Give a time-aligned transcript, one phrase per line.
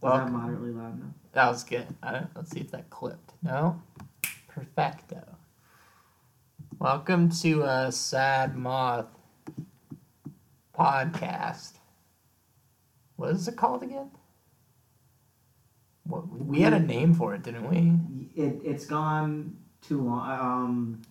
[0.00, 1.10] Well, that moderately loud enough?
[1.32, 1.86] that was good.
[2.02, 3.32] I don't, let's see if that clipped.
[3.42, 3.80] No?
[4.48, 5.22] Perfecto.
[6.78, 9.06] Welcome to a Sad Moth
[10.76, 11.72] podcast.
[13.16, 14.10] What is it called again?
[16.04, 18.42] What, we had a name for it, didn't we?
[18.42, 20.30] It it's gone too long.
[20.30, 21.02] Um,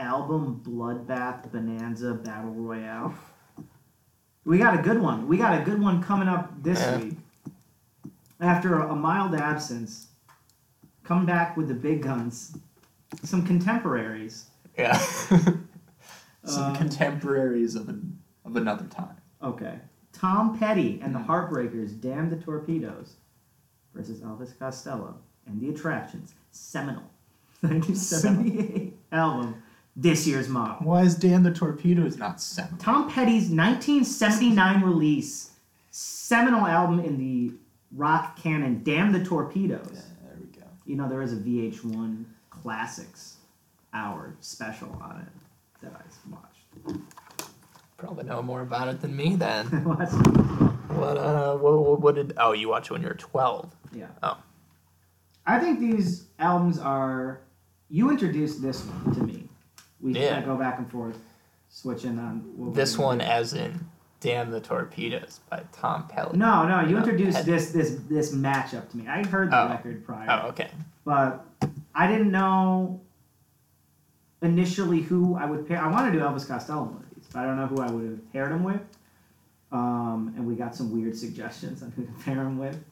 [0.00, 3.14] album Bloodbath Bonanza Battle Royale.
[4.44, 5.28] We got a good one.
[5.28, 6.98] We got a good one coming up this Yeah.
[6.98, 7.16] week.
[8.40, 10.08] After a, mild absence,
[11.04, 12.56] come back with the big guns.
[13.22, 14.46] Some contemporaries.
[14.78, 14.96] Yeah.
[16.44, 19.16] Some Um, contemporaries of an, of another time.
[19.42, 19.78] Okay.
[20.12, 21.26] Tom Petty and the Mhm.
[21.26, 23.16] Heartbreakers, Damn the Torpedoes,
[23.94, 25.16] versus Elvis Costello
[25.46, 27.02] and the Attractions, seminal
[27.60, 29.62] 1978 album,
[29.96, 30.76] this year's model.
[30.86, 32.78] Why is Damn the Torpedoes not seven?
[32.78, 35.50] Tom Petty's 1979 release,
[35.90, 37.52] seminal album in the
[37.94, 39.90] rock canon, Damn the Torpedoes.
[39.94, 40.66] Yeah, there we go.
[40.86, 43.36] You know, there is a VH1 Classics
[43.92, 47.00] hour special on it that I watched.
[47.96, 49.66] Probably know more about it than me then.
[50.90, 53.70] What uh what, what, what did oh you watched it when you were twelve.
[53.92, 54.08] Yeah.
[54.24, 54.36] Oh.
[55.46, 57.42] I think these albums are.
[57.88, 59.48] You introduced this one to me.
[60.00, 60.30] We Yeah.
[60.34, 61.16] kind of go back and forth,
[61.68, 62.40] switching on.
[62.56, 63.24] what This one do.
[63.24, 63.88] as in
[64.20, 66.36] Damn the Torpedoes by Tom Petty.
[66.36, 69.08] No, no, you No, introduced Pet- this this this matchup to me.
[69.08, 69.68] I heard the Oh.
[69.70, 70.68] record prior, Oh, okay.
[71.04, 71.44] but
[71.94, 73.00] I didn't know
[74.42, 75.82] initially who I would pair.
[75.82, 77.80] I want to do Elvis Costello in one of these, but I don't know who
[77.80, 78.80] I would have paired him with.
[79.72, 82.82] Um, and we got some weird suggestions on who to pair him with.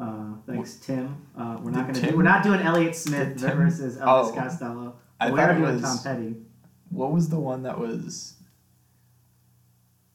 [0.00, 1.14] Uh, thanks, Tim.
[1.36, 2.16] Uh, we're not going to do.
[2.16, 4.32] We're not doing Elliott Smith versus Elvis Oh.
[4.34, 4.94] Costello.
[5.20, 6.36] I we thought it doing was- Tom Petty.
[6.90, 8.34] What was the one that was?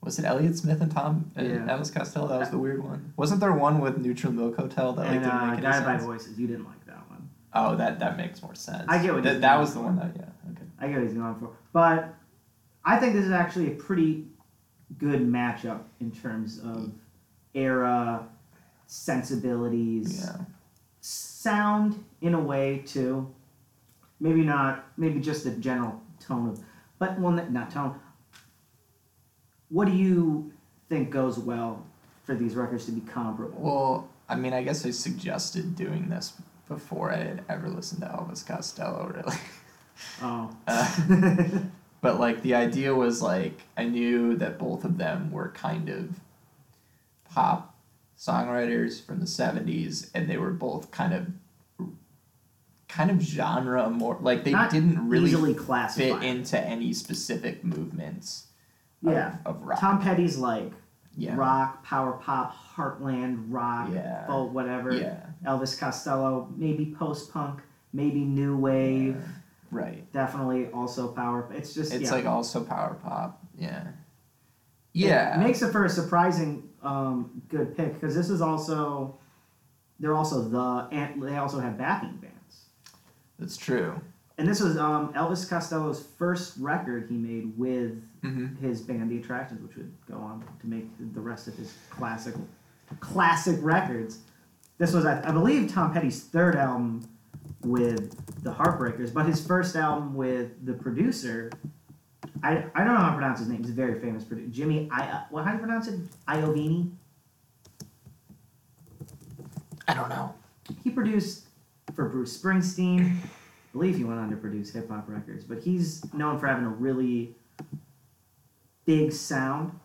[0.08, 1.58] Was it Elliot Smith and Tom and Yeah.
[1.68, 2.30] Elvis Costello?
[2.30, 3.12] That was the weird one.
[3.18, 5.84] Wasn't there one with Neutral Milk Hotel that like and didn't uh, make any Guided
[5.86, 6.04] by sense?
[6.06, 6.40] Voices.
[6.40, 7.30] You didn't like that one.
[7.54, 8.86] Oh, that that makes more sense.
[8.88, 9.86] I get what that, he's that going was the for.
[9.86, 10.64] one that yeah okay.
[10.80, 11.50] I get what he's going for.
[11.74, 12.16] But
[12.86, 14.28] I think this is actually a pretty
[14.98, 16.90] good matchup in terms of
[17.54, 18.26] era,
[18.86, 20.46] sensibilities, Yeah.
[21.02, 23.34] sound in a way too.
[24.22, 26.64] Maybe not, maybe just the general tone of,
[26.98, 28.00] but well, n- not tone.
[29.70, 30.52] What do you
[30.90, 31.86] think goes well
[32.24, 33.60] for these records to be comparable?
[33.62, 36.34] Well, I mean, I guess I suggested doing this
[36.68, 39.38] before I had ever listened to Elvis Costello, really.
[40.22, 40.56] Oh.
[40.68, 41.60] Uh,
[42.02, 46.20] But like the idea was like I knew that both of them were kind of
[47.30, 47.76] pop
[48.18, 51.28] songwriters from the 70s and they were both kind of
[52.88, 55.54] kind of genre more like they Not didn't really
[55.94, 58.47] fit into any specific movements
[59.02, 59.36] Yeah.
[59.46, 59.80] of rock.
[59.80, 60.72] Tom Petty's like
[61.16, 61.36] yeah.
[61.36, 64.26] rock, power pop, heartland rock, Yeah.
[64.28, 64.94] folk, whatever.
[64.94, 65.26] Yeah.
[65.46, 67.62] Elvis Costello, maybe post punk,
[67.94, 69.24] maybe new wave,
[69.72, 70.12] Right.
[70.14, 71.50] definitely also power.
[71.54, 72.12] It's just It's yeah.
[72.16, 73.44] like also power pop.
[73.58, 73.82] Yeah.
[73.82, 73.94] It
[74.94, 75.38] Yeah.
[75.40, 79.18] makes it for a surprising um, good pick because this is also
[80.00, 82.66] they're also the and they also have backing bands.
[83.40, 84.00] That's true.
[84.38, 88.56] And this was um, Elvis Costello's first record he made with Mm-hmm.
[88.66, 92.34] his band The Attractions, which would go on to make the rest of his classic
[93.00, 94.20] classic records.
[94.80, 97.08] This was, I, I believe, Tom Petty's third album
[97.62, 101.52] with the Heartbreakers, but his first album with the producer.
[102.44, 103.60] I, I don't know how to pronounce his name.
[103.60, 104.50] He's a very famous producer.
[104.52, 106.00] Jimmy, I, uh, well, how do you pronounce it?
[106.28, 106.90] Iovini.
[109.88, 110.34] I don't know.
[110.84, 111.46] He produced
[111.96, 113.16] for Bruce Springsteen.
[113.68, 116.66] I believe he went on to produce hip hop records, but he's known for having
[116.66, 117.36] a really
[118.86, 119.78] big sound.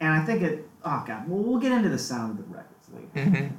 [0.00, 0.68] And I think it.
[0.84, 3.30] Oh god, well we'll get into the sound of the records later.
[3.30, 3.54] Mm-hmm.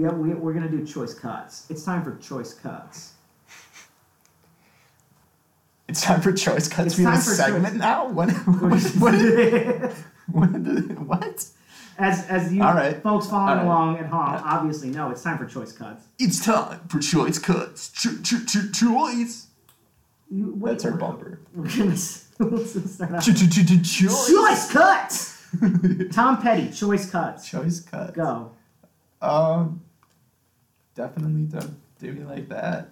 [0.00, 1.66] Yeah, we, we're gonna do choice cuts.
[1.70, 3.14] It's time for choice cuts.
[5.88, 6.88] It's time for choice cuts.
[6.88, 8.08] It's We have a time for segment choice- now.
[8.08, 8.30] What?
[9.00, 9.94] What?
[10.28, 10.50] What?
[10.50, 11.46] what, what?
[11.98, 13.02] as as you right.
[13.02, 13.64] folks following right.
[13.66, 14.42] along at home Yeah.
[14.44, 16.04] obviously know, it's time for choice cuts.
[16.18, 17.90] It's time for choice cuts.
[17.90, 19.48] Ch- ch- ch- choice.
[20.30, 21.40] You, what- That's our bumper.
[21.54, 22.26] Let's
[22.94, 24.28] start ch- choice.
[24.30, 25.46] Choice cuts.
[26.12, 27.48] Tom Petty, choice cuts.
[27.48, 28.12] choice cuts.
[28.12, 28.52] Go.
[29.20, 29.82] Um,
[30.94, 32.90] definitely don't do me like that.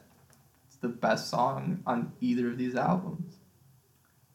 [0.66, 3.35] It's the best song on either of these albums.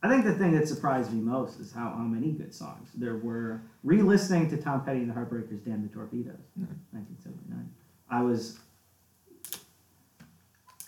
[0.04, 3.18] I think the thing that surprised me most is how, how many good songs there
[3.18, 3.62] were.
[3.84, 6.74] Re-listening to Tom Petty and the Heartbreakers' "Damn the Torpedoes," mm-hmm.
[6.94, 7.00] Yeah.
[7.00, 7.70] 1979.
[8.10, 8.58] I was.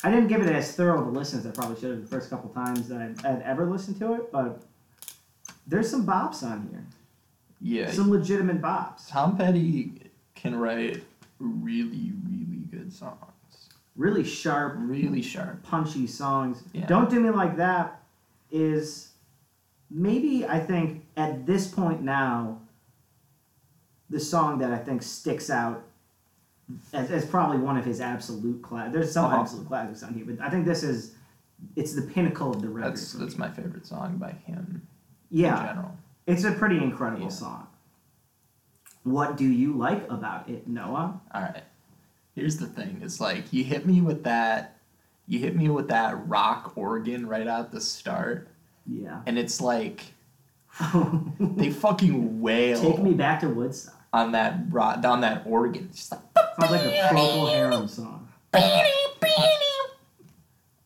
[0.03, 2.07] I didn't give it as thorough of a listen as I probably should have the
[2.07, 4.61] first couple times that I'd, I'd ever listened to it, but
[5.65, 6.83] there's some bops on here.
[7.61, 9.07] Yeah, some legitimate bops.
[9.09, 11.03] Tom Petty can write
[11.39, 13.17] really, really good songs.
[13.95, 15.61] Really sharp, Really sharp.
[15.63, 16.63] punchy songs.
[16.73, 16.85] Yeah.
[16.87, 18.02] Don't Do Me Like That
[18.53, 19.09] is
[19.89, 22.61] maybe, I think, at this point now,
[24.09, 25.83] the song that I think sticks out
[26.93, 28.93] as, as probably one of his absolute class.
[28.93, 29.41] There's some Uh-huh.
[29.41, 31.15] absolute classics on here, but I think this is,
[31.75, 32.91] it's the pinnacle of the record.
[32.91, 34.87] That's that's my favorite song by him
[35.29, 35.59] yeah.
[35.59, 35.97] in general.
[36.27, 37.29] It's a pretty incredible Yeah.
[37.29, 37.67] song.
[39.03, 41.19] What do you like about it, Noah?
[41.33, 41.63] All right.
[42.35, 44.77] Here's the thing: it's like you hit me with that,
[45.27, 48.47] you hit me with that rock organ right out the start,
[48.85, 49.21] Yeah.
[49.25, 50.01] and it's like
[51.39, 53.95] they fucking wail Take me back to Woodstock.
[54.11, 55.85] on that rock, on that organ.
[55.89, 56.21] It's just like
[56.59, 58.27] Sounds like a Procol Harum song.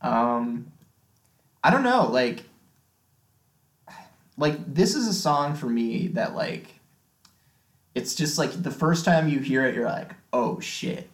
[0.02, 0.72] Um,
[1.64, 2.44] I don't know, like,
[4.38, 6.68] like this is a song for me that like,
[7.96, 11.10] it's just like the first time you hear it, you're like, oh shit,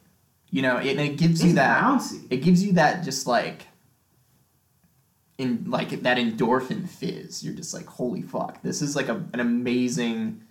[0.53, 2.27] you know, and it gives you that, bouncy.
[2.29, 3.65] it gives you that just like,
[5.39, 7.43] in like that endorphin fizz.
[7.43, 10.43] You're just like, holy fuck, this is like a, an amazing,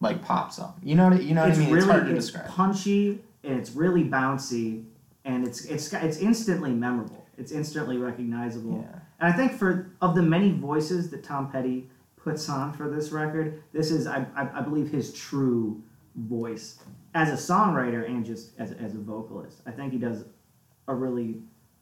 [0.00, 0.74] like pop song.
[0.82, 1.70] You know what you know what it's I mean?
[1.70, 2.48] really it's hard to it's describe.
[2.48, 4.84] punchy and it's really bouncy
[5.24, 7.24] and it's it's it's instantly memorable.
[7.38, 8.84] It's instantly recognizable.
[8.84, 8.98] Yeah.
[9.20, 13.12] And I think for of the many voices that Tom Petty puts on for this
[13.12, 15.80] record, this is I, I, I believe his true
[16.16, 16.80] voice
[17.14, 19.58] as a songwriter and just as, as a vocalist.
[19.66, 20.24] I think he does
[20.88, 21.36] a really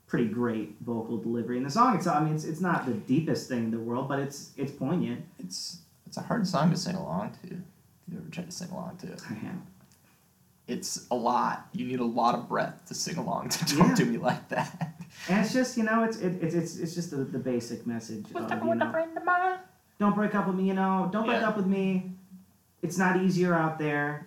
[0.06, 1.56] pretty great vocal delivery.
[1.56, 4.08] And the song itself, I mean, it's, it's not the deepest thing in the world,
[4.08, 5.24] but it's it's poignant.
[5.38, 7.48] It's it's a hard song to sing along to.
[7.48, 9.06] If you ever tried to sing along to.
[9.12, 9.62] it, I am.
[10.68, 11.66] it's a lot.
[11.72, 13.94] You need a lot of breath to sing along to "Don't Yeah.
[13.94, 14.94] Do Me Like That."
[15.28, 18.26] And it's just you know it's it, it's it's it's just the, the basic message
[18.34, 19.58] of you know,
[19.98, 21.48] don't break up with me you know don't break Yeah.
[21.48, 22.12] up with me
[22.82, 24.26] it's not easier out there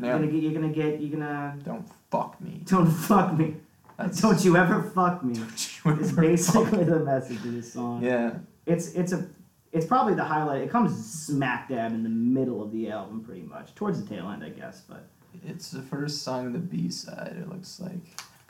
[0.00, 2.62] you're gonna get you're gonna get you're gonna Don't fuck me.
[2.64, 3.56] don't fuck me
[3.96, 8.34] That's don't you ever fuck me Don't it's basically the message of this song Yeah.
[8.66, 9.26] it's it's a
[9.72, 13.42] it's probably the highlight it comes smack dab in the middle of the album pretty
[13.42, 15.06] much towards the tail end I guess but
[15.44, 17.36] It's the first song of the B side.
[17.40, 17.92] It looks like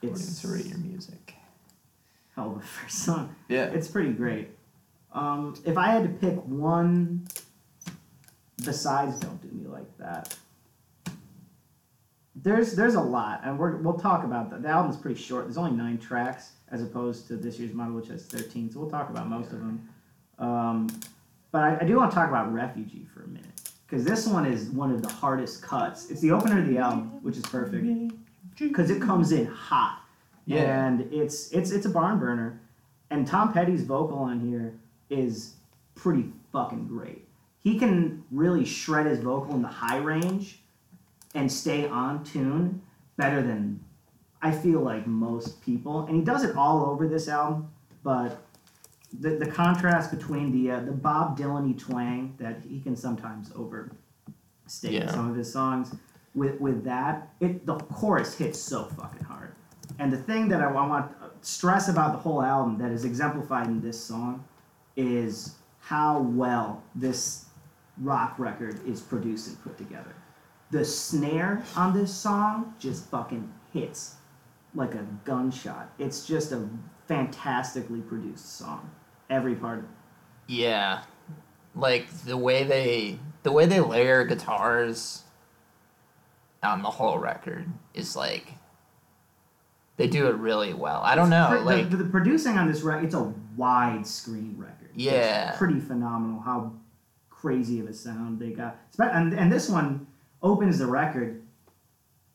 [0.03, 1.35] according It's- to Rate Your Music.
[2.35, 3.65] hell of a first song Yeah.
[3.67, 4.49] It's pretty great.
[5.13, 7.27] Um, if I had to pick one
[8.65, 10.37] besides "Don't Do Me Like That,"
[12.37, 14.63] there's there's a lot, and we're, we'll talk about that.
[14.63, 15.45] The album's pretty short.
[15.45, 18.71] There's only nine tracks as opposed to this year's model, which has thirteen.
[18.71, 19.89] So we'll talk about most of them.
[20.39, 20.89] Um,
[21.53, 24.47] but I, I do want to talk about "Refugee" for a minute because this one
[24.47, 26.11] is one of the hardest cuts.
[26.11, 27.87] It's the opener of the album, which is perfect
[28.59, 30.01] because it comes in hot.
[30.47, 30.87] Yeah.
[30.87, 32.61] And it's it's it's a barn burner.
[33.11, 34.75] And Tom Petty's vocal on here
[35.09, 35.55] is
[35.95, 37.29] pretty fucking great.
[37.61, 40.64] He can really shred his vocal in the high range
[41.35, 42.81] and stay on tune
[43.17, 43.81] better than
[44.43, 46.07] I feel like most people.
[46.07, 47.71] And he does it all over this album,
[48.03, 48.43] but
[49.21, 54.93] the, the contrast between the uh, the Bob Dylan twang that he can sometimes overstate
[54.95, 55.95] in some of his songs
[56.35, 59.55] with with that it the chorus hits so fucking hard.
[59.99, 63.05] And the thing that I wa- want to stress about the whole album that is
[63.05, 64.45] exemplified in this song
[64.97, 67.47] is how well this
[67.99, 70.15] rock record is produced and put together.
[70.75, 74.17] The snare on this song just fucking hits
[74.75, 75.89] like a gunshot.
[76.01, 76.69] It's just a
[77.07, 78.91] fantastically produced song.
[79.31, 79.87] Every part.
[80.49, 81.03] Yeah,
[81.77, 85.23] like the way they the way they layer guitars
[86.61, 88.55] on the whole record is like
[89.97, 91.03] they do it really well.
[91.05, 94.57] I don't know, Pr- like the, the producing on this record, it's a wide screen
[94.59, 94.91] record.
[94.93, 95.55] It's Yeah.
[95.57, 96.73] pretty phenomenal how
[97.31, 98.77] crazy of a sound they got.
[98.99, 100.09] And, and this one
[100.45, 101.43] opens the record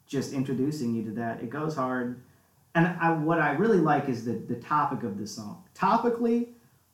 [0.07, 1.41] just introducing you to that.
[1.41, 2.19] It goes hard.
[2.75, 5.63] And I, what I really like is the, the topic of the song.
[5.75, 6.47] Topically,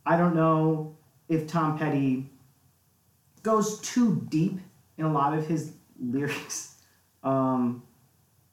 [0.05, 0.95] I don't know
[1.29, 2.29] if Tom Petty
[3.41, 4.59] goes too deep
[4.97, 6.75] in a lot of his lyrics,
[7.23, 7.81] um,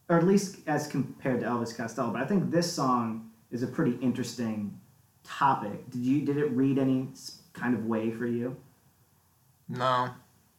[0.09, 2.11] or at least as compared to Elvis Costello.
[2.11, 4.79] But I think this song is a pretty interesting
[5.23, 5.89] topic.
[5.89, 7.09] Did you did it read any
[7.53, 8.55] kind of way for you?
[9.69, 10.09] no.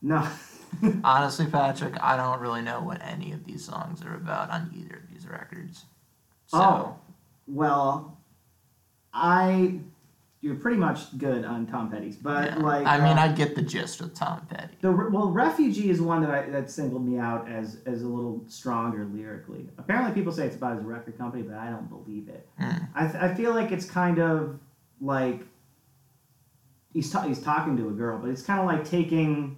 [0.02, 0.28] No.
[1.04, 4.96] Honestly, Patrick, I don't really know what any of these songs are about on either
[4.96, 5.84] of these records.
[6.46, 6.96] So Oh.
[7.46, 8.18] well,
[9.12, 9.78] I
[10.40, 12.56] you're pretty much good on Tom Petty's, but yeah.
[12.58, 14.74] like I mean, uh, I get the gist with Tom Petty.
[14.82, 18.44] The well, refugee is one that I, that singled me out as as a little
[18.46, 19.66] stronger lyrically.
[19.78, 22.46] Apparently, people say it's about his record company, but I don't believe it.
[22.60, 22.88] Mm.
[22.94, 24.58] I, th- I feel like it's kind of
[25.00, 25.40] like
[26.92, 29.56] he's ta- he's talking to a girl, but it's kind of like taking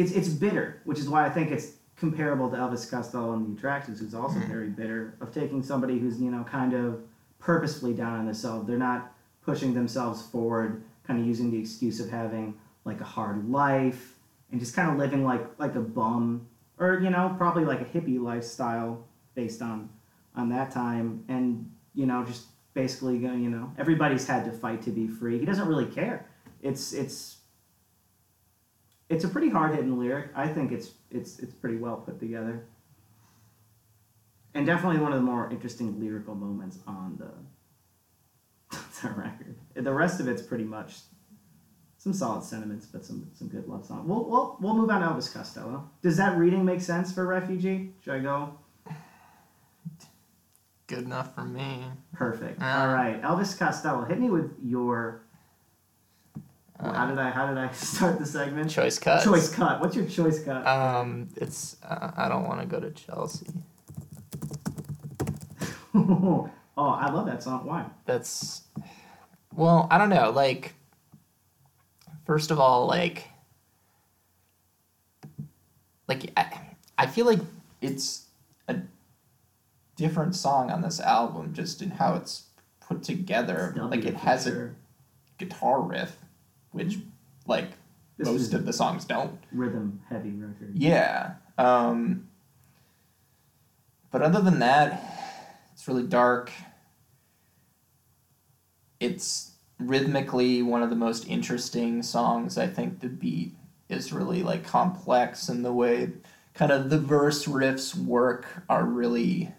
[0.00, 3.58] it's it's bitter, which is why I think it's comparable to Elvis Costello and the
[3.58, 4.48] Attractions, who's also Mhm.
[4.48, 7.00] very bitter of taking somebody who's you know kind of
[7.38, 8.66] purposefully down on themselves.
[8.66, 12.54] They're not pushing themselves forward, kind of using the excuse of having
[12.84, 14.16] like a hard life
[14.50, 16.46] and just kind of living like like a bum
[16.78, 19.04] or you know probably like a hippie lifestyle
[19.34, 19.88] based on
[20.34, 24.90] on that time and you know just basically you know everybody's had to fight to
[24.90, 26.24] be free he doesn't really care
[26.62, 27.36] it's it's
[29.10, 32.64] it's a pretty hard-hitting lyric i think it's it's it's pretty well put together
[34.54, 40.20] and definitely one of the more interesting lyrical moments on the the record the rest
[40.20, 41.00] of it's pretty much
[41.98, 45.06] some solid sentiments but some some good love song we'll, we'll, we'll move on to
[45.06, 48.54] elvis costello does that reading make sense for refugee should i go
[50.90, 51.84] Good enough for me.
[52.12, 52.58] Perfect.
[52.58, 52.82] Yeah.
[52.82, 55.22] All right, Elvis Costello, hit me with your.
[57.00, 58.70] How did I how did I start the segment?
[58.70, 59.24] Choice cut.
[59.24, 59.80] Choice cut.
[59.80, 60.66] What's your choice cut?
[60.66, 63.46] Um, it's uh, I don't want to go to Chelsea.
[65.94, 67.64] oh, I love that song.
[67.64, 67.86] Why?
[68.04, 68.64] That's
[69.56, 70.28] well, I don't know.
[70.28, 70.74] Like,
[72.26, 73.24] first of all, like,
[76.06, 77.40] like I, I feel like
[77.80, 78.26] It's
[78.68, 78.76] a
[79.96, 83.72] different song on this album, just in how it's put together.
[83.74, 84.72] It's like it has a
[85.38, 86.18] guitar riff,
[86.72, 86.98] which
[87.46, 87.70] like
[88.16, 89.38] This most of the songs don't.
[89.52, 90.72] rhythm heavy record.
[90.74, 91.34] Yeah.
[91.58, 92.28] Um,
[94.10, 95.02] but other than that,
[95.72, 96.50] it's really dark.
[98.98, 102.58] It's rhythmically one of the most interesting songs.
[102.58, 103.54] I think the beat
[103.88, 106.10] is really like complex and the way
[106.54, 109.52] kind of the verse riffs work are really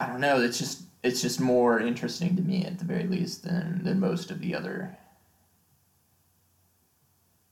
[0.00, 3.44] I don't know, it's just it's just more interesting to me at the very least
[3.44, 4.96] than than most of the other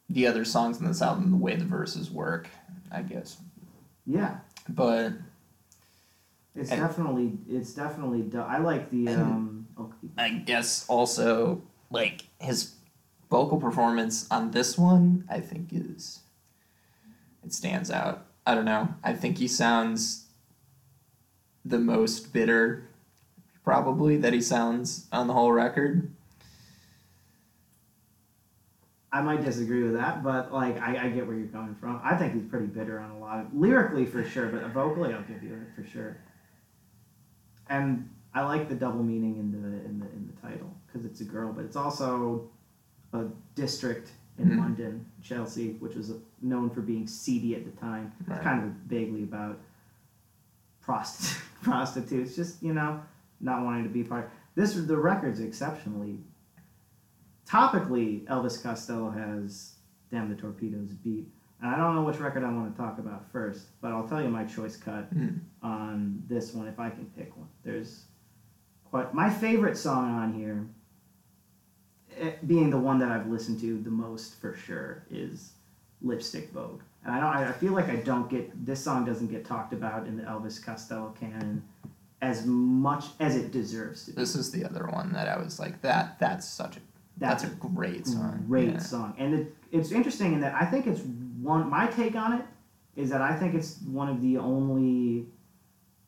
[0.09, 2.49] the other songs in this album, the way the verses work,
[2.93, 3.38] I guess.
[4.07, 4.38] Yeah,
[4.69, 5.15] But
[6.55, 8.23] it's And- definitely it's definitely.
[8.23, 9.67] Du- I like the um.
[9.79, 11.61] Oh, I guess also
[11.91, 12.75] like his
[13.29, 16.21] vocal performance on this one, I think is
[17.45, 18.26] it stands out.
[18.47, 18.95] I don't know.
[19.05, 20.26] I think he sounds
[21.65, 22.88] the most bitter
[23.77, 26.09] probably that he sounds on the whole record.
[29.13, 32.01] I might disagree with that, but like I, I get where you're coming from.
[32.05, 35.23] I think he's pretty bitter on a lot of lyrically for sure, but vocally I'll
[35.23, 36.17] give you it for sure.
[37.69, 41.21] And I like the double meaning in the in the in the title because it's
[41.21, 42.49] a girl, but it's also
[43.13, 43.25] a
[43.57, 44.59] district in Mhm.
[44.59, 48.13] London, Chelsea, which was known for being seedy at the time.
[48.29, 48.41] Right.
[48.43, 49.59] Kind of vaguely about
[50.83, 53.01] prostitutes, prostitutes, just you know,
[53.40, 54.31] not wanting to be part.
[54.55, 56.21] This the record's exceptionally
[57.47, 59.75] topically, Elvis Costello has
[60.11, 61.28] "Damn the Torpedoes" beat,
[61.61, 64.23] and I don't know which record I want to talk about first, but I'll tell
[64.23, 65.40] you my choice cut Mm.
[65.62, 67.49] on this one if I can pick one.
[67.62, 68.05] There's
[68.85, 70.66] quite my favorite song on here,
[72.16, 75.52] it being the one that I've listened to the most for sure, is
[76.02, 77.49] "Lipstick Vogue," and I don't.
[77.49, 80.62] I feel like I don't get this song doesn't get talked about in the Elvis
[80.62, 81.62] Costello canon
[82.23, 84.13] as much as it deserves to.
[84.13, 84.17] be.
[84.21, 86.81] This is the other one that I was like that that's such a
[87.19, 88.45] that's, a great song.
[88.47, 88.79] Great Yeah.
[88.79, 91.69] song, and it, it's interesting in that I think it's one.
[91.71, 92.45] My take on it
[92.95, 95.27] is that I think it's one of the only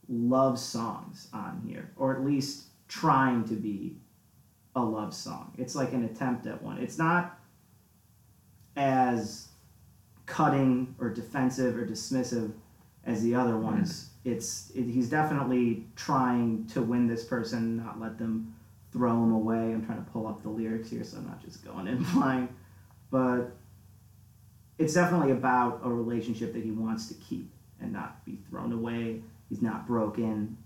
[0.09, 3.97] love songs on here, or at least trying to be
[4.77, 5.53] a love song.
[5.59, 6.79] It's like an attempt at one.
[6.79, 7.39] It's not
[8.77, 9.49] as
[10.27, 12.53] cutting or defensive or dismissive
[13.09, 14.11] as the other ones.
[14.25, 18.55] It's it, he's definitely trying to win this person, not let them
[18.93, 19.57] throw him away.
[19.57, 22.49] I'm trying to pull up the lyrics here, so I'm not just going in blind.
[23.11, 23.57] But
[24.77, 27.51] it's definitely about a relationship that he wants to keep
[27.81, 29.23] and not be thrown away.
[29.49, 30.59] He's not broken.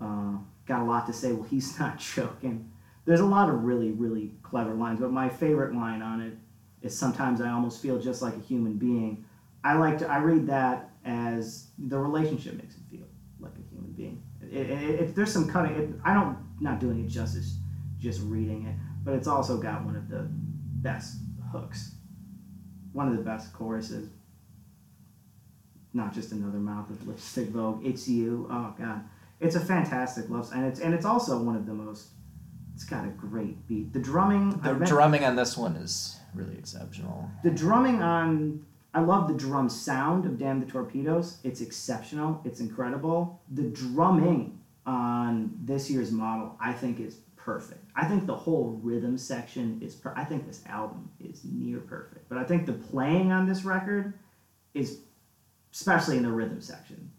[0.00, 1.32] Uh, got a lot to say.
[1.32, 2.70] Well, he's not joking.
[3.04, 6.34] There's a lot of really, really clever lines, but my favorite line on it
[6.80, 9.26] is sometimes I almost feel just like a human being.
[9.62, 10.08] I like to.
[10.08, 13.06] I read that as the relationship makes him feel
[13.38, 14.22] like a human being.
[14.42, 15.74] It, there's some cutting.
[15.76, 17.56] It, I don't not doing it justice
[17.98, 21.18] just reading it, but it's also got one of the best
[21.52, 21.94] hooks,
[22.92, 24.08] one of the best choruses.
[25.92, 27.84] Not just another mouth of lipstick vogue.
[27.84, 28.46] It's you.
[28.50, 29.02] Oh God,
[29.40, 30.58] it's a fantastic love, song.
[30.58, 32.08] and it's and it's also one of the most.
[32.74, 33.92] It's got a great beat.
[33.92, 34.58] The drumming.
[34.62, 37.28] The drumming on this one is really exceptional.
[37.42, 41.38] the drumming on I love the drum sound of Damn the Torpedoes.
[41.44, 42.40] It's exceptional.
[42.44, 43.40] It's incredible.
[43.52, 47.84] The drumming on this year's model, I think, is perfect.
[47.94, 49.94] I think the whole rhythm section is.
[49.94, 52.28] Per- I think this album is near perfect.
[52.28, 54.14] But I think the playing on this record
[54.74, 54.98] is,
[55.72, 57.10] especially in the rhythm section,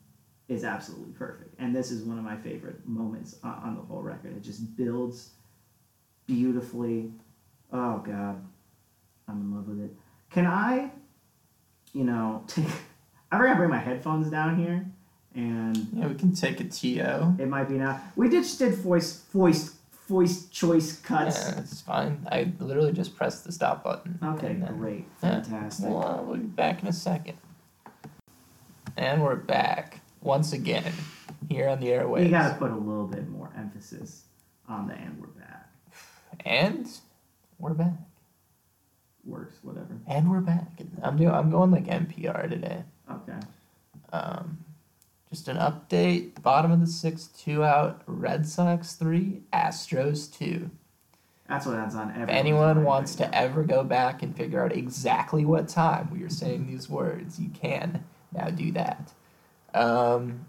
[0.50, 1.56] is absolutely perfect.
[1.60, 4.36] And this is one of my favorite moments on, on the whole record.
[4.36, 5.30] It just builds
[6.28, 7.14] beautifully.
[7.72, 8.44] Oh God,
[9.30, 9.92] I'm in love with it.
[10.30, 10.92] Can I,
[11.94, 12.66] you know, take?
[13.32, 14.86] I forgot to bring my headphones down here,
[15.36, 17.36] and Yeah, we can take a TO.
[17.42, 18.02] it might be now.
[18.16, 19.76] We did just did voice voice
[20.10, 21.48] voice choice cuts.
[21.48, 22.28] Yeah, it's fine.
[22.30, 24.20] I literally just pressed the stop button.
[24.22, 25.42] Okay, then- great, Yeah.
[25.42, 25.90] fantastic.
[25.90, 27.38] Well, uh, we'll be back in a second.
[28.98, 30.92] And we're back once again
[31.48, 32.26] here on the airwaves.
[32.26, 34.24] You gotta put a little bit more emphasis
[34.68, 35.70] on the and we're back.
[36.46, 36.88] And
[37.58, 37.94] we're back.
[39.26, 40.00] Works, whatever.
[40.08, 40.68] And we're back.
[41.04, 41.30] I'm doing.
[41.30, 42.84] I'm going like NPR today.
[43.10, 43.40] Okay.
[44.12, 44.58] Um,
[45.30, 46.42] just an update.
[46.42, 48.02] Bottom of the sixth, two out.
[48.08, 50.72] Red Sox three, Astros two.
[51.48, 52.10] That's what that's on.
[52.12, 56.30] If anyone wants to ever go back and figure out exactly what time we are
[56.30, 59.12] saying these words, you can now do that.
[59.74, 60.46] Um,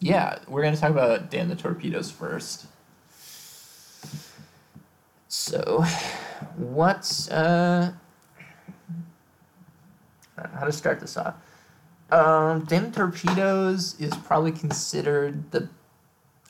[0.00, 2.66] yeah, we're gonna talk about Damn the Torpedoes first.
[5.28, 5.84] So,
[6.56, 7.92] what's uh,
[10.36, 11.34] how to start this off?
[12.10, 15.68] Um, Damn Torpedoes is probably considered the.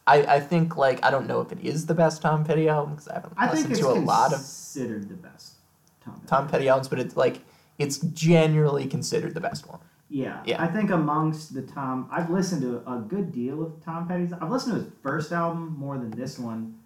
[0.06, 2.94] I, I think like I don't know if it is the best Tom Petty album
[2.94, 5.54] because I haven't I listened to a lot of considered the best.
[6.02, 6.14] Tom.
[6.14, 6.26] Petty.
[6.26, 7.40] Tom Petty albums, but it's like
[7.78, 9.80] it's generally considered the best one.
[10.08, 10.40] Yeah.
[10.46, 10.62] Yeah.
[10.62, 14.32] I think amongst the Tom, I've listened to a good deal of Tom Petty's.
[14.32, 16.77] I've listened to his first album more than this one.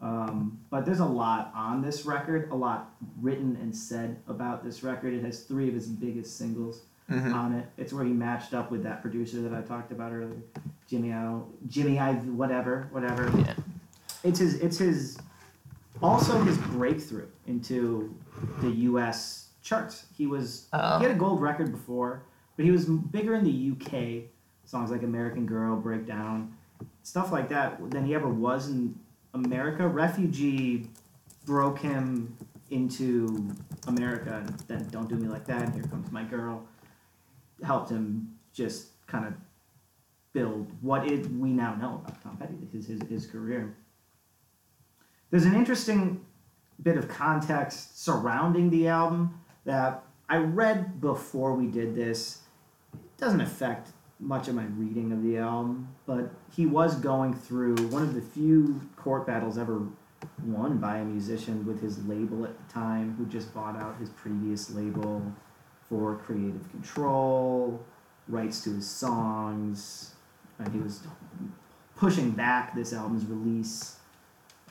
[0.00, 2.90] Um, but there's a lot on this record, a lot
[3.20, 5.12] written and said about this record.
[5.12, 6.82] It has three of his biggest singles
[7.32, 7.66] on it.
[7.76, 10.42] It's where he matched up with that producer that I talked about earlier,
[10.88, 13.30] Jimmy I, Jimmy I, whatever, whatever.
[13.38, 13.54] Yeah.
[14.22, 14.54] It's his.
[14.60, 15.18] It's his.
[16.00, 18.14] Also, his breakthrough into
[18.60, 19.48] the U.S.
[19.62, 20.06] charts.
[20.16, 22.22] He was Um, he had a gold record before,
[22.56, 24.30] but he was bigger in the UK.
[24.64, 26.54] Songs like American Girl, Breakdown,
[27.02, 28.94] stuff like that than he ever was in
[29.34, 29.86] America.
[29.86, 30.90] Refugee
[31.44, 32.36] broke him
[32.70, 33.54] into
[33.86, 36.66] America, and then Don't Do Me Like That, Here Comes My Girl
[37.64, 39.34] helped him just kind of
[40.32, 43.74] build what it, we now know about Tom Petty, his, his, his career.
[45.30, 46.24] There's an interesting
[46.82, 52.42] bit of context surrounding the album that I read before we did this.
[52.94, 57.76] It doesn't affect much of my reading of the album, but he was going through
[57.88, 59.82] one of the few court battles ever
[60.42, 64.08] won by a musician with his label at the time, who just bought out his
[64.08, 65.22] previous label
[65.86, 67.84] for creative control,
[68.26, 70.14] rights to his songs,
[70.58, 71.02] and he was
[71.94, 73.98] pushing back this album's release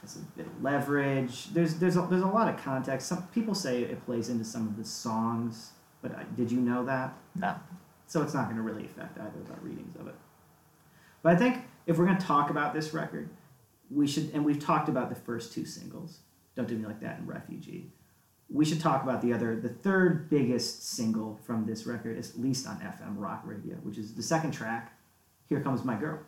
[0.04, 1.54] as a bit of leverage.
[1.54, 3.08] There's there's a, there's a lot of context.
[3.08, 6.84] Some people say it plays into some of the songs, but I, did you know
[6.86, 7.14] that?
[7.36, 7.56] No.
[8.08, 10.16] So it's not going to really affect either of our readings of it.
[11.24, 13.30] But I think if we're going to talk about this record,
[13.90, 16.20] we should, and we've talked about the first two singles,
[16.56, 17.92] "Don't Do Me Like That" and "Refugee."
[18.50, 22.66] We should talk about the other, the third biggest single from this record, at least
[22.66, 24.98] on FM rock radio, which is the second track,
[25.50, 26.20] "Here Comes My Girl,"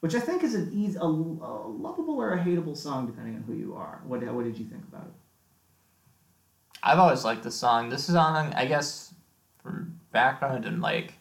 [0.00, 3.42] which I think is an easy, a, a lovable or a hateable song depending on
[3.42, 4.00] who you are.
[4.04, 5.12] What what did you think about it?
[6.82, 7.88] I've always liked the song.
[7.90, 9.14] This is on, I guess,
[9.62, 11.14] for background and like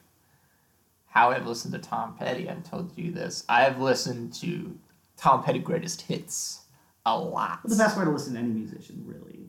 [1.09, 2.49] how I've listened to Tom Petty.
[2.49, 3.43] I've told you this.
[3.49, 4.77] I've listened to
[5.17, 6.61] Tom Petty greatest hits
[7.05, 7.59] a lot.
[7.63, 9.47] Well, the best way to listen to any musician, really.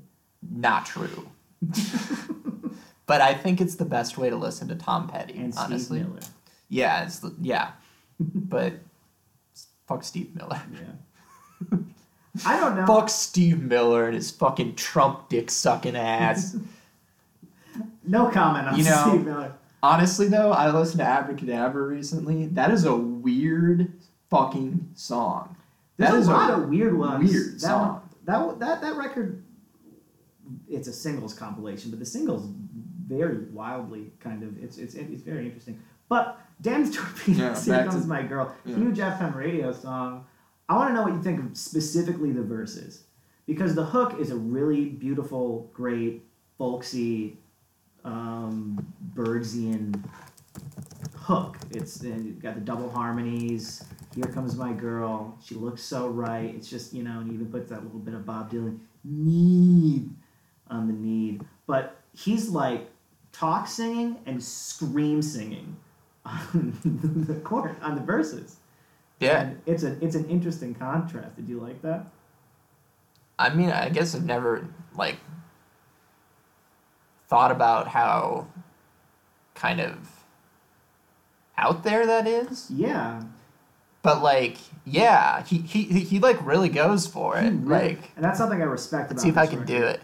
[0.50, 1.28] Not true.
[3.06, 5.34] but I think it's the best way to listen to Tom Petty.
[5.38, 6.20] And Steve honestly, Miller.
[6.68, 7.72] yeah, it's the, yeah,
[8.18, 8.74] but
[9.86, 10.60] fuck Steve Miller.
[10.72, 11.78] Yeah.
[12.46, 12.86] I don't know.
[12.86, 16.56] Fuck Steve Miller and his fucking Trump dick sucking ass.
[18.02, 19.52] No comment on You know- Steve Miller.
[19.82, 22.46] Honestly, though, I listened to Abracadabra recently.
[22.46, 23.92] That is a weird
[24.28, 25.56] fucking song.
[25.96, 27.30] There's That a is lot of weird ones.
[27.30, 27.88] weird that song.
[28.26, 29.42] One, that that that record.
[30.68, 32.46] It's a singles compilation, but the singles
[33.06, 34.12] vary wildly.
[34.20, 35.80] Kind of, it's it's it's very interesting.
[36.08, 38.76] But Dan's Torpedoes, Yeah, Here Comes to- My Girl, yeah.
[38.76, 40.26] huge FM radio song.
[40.68, 43.04] I want to know what you think of specifically the verses,
[43.46, 46.22] because the hook is a really beautiful, great,
[46.58, 47.38] folksy,
[48.04, 50.02] um, Byrdsian
[51.14, 51.56] hook.
[51.70, 53.84] It's and got the double harmonies.
[54.14, 55.38] Here comes my girl.
[55.44, 56.54] She looks so right.
[56.54, 60.10] It's just you know, and he even puts that little bit of Bob Dylan need
[60.68, 61.42] on the need.
[61.66, 62.90] But he's like
[63.32, 65.76] talk singing and scream singing
[66.24, 66.78] on
[67.26, 68.56] the chord on the verses.
[69.20, 69.42] Yeah.
[69.42, 71.36] And it's a it's an interesting contrast.
[71.36, 72.06] Did you like that?
[73.38, 75.16] I mean, I guess I've never like
[77.30, 78.46] thought about how
[79.54, 79.96] kind of
[81.56, 82.68] out there that is.
[82.70, 83.22] Yeah.
[84.02, 87.50] But like, yeah, he he he, like really goes for it.
[87.52, 89.68] Really- like, and that's something I respect let's see if I can record.
[89.68, 90.00] do it.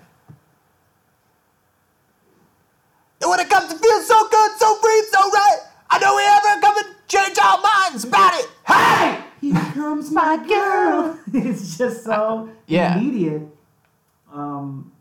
[3.23, 5.59] And when it comes to feel so good, so free, so right,
[5.91, 8.49] I know we ever come and change our minds about it.
[8.67, 9.23] Hey!
[9.41, 11.19] Here comes my girl.
[11.33, 12.99] it's just so Yeah.
[12.99, 13.43] immediate.
[14.33, 14.93] Um,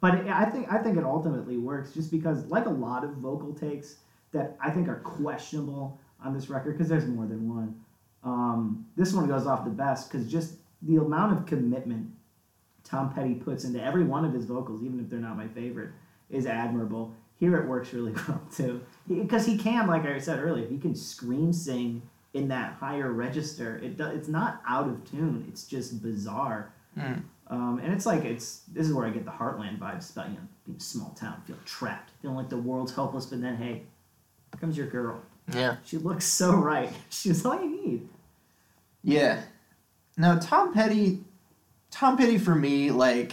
[0.00, 3.54] but I think I think it ultimately works just because, like a lot of vocal
[3.54, 3.96] takes
[4.32, 7.80] that I think are questionable on this record, because there's more than one.
[8.22, 12.10] Um, this one goes off the best because just the amount of commitment
[12.84, 15.90] Tom Petty puts into every one of his vocals, even if they're not my favorite,
[16.28, 17.14] is admirable.
[17.38, 20.94] Here it works really well too, because he can, like I said earlier, he can
[20.94, 22.02] scream sing
[22.34, 23.78] in that higher register.
[23.78, 25.44] It do, it's not out of tune.
[25.48, 26.72] It's just bizarre.
[26.98, 27.22] Mm.
[27.50, 30.34] Um, and it's like it's this is where I get the Heartland vibes about you
[30.34, 33.26] know being a small town, feeling trapped, feeling like the world's helpless.
[33.26, 33.82] But then hey,
[34.52, 35.20] here comes your girl.
[35.52, 35.76] Yeah.
[35.84, 36.90] She looks so right.
[37.10, 38.08] She's all you need.
[39.02, 39.42] Yeah.
[40.16, 41.24] No, Tom Petty.
[41.90, 43.32] Tom Petty for me, like.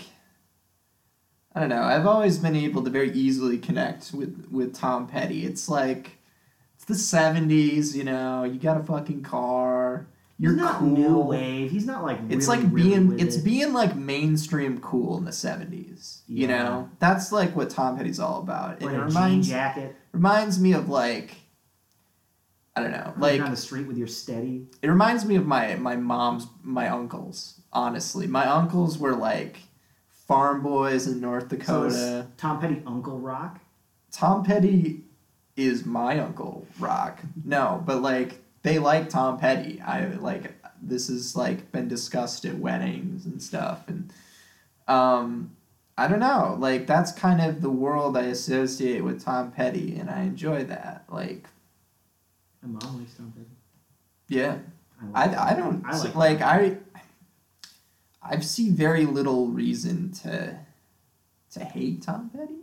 [1.53, 1.81] I don't know.
[1.81, 5.45] I've always been able to very easily connect with with Tom Petty.
[5.45, 6.17] It's like
[6.75, 8.43] it's the seventies, you know.
[8.43, 9.76] You got a fucking car.
[10.39, 10.89] You're He's not cool.
[10.89, 11.71] new wave.
[11.71, 13.43] He's not like It's really, like being it's it.
[13.43, 16.21] being like mainstream cool in the seventies.
[16.27, 18.73] You know, that's like what Tom Petty's all about.
[18.73, 21.31] And it wearing a jean reminds jacket, reminds me of like
[22.75, 24.67] I don't know, like like on the street with your steady.
[24.83, 27.59] it reminds me of my my mom's my uncles.
[27.73, 29.57] Honestly, my uncles were like
[30.27, 31.87] farm boys in North Dakota.
[31.87, 33.59] is Tom Petty Uncle Rock.
[34.11, 35.05] Tom Petty
[35.55, 37.19] is my uncle Rock.
[37.43, 39.81] No, but like they like Tom Petty.
[39.81, 44.11] I like this has like been discussed at weddings and stuff and
[44.87, 45.51] um
[45.97, 46.55] I don't know.
[46.59, 51.05] Like that's kind of the world I associate with Tom Petty and I enjoy that.
[51.09, 51.47] Like
[52.63, 53.47] I'm likes Tom Petty.
[54.27, 54.57] yeah.
[55.13, 55.83] I, like I, I don't.
[55.85, 56.77] I like, like I
[58.21, 60.59] I see very little reason to
[61.53, 62.53] to hate Tom Petty.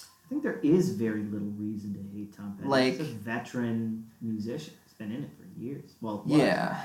[0.00, 2.68] I think there is very little reason to hate Tom Petty.
[2.68, 4.74] Like- He's a veteran musician.
[4.98, 5.92] Been in it for years.
[6.00, 6.22] Well.
[6.26, 6.80] Yeah.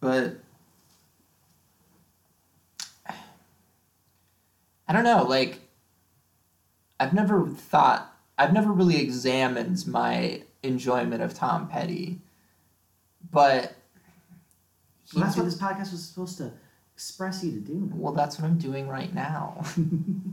[0.00, 0.36] But
[4.88, 5.60] I don't know, like
[6.98, 12.18] I've never thought I've never really examined my enjoyment of Tom Petty.
[13.30, 13.74] But
[15.14, 16.52] Well, that's what this podcast was supposed to
[16.94, 17.90] express you to do.
[17.94, 19.64] well that's what I'm doing right now.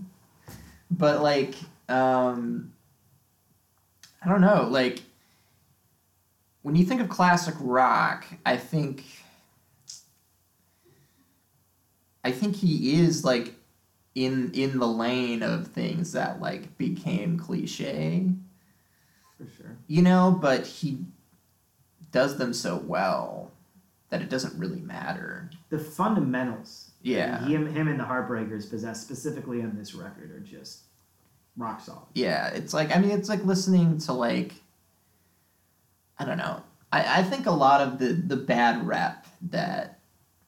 [0.92, 1.54] but like
[1.88, 2.74] um
[4.24, 5.04] I don't know, like
[6.68, 9.06] when you think of classic rock, I think
[12.26, 13.54] I think he is like
[14.16, 18.28] in in the lane of things that like became cliche,
[19.38, 19.78] For sure.
[19.88, 21.06] you know, but he
[22.12, 23.50] does them so well
[24.10, 25.50] that it doesn't really matter.
[25.70, 26.92] The fundamentals.
[27.02, 27.46] Yeah.
[27.48, 30.80] Him, him and the Heartbreakers possess specifically on this record are just
[31.56, 32.08] rock solid.
[32.14, 34.56] Yeah, it's like I mean it's like listening to like
[36.20, 36.64] I don't know.
[36.92, 40.00] I, I think a lot of the the bad rep that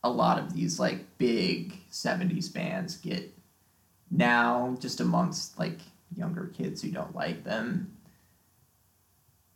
[0.03, 3.32] a lot of these like big seventies bands get
[4.10, 5.79] now just amongst like
[6.15, 7.95] younger kids who don't like them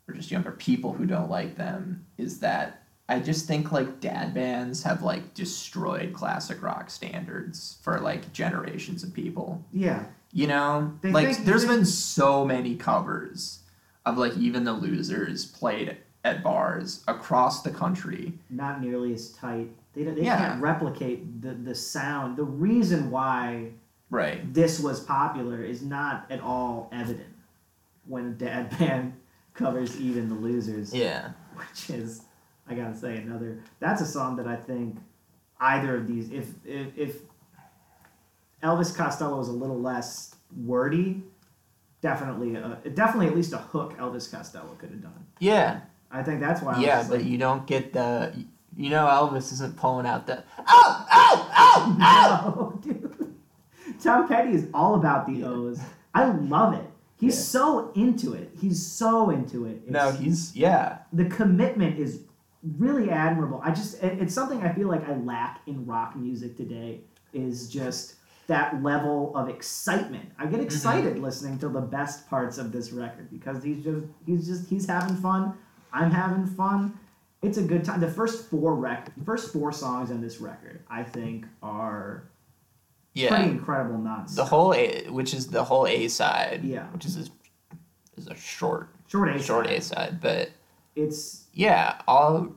[0.07, 4.33] or just younger people who don't like them is that I just think like dad
[4.33, 9.63] bands have like destroyed classic rock standards for like generations of people.
[9.71, 10.05] Yeah.
[10.31, 13.59] You know, They like there's been so many covers
[14.05, 18.33] of like even the losers played at bars across the country.
[18.49, 19.69] Not nearly as tight.
[19.93, 20.37] They, don't- they Yeah.
[20.37, 22.37] can't replicate the, the sound.
[22.37, 23.71] The reason why
[24.09, 24.53] Right.
[24.53, 27.33] this was popular is not at all evident
[28.07, 29.13] when a dad band
[29.53, 30.93] covers even the losers.
[30.93, 31.31] Yeah.
[31.55, 32.23] which is
[32.67, 33.59] I gotta say another.
[33.79, 34.97] That's a song that I think
[35.59, 37.15] either of these, if if, if
[38.63, 41.21] Elvis Costello was a little less wordy,
[42.03, 45.25] definitely, uh, definitely at least a hook Elvis Costello could have done.
[45.39, 45.79] Yeah.
[46.11, 46.73] I think that's why.
[46.73, 48.31] I was Yeah, but like, you don't get the
[48.77, 53.35] you know Elvis isn't pulling out the oh oh oh oh no, dude.
[54.01, 55.79] Tom Petty is all about the O's.
[56.13, 56.85] I love it.
[57.19, 57.41] He's Yeah.
[57.41, 58.51] so into it.
[58.59, 59.89] He's so into it.
[59.89, 60.99] No, he's yeah.
[61.13, 62.21] the commitment is
[62.77, 63.59] really admirable.
[63.63, 67.01] I just it- it's something I feel like I lack in rock music today
[67.33, 68.15] is just
[68.47, 70.31] that level of excitement.
[70.37, 70.63] I get mm-hmm.
[70.63, 74.85] excited listening to the best parts of this record because he's just he's just he's
[74.85, 75.57] having fun.
[75.91, 76.97] I'm having fun
[77.43, 77.99] it's a good time.
[77.99, 82.29] The first four rec, first four songs on this record, I think, are
[83.13, 83.29] Yeah.
[83.29, 84.35] pretty incredible nonsense.
[84.35, 86.63] The whole A, which is the whole A side.
[86.63, 86.87] Yeah.
[86.87, 87.31] Which is a,
[88.17, 89.67] is a short short A short.
[89.67, 90.51] A side, but
[90.95, 92.55] It's yeah, all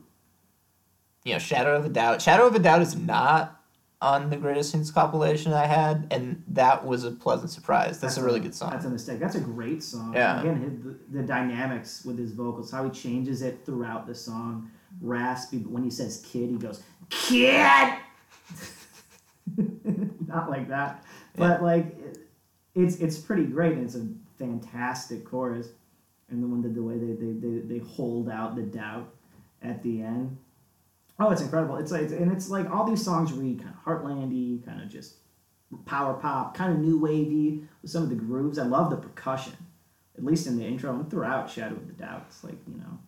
[1.25, 2.21] you know, Shadow of a Doubt.
[2.21, 3.56] Shadow of a Doubt is not
[4.01, 7.99] on the greatest hits compilation I had, and that was a pleasant surprise.
[7.99, 8.69] That's, a really good song.
[8.71, 9.19] That's a mistake.
[9.19, 10.13] That's a great song.
[10.13, 10.39] Yeah.
[10.41, 14.71] Again, his, the, the dynamics with his vocals, how he changes it throughout the song.
[15.01, 17.93] Raspy, but when he says kid, he goes, kid!
[20.27, 21.03] Not like that.
[21.35, 22.19] But, like, it,
[22.75, 24.07] it's it's pretty great, and it's a
[24.37, 25.69] fantastic chorus.
[26.29, 29.09] And the one that the way they, they, they, they hold out the doubt
[29.61, 30.37] at the end.
[31.19, 31.77] Oh, it's incredible.
[31.77, 35.15] It's like, and it's like all these songs read kind of heartlandy, kind of just
[35.85, 38.59] power pop, kind of new wavy with some of the grooves.
[38.59, 39.53] I love the percussion,
[40.17, 42.25] at least in the intro and throughout Shadow of the Doubt.
[42.27, 42.99] It's like you know,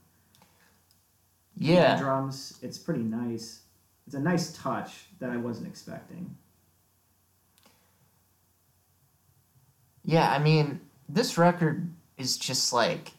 [1.55, 1.95] yeah.
[1.95, 2.57] the drums.
[2.61, 3.61] It's pretty nice.
[4.07, 6.35] It's a nice touch that I wasn't expecting.
[10.03, 13.11] Yeah, I mean, this record is just like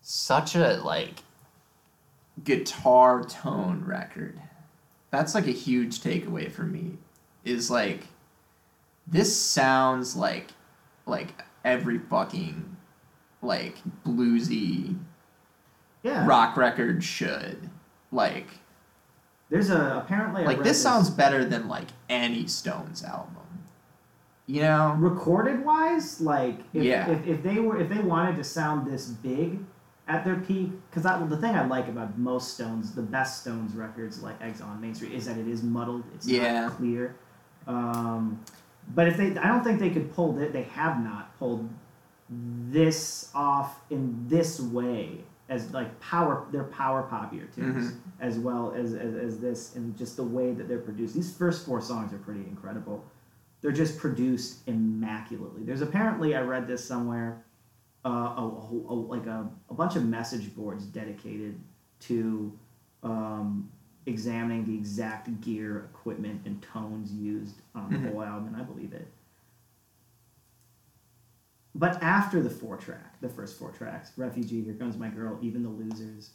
[0.00, 1.22] such a like
[2.44, 4.40] guitar tone record.
[5.10, 6.98] That's like a huge takeaway for me.
[7.44, 8.04] Is like
[9.06, 10.48] this sounds like
[11.06, 12.76] like every fucking
[13.42, 13.76] like
[14.06, 14.96] bluesy
[16.02, 17.70] Yeah, rock record should.
[18.12, 18.46] Like
[19.48, 23.36] there's a apparently I like read this sounds better than like any Stones album.
[24.46, 24.96] You know?
[24.98, 26.20] recorded wise.
[26.20, 27.08] Like if, Yeah.
[27.10, 29.60] if, if they were if they wanted to sound this big
[30.10, 34.22] at their peak, because the thing I like about most Stones, the best Stones records
[34.22, 36.02] like Exile on Main Street, is that it is muddled.
[36.16, 36.62] It's Yeah.
[36.62, 37.14] not clear.
[37.68, 38.40] Um,
[38.92, 40.52] but if they, I don't think they could pull it.
[40.52, 41.68] They have not pulled
[42.28, 46.46] this off in this way as like power.
[46.50, 50.66] They're power poppier tunes as well as, as as this, and just the way that
[50.68, 51.14] they're produced.
[51.14, 53.04] These first four songs are pretty incredible.
[53.60, 55.62] They're just produced immaculately.
[55.64, 57.44] There's apparently I read this somewhere,
[58.04, 61.58] uh, a, a, a like a, a bunch of message boards dedicated
[62.00, 62.56] to
[63.02, 63.70] um,
[64.06, 68.10] examining the exact gear, equipment, and tones used on the Mhm.
[68.12, 69.06] whole album, and I believe it.
[71.74, 75.62] But after the four track, the first four tracks, Refugee, Here Comes My Girl, Even
[75.62, 76.30] the Losers,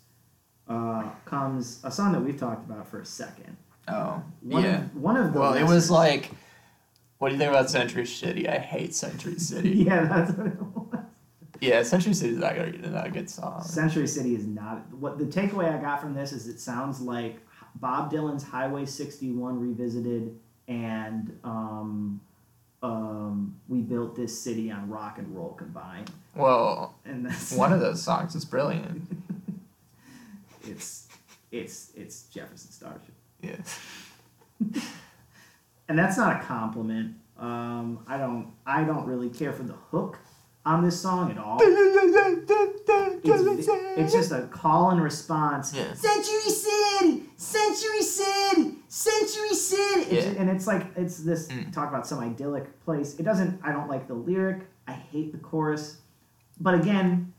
[0.67, 3.57] uh, comes a song that we've talked about for a second.
[3.87, 4.23] Oh.
[4.41, 4.81] One yeah.
[4.83, 6.31] Of, one of the Well, it was like,
[7.17, 8.47] what do you think about Century City?
[8.47, 9.69] I hate Century City.
[9.87, 10.74] yeah, that's what it was.
[11.65, 13.63] Yeah, Century City's not gonna not a good song.
[13.63, 14.91] Century City is not.
[14.93, 17.39] What the takeaway I got from this is it sounds like
[17.75, 22.21] Bob Dylan's Highway 61 revisited and um,
[22.81, 26.11] um, we built this city on rock and roll combined.
[26.35, 29.03] Well, And that's one of those songs is brilliant.
[30.67, 31.07] it's
[31.51, 33.13] it's it's Jefferson Starship.
[33.41, 33.57] Yeah.
[35.87, 37.15] and that's not a compliment.
[37.37, 40.19] Um, I don't I don't really care for the hook
[40.65, 41.57] on this song at all.
[43.27, 45.73] It's, it's just a call and response.
[45.73, 45.93] Yeah.
[45.93, 50.41] Century City, Century City, Century City, It's- Yeah.
[50.41, 51.71] and it's like it's this Mm.
[51.71, 53.15] talk about some idyllic place.
[53.19, 53.59] It doesn't.
[53.63, 54.67] I don't like the lyric.
[54.87, 55.97] I hate the chorus.
[56.59, 57.33] But again,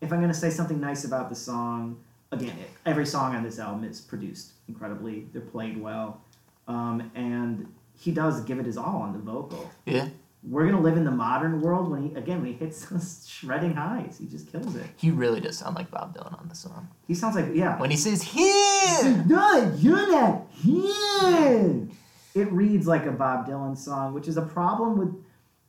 [0.00, 1.96] if I'm gonna say something nice about the song,
[2.32, 5.26] again, it, every song on this album is produced incredibly.
[5.32, 6.20] They're played well,
[6.68, 9.70] um, and he does give it his all on the vocal.
[9.84, 10.08] Yeah.
[10.42, 13.74] We're gonna live in the modern world when he again when he hits those shredding
[13.74, 14.86] highs, he just kills it.
[14.96, 16.88] He really does sound like Bob Dylan on the song.
[17.06, 17.78] He sounds like yeah.
[17.78, 21.88] When he says here, No, you're not here.
[22.34, 25.14] It reads like a Bob Dylan song, which is a problem with.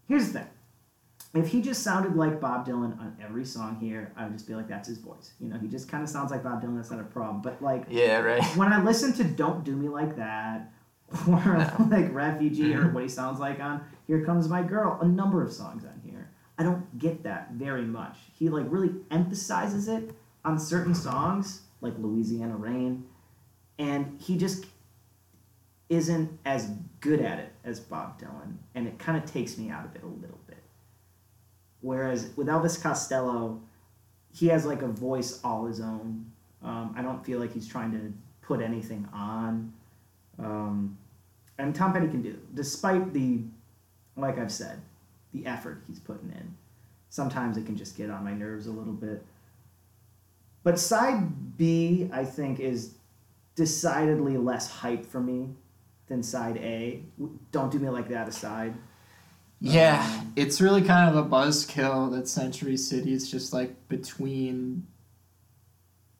[0.08, 0.48] Here's the thing.
[1.34, 4.54] If he just sounded like Bob Dylan on every song here, I would just be
[4.54, 5.32] like, that's his voice.
[5.40, 6.76] You know, he just kind of sounds like Bob Dylan.
[6.76, 7.42] That's not a problem.
[7.42, 8.44] But like, yeah, right.
[8.58, 10.72] when I listen to "Don't Do Me Like That"
[11.28, 11.88] or No.
[11.90, 13.82] like "Refugee" or what he sounds like on
[14.12, 17.86] "Here Comes My Girl," a number of songs on here, I don't get that very
[17.86, 18.18] much.
[18.34, 23.06] He like really emphasizes it on certain songs, like "Louisiana Rain,"
[23.80, 24.66] and he just
[25.88, 29.86] isn't as good at it as Bob Dylan, and it kind of takes me out
[29.86, 30.62] of it a little bit.
[31.80, 33.62] Whereas with Elvis Costello,
[34.34, 36.26] he has like a voice all his own.
[36.62, 39.72] Um, I don't feel like he's trying to put anything on.
[40.38, 40.98] Um,
[41.58, 43.46] and Tom Petty can do, despite the,
[44.16, 44.82] like I've said,
[45.34, 46.56] the effort he's putting in.
[47.10, 49.26] Sometimes it can just get on my nerves a little bit.
[50.64, 52.96] But side B, I think, is
[53.56, 55.50] decidedly less hype for me
[56.08, 57.04] than side A.
[57.52, 58.74] Don't do me like that aside.
[59.60, 64.88] Yeah, Um, it's really kind of a buzzkill that Century City is just like between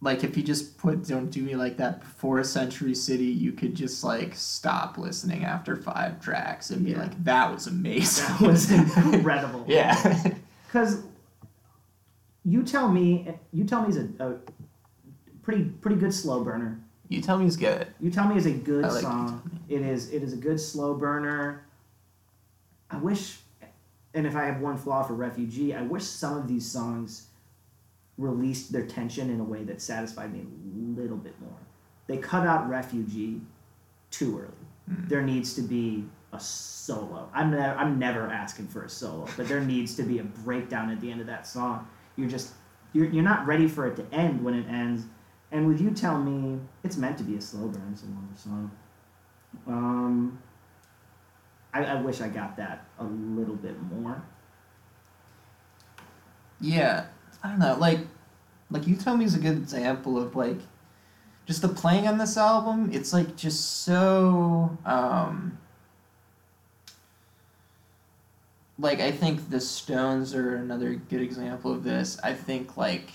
[0.02, 3.52] like if you just put "Don't Do Me Like That" before a Century City, you
[3.52, 7.00] could just like stop listening after five tracks and be Yeah.
[7.00, 8.72] like, "That was amazing." That was
[9.14, 9.64] incredible.
[9.68, 10.32] yeah.
[10.68, 11.04] Because
[12.44, 14.36] you tell me, you tell me is a, a
[15.44, 16.80] pretty pretty good slow burner.
[17.08, 17.88] You tell me it's good.
[18.00, 19.62] You tell me is a good like song.
[19.70, 21.66] It is it is a good slow burner.
[22.90, 23.38] I wish,
[24.14, 27.28] and if I have one flaw for Refugee, I wish some of these songs
[28.22, 31.58] released their tension in a way that satisfied me a little bit more.
[32.08, 33.42] They cut out Refugee
[34.12, 34.52] too early.
[34.90, 35.10] Mm.
[35.10, 37.30] There needs to be a solo.
[37.34, 40.90] I'm never, I'm never asking for a solo, but there needs to be a breakdown
[40.90, 41.88] at the end of that song.
[42.16, 42.54] You're just
[42.94, 45.06] you're, you're not ready for it to end when it ends.
[45.52, 48.36] And with you tell me it's meant to be a slow burn, it's a longer
[48.36, 48.72] song.
[49.68, 50.40] Um,
[51.74, 54.22] I, I wish I got that a little bit more.
[56.60, 57.08] Yeah,
[57.44, 57.76] I don't know.
[57.80, 58.00] Like,
[58.70, 60.60] like me is a good example of like,
[61.46, 62.90] just the playing on this album.
[62.94, 64.78] It's like just so.
[64.86, 65.58] um
[68.80, 72.18] Like I think the Stones are another good example of this.
[72.24, 73.10] I think like,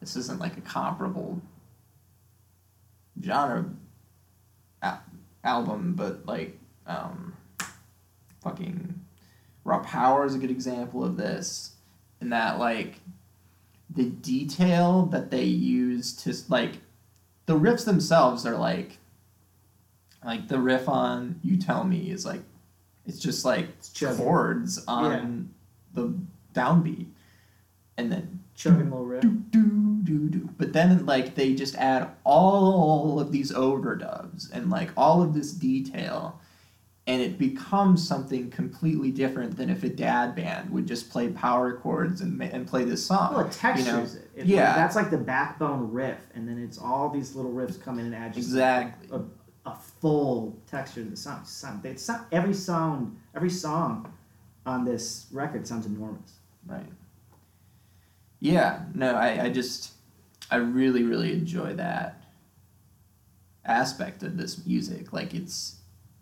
[0.00, 1.42] this isn't like a comparable
[3.22, 3.66] genre
[5.44, 7.36] album, but like, um,
[8.42, 8.98] fucking
[9.64, 11.76] Raw Power is a good example of this
[12.20, 13.00] and that like
[13.96, 16.78] the detail that they use to like
[17.46, 18.98] the riffs themselves are like
[20.24, 22.42] like the riff on you tell me is like
[23.06, 25.50] it's just like It's chords on
[25.94, 26.14] the
[26.54, 27.06] downbeat.
[27.96, 29.22] And then chugging little riff.
[29.22, 30.50] do do do do.
[30.58, 35.52] But then like they just add all of these overdubs and like all of this
[35.52, 36.40] detail
[37.08, 41.76] and it becomes something completely different than if a dad band would just play power
[41.76, 44.30] chords and, and play this song Well, it textures it.
[44.34, 44.74] It- Yeah.
[44.74, 48.14] that's like the backbone riff, and then it's all these little riffs come in and
[48.14, 49.08] add just Exactly.
[49.16, 51.44] a, a full texture to the song.
[51.44, 54.12] Sound, it's not, every sound, every song
[54.64, 56.32] on this record sounds enormous.
[56.66, 56.86] Right.
[58.40, 59.92] Yeah, no, I, I just,
[60.50, 62.20] I really, really enjoy that
[63.64, 65.12] aspect of this music.
[65.12, 65.76] Like, it's,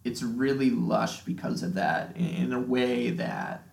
[0.05, 3.67] it's really lush because of that in, a way that,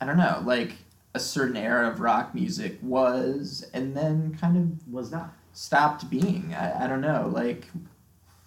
[0.00, 0.72] I don't know, like
[1.14, 6.54] a certain era of rock music was and then kind of Was not stopped being.
[6.54, 7.66] I, I don't know, like,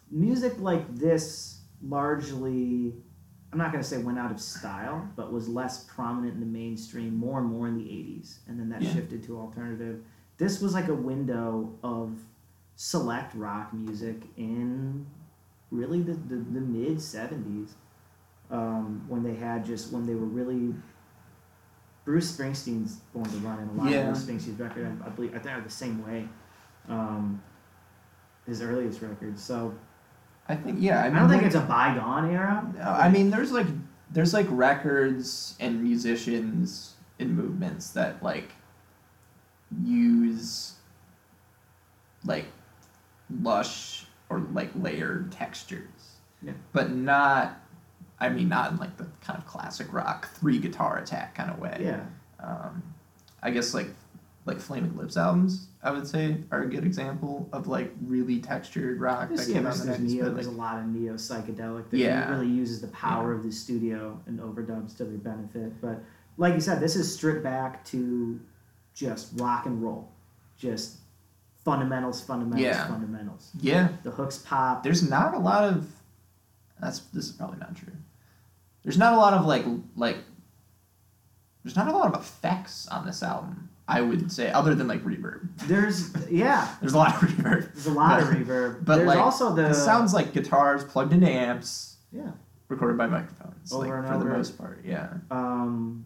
[0.10, 2.94] music like this largely.
[3.52, 6.46] I'm not going to say went out of style, but was less prominent in the
[6.46, 8.38] mainstream more and more in the 80s.
[8.48, 8.94] And then that Yeah.
[8.94, 10.02] shifted to alternative.
[10.38, 12.18] This was like a window of
[12.82, 15.06] select rock music in
[15.70, 17.74] really the, the, the mid 70s
[18.50, 20.74] um, when they had just, when they were really.
[22.04, 24.00] Bruce Springsteen's Born to Run in a lot Yeah.
[24.00, 26.28] of Bruce Springsteen's record, I, I believe, I think are the same way.
[26.90, 27.44] Um,
[28.48, 29.44] his earliest records.
[29.44, 29.76] So
[30.50, 31.04] I think, yeah.
[31.04, 32.68] I, I, don't think like- it's a bygone era.
[32.76, 33.68] No, I mean, there's like
[34.10, 38.50] there's like records and musicians and movements that like
[39.84, 40.74] use
[42.26, 42.46] like
[43.42, 46.16] lush or like layered textures.
[46.42, 46.54] Yeah.
[46.74, 47.58] But not
[48.20, 51.60] I mean not in like the kind of classic rock three guitar attack kind of
[51.60, 51.78] way.
[51.82, 52.04] Yeah,
[52.40, 52.84] Um
[53.44, 53.88] I guess like
[54.46, 59.00] like Flaming Lips albums, I would say, are a good example of like really textured
[59.00, 61.14] rock that yeah, came out there's, the there's 90s, neo, there's a lot of neo
[61.14, 62.28] psychedelic that Yeah.
[62.32, 65.80] really uses the power of the studio and overdubs to their benefit.
[65.80, 66.02] But
[66.38, 68.40] like you said, this is stripped back to
[68.96, 70.10] just rock and roll,
[70.58, 70.98] just
[71.64, 72.88] fundamentals, fundamentals, Yeah.
[72.88, 73.52] fundamentals.
[73.60, 74.84] yeah, The hooks pop.
[74.84, 75.88] there's not a lot of
[76.80, 77.94] that's this is probably not true
[78.84, 79.64] there's not a lot of like
[79.96, 80.18] like
[81.64, 85.04] there's not a lot of effects on this album i would say other than like
[85.04, 88.84] reverb There's yeah, there's a lot of reverb there's a lot of reverb.
[88.84, 92.32] but, there's like, also the it sounds like guitars plugged into amps yeah.
[92.68, 96.06] recorded by microphones Over like and for the most part yeah um,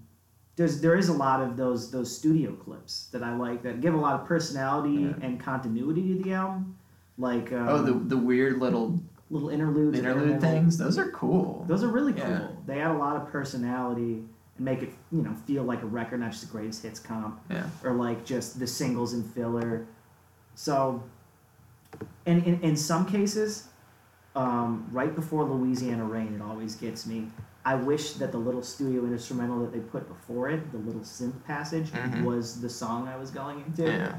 [0.56, 3.94] there's there is a lot of those those studio clips that I like that give
[3.94, 5.14] a lot of personality Yeah.
[5.26, 6.78] and continuity to the album,
[7.18, 11.84] like um, oh the the weird little little interludes, interlude things those are cool Those
[11.84, 12.30] are really cool.
[12.30, 12.48] Yeah.
[12.68, 14.24] They add a lot of personality
[14.58, 17.42] and make it you know feel like a record, not just a greatest hits comp
[17.50, 19.88] yeah or like just the singles and filler.
[20.58, 21.04] So,
[22.26, 23.68] and in, in some cases,
[24.38, 27.28] um, right before Louisiana Rain, it always gets me.
[27.66, 31.44] I wish that the little studio instrumental that they put before it, the little synth
[31.46, 32.24] passage, Mhm.
[32.24, 33.84] was the song I was going into.
[33.92, 34.16] Yeah.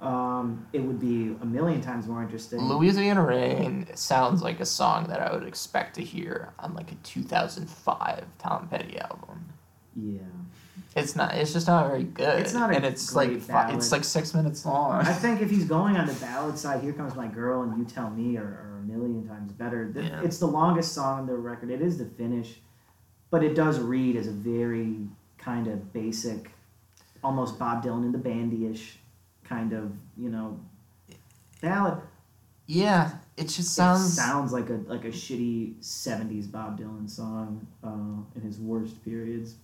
[0.00, 2.60] Um, it would be a million times more interesting.
[2.60, 6.94] Louisiana Rain sounds like a song that I would expect to hear on like a
[6.96, 9.46] 2005 Tom Petty album.
[9.96, 10.20] yeah.
[10.96, 11.34] It's not.
[11.34, 12.40] It's just not very good.
[12.40, 14.92] It's not a and it's like it's like six minutes long.
[15.02, 17.84] I think if he's going on the ballad side, "Here Comes My Girl" and "You
[17.84, 19.92] Tell Me" are, are a million times better.
[19.92, 20.22] Th- Yeah.
[20.22, 21.70] It's the longest song on the record.
[21.70, 22.60] It is the finish,
[23.30, 25.06] but it does read as a very
[25.38, 26.50] kind of basic,
[27.22, 28.98] almost Bob Dylan in the bandy-ish
[29.44, 30.60] kind of you know
[31.62, 32.00] ballad.
[32.66, 34.12] yeah, it just It sounds.
[34.14, 39.54] sounds like a like a shitty '70s Bob Dylan song uh, in his worst periods.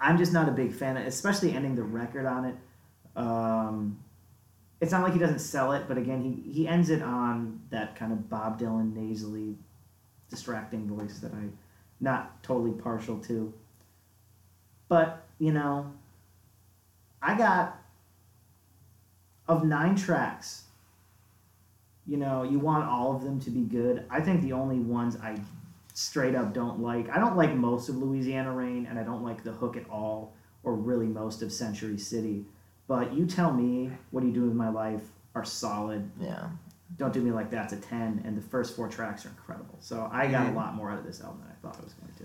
[0.00, 2.54] I'm just not a big fan, of, especially ending the record on it.
[3.18, 3.98] Um,
[4.80, 7.96] it's not like he doesn't sell it, but again, he, he ends it on that
[7.96, 9.56] kind of Bob Dylan nasally,
[10.28, 11.56] distracting voice that I'm
[12.00, 13.52] not totally partial to.
[14.88, 15.92] But you know,
[17.22, 17.78] I got
[19.48, 20.66] of nine tracks
[22.06, 24.04] you know, you want all of them to be good.
[24.08, 25.36] I think the only ones I
[25.94, 29.42] straight up don't like, I don't like most of Louisiana Rain, and I don't like
[29.42, 32.44] the hook at all, or really most of Century City.
[32.86, 35.02] But you tell me, what do you do with my life?
[35.34, 36.10] Are solid.
[36.20, 36.48] Yeah.
[36.98, 39.76] Don't do me like that's a ten, and the first four tracks are incredible.
[39.80, 41.92] So I got a lot more out of this album than I thought I was
[41.94, 42.24] going to.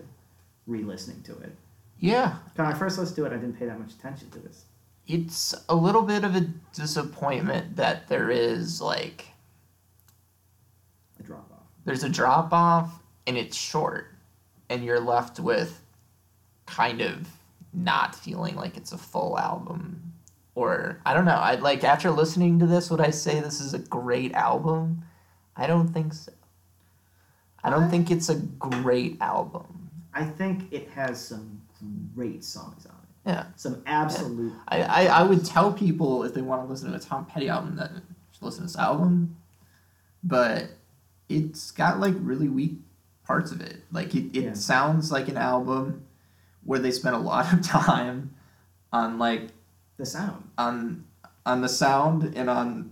[0.68, 1.56] Re-listening to it.
[2.00, 2.36] Yeah.
[2.56, 4.66] When I first listened to it, I didn't pay that much attention to this.
[5.08, 6.42] It's a little bit of a
[6.74, 9.26] disappointment that there is like
[11.20, 11.66] A drop off.
[11.86, 14.08] there's a drop off and it's short
[14.70, 15.82] and you're left with
[16.68, 17.28] kind of
[17.74, 20.11] not feeling like it's a full album
[20.62, 23.74] or I don't know I like after listening to this would I say this is
[23.74, 25.04] a great album
[25.56, 26.32] I don't think so
[27.64, 31.62] I don't I- think it's a great album I think it has some
[32.16, 33.30] great songs on it.
[33.30, 36.96] yeah Some absolute I, I, I would tell people if they want to listen to
[36.98, 37.92] a Tom Petty album that
[38.34, 39.38] should listen to this album,
[40.24, 40.70] but
[41.30, 42.74] it's got like really weak
[43.26, 43.78] parts of it.
[43.92, 44.54] Like it, it Yeah.
[44.54, 46.04] sounds like an album
[46.66, 48.36] where they spent a lot of time
[48.92, 49.50] on like
[50.02, 50.50] the sound.
[50.58, 51.06] on
[51.46, 52.92] on the sound and on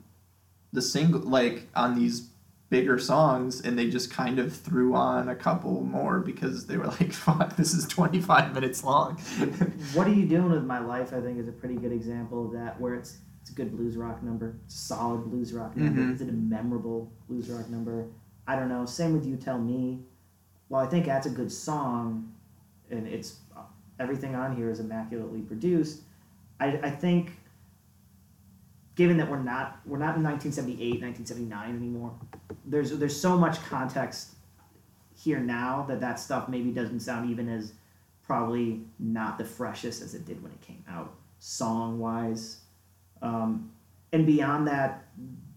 [0.74, 2.30] the single like on these
[2.70, 6.86] bigger songs and they just kind of threw on a couple more because they were
[6.86, 9.16] like fuck this is 25 minutes long
[9.96, 11.12] What are you doing with my life?
[11.12, 13.96] I think is a pretty good example of that, where it's it's a good blues
[13.98, 16.02] rock number, solid blues rock number.
[16.02, 16.14] Mhm.
[16.14, 18.06] Is it a memorable blues rock number?
[18.48, 18.86] I don't know.
[18.86, 20.04] Same with you tell me.
[20.70, 22.32] Well, I think that's a good song,
[22.92, 23.38] and it's
[24.00, 26.02] everything on here is immaculately produced.
[26.60, 27.32] I, I think,
[28.96, 32.14] given that we're not we're not in 1978, 1979 anymore,
[32.66, 34.36] there's there's so much context
[35.16, 37.74] here now that that stuff maybe doesn't sound even as
[38.24, 42.60] probably not the freshest as it did when it came out, song wise.
[43.22, 43.72] Um,
[44.14, 45.08] and beyond that,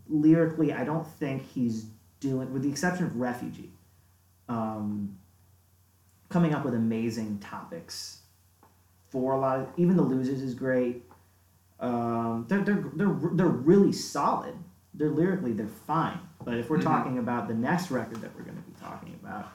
[0.08, 1.86] lyrically, I don't think he's
[2.18, 3.70] doing, with the exception of Refugee,
[4.48, 5.18] um,
[6.28, 8.21] coming up with amazing topics
[9.12, 11.04] for a lot of, even The Losers is great.
[11.78, 14.54] Um, they're, they're, they're, they're really solid.
[14.94, 16.18] They're lyrically, they're fine.
[16.44, 16.82] But if we're Mhm.
[16.84, 19.48] talking about the next record that we're going to be talking about,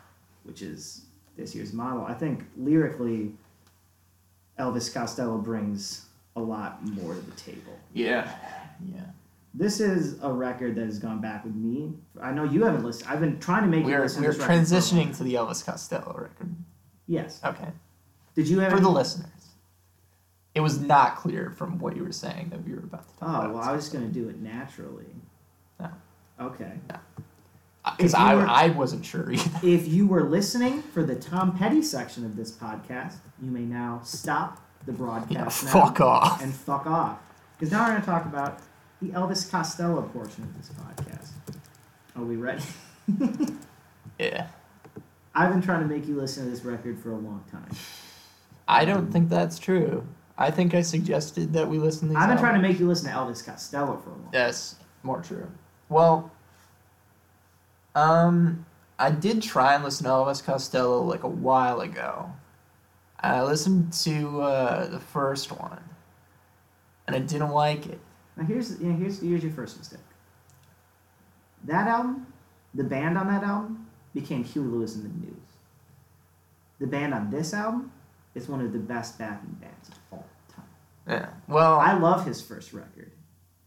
[0.44, 1.06] which is
[1.36, 3.34] this year's model, I think lyrically,
[4.60, 6.06] Elvis Costello brings
[6.36, 7.74] a lot more to the table.
[7.94, 8.32] yeah
[8.94, 9.02] yeah
[9.56, 11.94] This is a record that has gone back with me.
[12.22, 13.10] I know you haven't listened.
[13.10, 15.08] I've been trying to make you we're, listen we're to this record for a long
[15.12, 16.56] transitioning to the Elvis Costello record
[17.08, 17.40] Yes.
[17.44, 17.70] okay
[18.36, 19.30] Did you have for any- the listeners
[20.58, 23.30] it was not clear from what you were saying that we were about to talk
[23.30, 25.06] Oh about well, I was just gonna do it naturally.
[25.80, 25.90] No.
[26.42, 26.72] Okay.
[27.98, 31.56] because if I, were- I wasn't sure either If you were listening for the Tom
[31.56, 36.42] Petty section of this podcast, you may now stop the yeah, broadcast now fuck off
[36.42, 37.20] and fuck off.
[37.56, 38.60] Because now we're going to talk about
[39.00, 41.30] the Elvis Costello portion of this podcast.
[42.16, 42.64] Are we ready?
[44.20, 44.48] yeah
[45.36, 47.70] I've been trying to make you listen to this record for a long time.
[48.68, 50.04] I don't think that's true
[50.38, 52.88] I think I suggested that we listen to these I've been trying to make you
[52.88, 54.30] listen to Elvis Costello for a while.
[54.32, 55.48] Yes, more true.
[55.90, 56.32] Well,
[57.96, 58.66] um,
[59.00, 62.32] I did try and listen to Elvis Costello like a while ago.
[63.20, 65.84] I listened to uh, the first one,
[67.08, 68.00] and I didn't like it.
[68.36, 70.00] Now here's you know, here's here's your first mistake.
[71.64, 72.28] That album,
[72.76, 75.42] the band on that album, became Huey Lewis and the News.
[76.80, 77.92] The band on this album
[78.36, 80.07] is one of the best backing bands of all time.
[81.08, 81.30] Yeah.
[81.48, 83.12] Well, I, love his first record.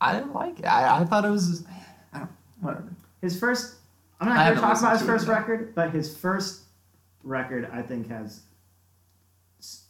[0.01, 0.67] I didn't like it.
[0.67, 1.65] I, I thought it was.
[2.13, 2.31] I don't.
[2.61, 2.93] Whatever.
[3.23, 3.77] His first.
[4.21, 6.63] I'm not going to talk about his to it first record, but his first
[7.23, 8.43] record I think has.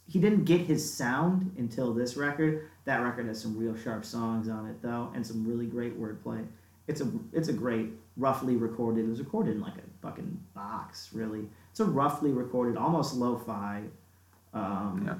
[0.07, 2.69] He didn't get his sound until this record.
[2.85, 6.45] That record has some real sharp songs on it though, and some really great wordplay.
[6.87, 9.05] It's a it's a great roughly recorded.
[9.05, 11.47] It was recorded in like a fucking box, really.
[11.71, 13.83] It's a roughly recorded, almost lo-fi,
[14.53, 15.15] um, Yeah.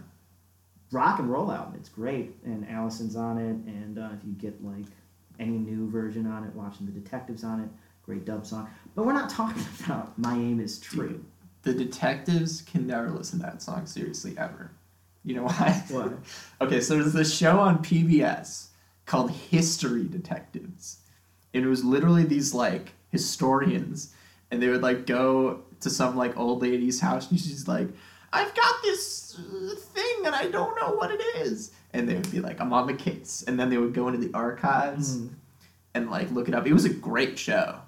[0.91, 1.75] Rock and roll album.
[1.77, 3.55] It's great, and Allison's on it.
[3.71, 4.85] And uh, if you get like
[5.39, 7.69] any new version on it, watching the Detectives on it,
[8.05, 8.69] great dub song.
[8.95, 11.23] But we're not talking about My Aim Is True.
[11.63, 14.71] The detectives can never listen to that song seriously ever.
[15.23, 15.83] You know why?
[15.89, 16.13] What?
[16.61, 18.69] okay, so there's this show on PBS
[19.05, 20.97] called History Detectives.
[21.53, 24.11] And it was literally these like historians
[24.49, 27.87] and they would like go to some like old lady's house and she's like,
[28.33, 31.71] I've got this uh, thing and I don't know what it is.
[31.93, 33.43] And they would be like, I'm on the case.
[33.47, 35.29] And then they would go into the archives Mm.
[35.93, 36.65] and like look it up.
[36.65, 37.79] It was a great show.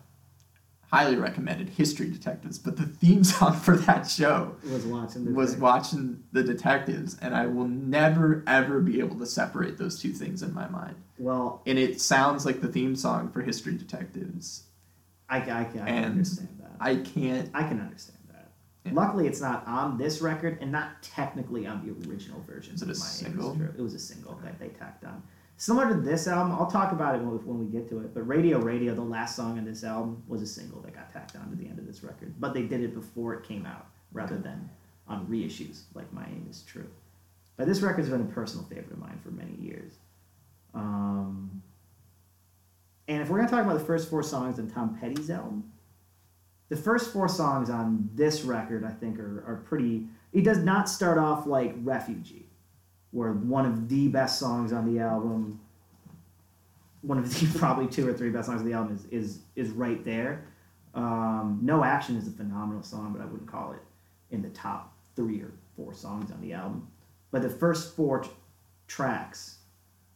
[0.91, 2.59] Highly recommended History Detectives.
[2.59, 7.33] But the theme song for that show Was watching the was watching the detectives, and
[7.33, 10.95] I will never ever be able to separate those two things in my mind.
[11.17, 14.63] Well, And it sounds like the theme song for History Detectives.
[15.29, 16.71] I, I, I can And understand that.
[16.79, 17.49] I can't.
[17.55, 18.19] I can understand.
[18.85, 18.91] Yeah.
[18.93, 22.73] Luckily, it's not on this record and not technically on the original version.
[22.75, 23.55] Is it a of My Aim Is single?
[23.55, 23.73] True.
[23.77, 25.23] It was a single that they tacked on.
[25.57, 28.13] Similar to this album, I'll talk about it when we, when we get to it.
[28.13, 31.35] But Radio Radio, the last song on this album, was a single that got tacked
[31.35, 32.33] on to the end of this record.
[32.39, 34.69] But they did it before it came out rather than
[35.07, 36.87] on reissues like My Aim Is True.
[37.55, 39.93] But this record's been a personal favorite of mine for many years.
[40.73, 41.61] Um,
[43.07, 45.71] and if we're going to talk about the first four songs on Tom Petty's album,
[46.73, 50.07] the first four songs on this record, I think, are, are pretty.
[50.31, 52.47] It does not start off like Refugee,
[53.11, 55.59] where one of the best songs on the album,
[57.01, 59.69] one of the probably two or three best songs on the album is is, is
[59.69, 60.47] right there.
[60.95, 63.81] Um, no Action is a phenomenal song, but I wouldn't call it
[64.31, 66.87] in the top three or four songs on the album.
[67.29, 68.31] But the first four t-
[68.87, 69.57] tracks,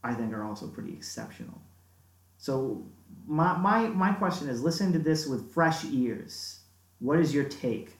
[0.02, 1.62] I think, are also pretty exceptional.
[2.36, 2.84] So
[3.26, 6.60] my, my my question is listen to this with fresh ears
[7.00, 7.92] what is your take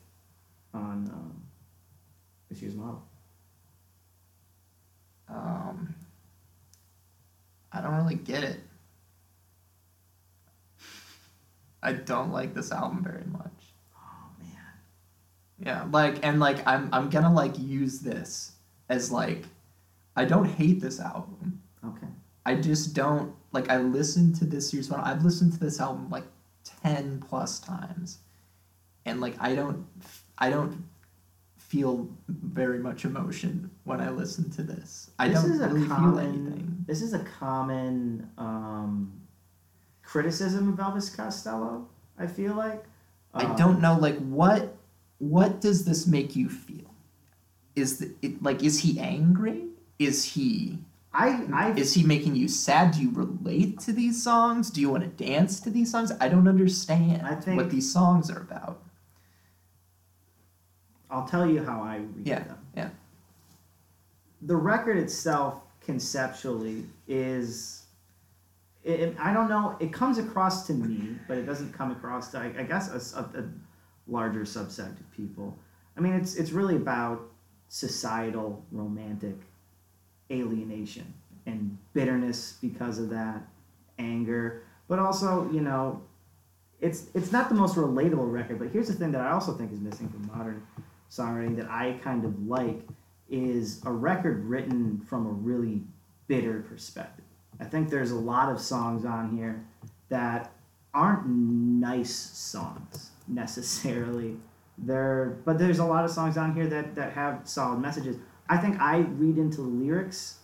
[0.74, 1.42] on um,
[2.48, 3.02] this year's model
[5.28, 5.94] Um,
[7.70, 8.60] I don't really get it.
[11.82, 13.52] I don't like this album very much.
[13.96, 14.48] oh man
[15.64, 18.52] Yeah, like and like I'm I'm gonna like use this
[18.88, 19.44] as like
[20.16, 21.62] I don't hate this album.
[21.84, 22.06] okay
[22.44, 23.68] I just don't like.
[23.70, 25.00] I listened to this year's one.
[25.00, 26.24] I've listened to this album like
[26.84, 28.18] ten plus times,
[29.06, 29.86] and like I don't,
[30.38, 30.84] I don't
[31.58, 35.10] feel very much emotion when I listen to this.
[35.18, 36.84] I this don't is a feel common anything.
[36.86, 39.12] this is a common um,
[40.02, 41.86] criticism of elvis costello
[42.18, 42.84] i feel like
[43.34, 43.98] I Um, don't know.
[43.98, 44.74] Like what,
[45.18, 46.90] what does this make you feel?
[47.76, 49.66] Is the, it like is he angry?
[49.98, 50.78] Is he
[51.24, 52.92] i i is he making you sad?
[52.94, 54.70] Do you relate to these songs?
[54.70, 56.12] Do you want to dance to these songs?
[56.20, 58.76] I don't understand I think- what these songs are about.
[61.10, 62.90] i'll tell you how i read Yeah, them yeah.
[64.42, 67.86] the record itself conceptually is
[68.84, 72.30] it, it- I don't know it comes across to me but it doesn't come across
[72.32, 73.48] to I, I guess a
[74.06, 75.58] larger subset of people
[75.96, 77.18] I mean it's it's really about
[77.68, 79.36] societal romantic
[80.30, 81.12] alienation
[81.46, 83.42] and bitterness because of that
[83.98, 86.02] anger but also you know
[86.80, 89.72] it's it's not the most relatable record but here's the thing that I also think
[89.72, 90.62] is missing from modern
[91.10, 92.80] songwriting that I kind of like
[93.28, 95.82] is a record written from a really
[96.26, 97.24] bitter perspective.
[97.60, 99.64] I think there's a lot of songs on here
[100.08, 100.52] that
[100.94, 104.36] aren't nice songs necessarily.
[104.78, 108.16] They're but there's a lot of songs on here that that have solid messages.
[108.48, 110.38] I think I read into the lyrics.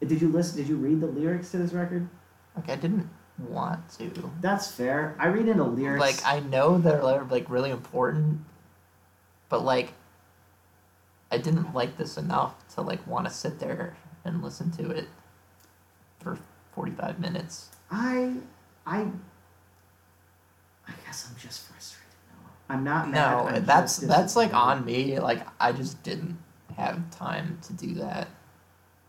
[0.00, 0.56] Did you listen?
[0.56, 2.08] Did you read the lyrics to this record?
[2.56, 3.08] Like I didn't
[3.38, 4.30] want to.
[4.40, 5.16] That's fair.
[5.18, 6.00] I read into lyrics.
[6.00, 8.40] Like I know they're like really important,
[9.48, 9.92] but like
[11.30, 15.08] I didn't like this enough to like want to sit there and listen to it
[16.20, 16.38] for
[16.72, 17.70] forty five minutes.
[17.90, 18.34] I
[18.86, 19.06] I
[20.86, 22.06] I guess I'm just frustrated.
[22.30, 23.14] No, I'm not mad.
[23.14, 25.18] No, I'm that's that's like on me.
[25.18, 26.38] Like I just didn't
[26.78, 28.28] have time to do that.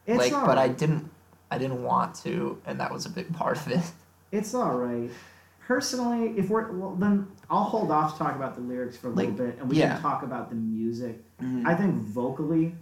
[0.05, 1.09] It's like, but I didn't.
[1.51, 3.81] I didn't want to, and that was a big part of it.
[4.31, 5.09] It's all right.
[5.65, 9.09] Personally, if we're well, then I'll hold off to talk about the lyrics for a
[9.09, 9.93] little bit, and we yeah.
[9.93, 11.17] can talk about the music.
[11.41, 11.65] Mm-hmm.
[11.65, 12.75] I think vocally,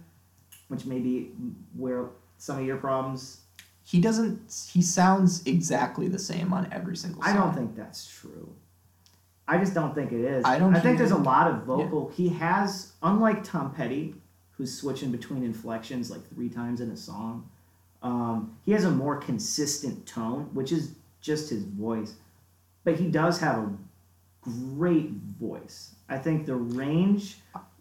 [0.68, 1.30] which may be
[1.74, 3.40] where some of your problems.
[3.82, 4.68] He doesn't.
[4.70, 7.32] He sounds exactly the same on every single song.
[7.32, 8.54] I don't think that's true.
[9.48, 10.44] I just don't think it is.
[10.44, 12.12] I don't I think there's a lot of vocal.
[12.14, 14.14] He has, unlike Tom Petty,
[14.58, 17.48] who's switching between inflections like three times in a song.
[18.02, 22.14] Um, he has a more consistent tone, which is just his voice.
[22.84, 23.70] But he does have a
[24.42, 25.94] great voice.
[26.08, 27.36] I think the range,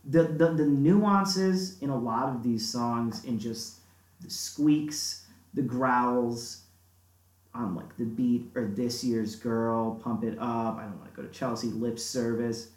[0.05, 3.77] the, the, the nuances in a lot of these songs, in just
[4.21, 6.61] the squeaks, the growls
[7.53, 10.77] on like the beat or this year's girl, pump it up.
[10.77, 12.69] I don't want to go to Chelsea, lip service.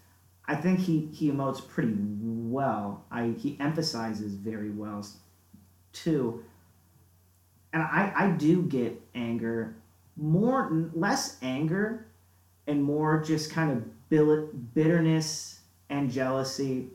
[0.51, 3.05] I think he he emotes pretty well.
[3.11, 5.07] I he emphasizes very well
[5.93, 6.45] too.
[7.73, 9.77] And I I do get anger
[10.17, 12.07] more less anger
[12.67, 14.11] and more just kind of
[14.75, 16.89] bitterness and jealousy.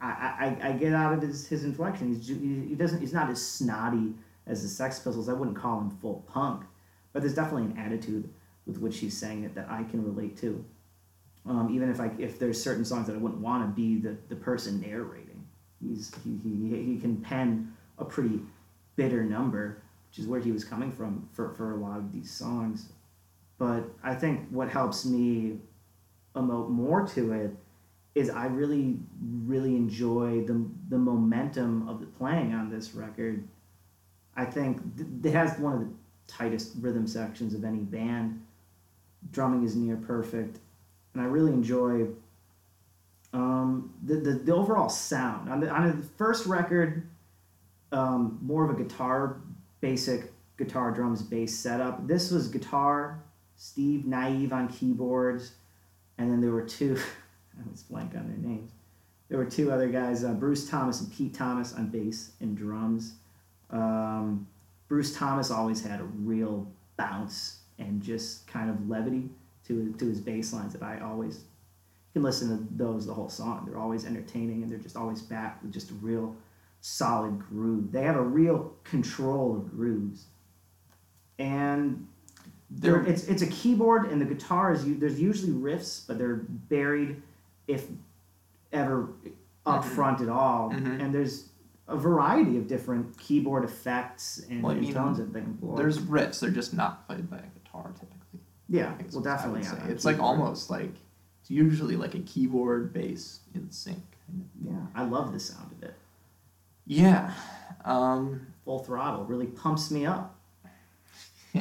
[0.00, 2.14] I, I, I get out of his, his inflection.
[2.14, 4.14] He's, he doesn't he's not as snotty
[4.46, 5.28] as the Sex Pistols.
[5.28, 6.64] I wouldn't call him full punk,
[7.12, 8.28] but there's definitely an attitude
[8.66, 10.64] with which he's saying it that I can relate to.
[11.46, 14.16] Um, even if I if there's certain songs that I wouldn't want to be the,
[14.28, 15.46] the person narrating,
[15.80, 18.40] he's he, he, he can pen a pretty
[18.96, 22.30] bitter number, which is where he was coming from for, for a lot of these
[22.30, 22.88] songs.
[23.58, 25.58] But I think what helps me
[26.34, 27.50] emote more to it
[28.14, 28.98] is I really
[29.44, 33.46] really enjoy the the momentum of the playing on this record.
[34.36, 35.88] I think th- it has one of the
[36.26, 38.44] tightest rhythm sections of any band.
[39.32, 40.58] Drumming is near perfect
[41.14, 42.06] and I really enjoy
[43.32, 45.50] um, the, the, the overall sound.
[45.50, 47.08] On the, on the first record,
[47.92, 49.40] um, more of a guitar,
[49.80, 52.06] basic guitar, drums, bass setup.
[52.06, 53.22] This was guitar,
[53.56, 55.52] Steve Nieve on keyboards,
[56.18, 56.98] and then there were two,
[57.58, 58.72] I was blank on their names.
[59.28, 63.14] There were two other guys, uh, Bruce Thomas and Pete Thomas on bass and drums.
[63.70, 64.46] Um,
[64.88, 69.28] Bruce Thomas always had a real bounce and just kind of levity
[69.68, 73.28] to to his bass lines that I always you can listen to those the whole
[73.28, 73.66] song.
[73.66, 76.34] They're always entertaining and they're just always back with just a real
[76.80, 77.92] solid groove.
[77.92, 80.26] They have a real control of grooves,
[81.38, 82.06] and
[82.70, 87.22] there it's it's a keyboard and the guitar is there's usually riffs, but they're buried
[87.66, 87.86] if
[88.72, 89.08] ever
[89.66, 89.94] up mm-hmm.
[89.94, 91.00] front at all, mm-hmm.
[91.00, 91.48] and there's
[91.86, 95.76] a variety of different keyboard effects and, well, tones that they employ.
[95.76, 98.17] There's riffs; they're just not played by a guitar typically.
[98.68, 99.62] Yeah, well, definitely.
[99.62, 100.92] Yeah, it's like almost like
[101.40, 104.02] it's usually like a keyboard bass in sync.
[104.62, 105.94] Yeah, I love the sound of it.
[106.86, 107.32] Yeah,
[107.84, 110.38] um, full throttle really pumps me up.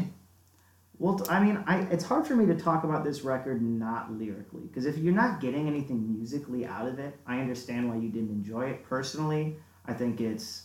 [1.00, 4.64] well, I mean, I it's hard for me to talk about this record not lyrically
[4.64, 8.32] because if you're not getting anything musically out of it, I understand why you didn't
[8.32, 8.84] enjoy it.
[8.84, 9.56] Personally,
[9.86, 10.64] I think it's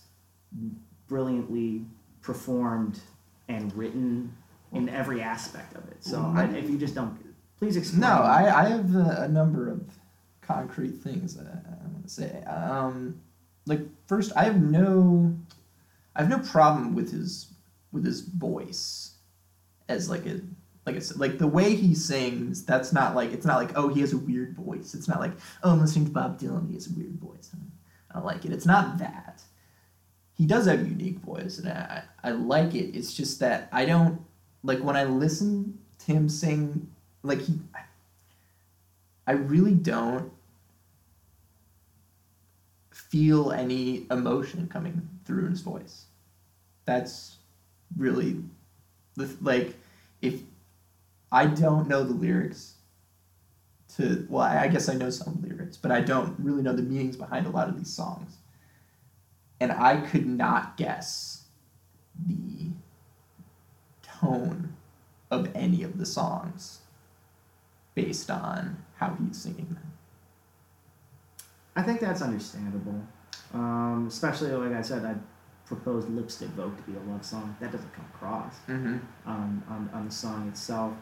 [1.07, 1.85] brilliantly
[2.21, 3.01] performed
[3.49, 4.35] and written
[4.73, 6.03] in every aspect of it.
[6.03, 6.39] So mm-hmm.
[6.39, 7.19] I, if you just don't,
[7.59, 8.01] please explain.
[8.01, 9.83] No, I, I have a, a number of
[10.41, 12.43] concrete things that I, want to say.
[12.45, 13.21] Um,
[13.67, 15.37] like first, I have no,
[16.17, 17.53] I have no problem with his
[17.93, 19.17] with his voice
[19.89, 20.41] as like a
[20.85, 23.89] like I said, like the way he sings, that's not like it's not like oh
[23.89, 24.95] he has a weird voice.
[24.95, 27.51] It's not like oh I'm listening to Bob Dylan, he has a weird voice.
[28.11, 28.53] I don't like it.
[28.53, 29.43] It's not that.
[30.35, 32.97] He does have a unique voice, and I I like it.
[32.97, 34.21] It's just that I don't
[34.63, 36.89] like when I listen to him sing,
[37.23, 37.59] like he,
[39.27, 40.33] I really don't
[42.91, 46.07] feel any emotion coming through his voice.
[46.85, 47.37] That's
[47.97, 48.43] really
[49.41, 49.75] like
[50.23, 50.41] if
[51.31, 52.75] I don't know the lyrics
[53.97, 57.17] to well, I guess I know some lyrics, but I don't really know the meanings
[57.17, 58.37] behind a lot of these songs.
[59.61, 61.45] And I could not guess
[62.27, 62.71] the
[64.23, 64.75] tone
[65.31, 66.81] of any of the songs
[67.95, 69.93] based on how he's singing them.
[71.75, 73.03] I think that's understandable.
[73.55, 75.15] Um, especially, like I said, I
[75.67, 77.57] proposed Lipstick Vogue to be a love song.
[77.61, 78.99] That doesn't come across mm-hmm.
[79.27, 80.93] um, on, on the song itself.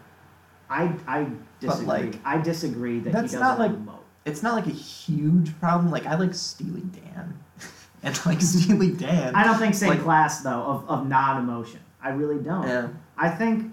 [0.69, 1.27] I, I
[1.59, 1.87] disagree.
[1.87, 3.99] Like, I disagree that that's he doesn't not like, emote.
[4.25, 5.91] It's not like a huge problem.
[5.91, 7.39] Like, I like Steely Dan.
[8.03, 9.35] and like Steely Dan.
[9.35, 11.81] I don't think same like, class, though, of, of non emotion.
[12.03, 12.67] I really don't.
[12.67, 12.89] Yeah.
[13.21, 13.71] I think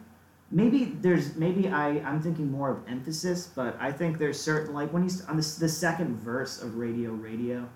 [0.52, 4.92] maybe there's maybe I I'm thinking more of emphasis, but I think there's certain like
[4.92, 7.68] when he's on the the second verse of Radio Radio,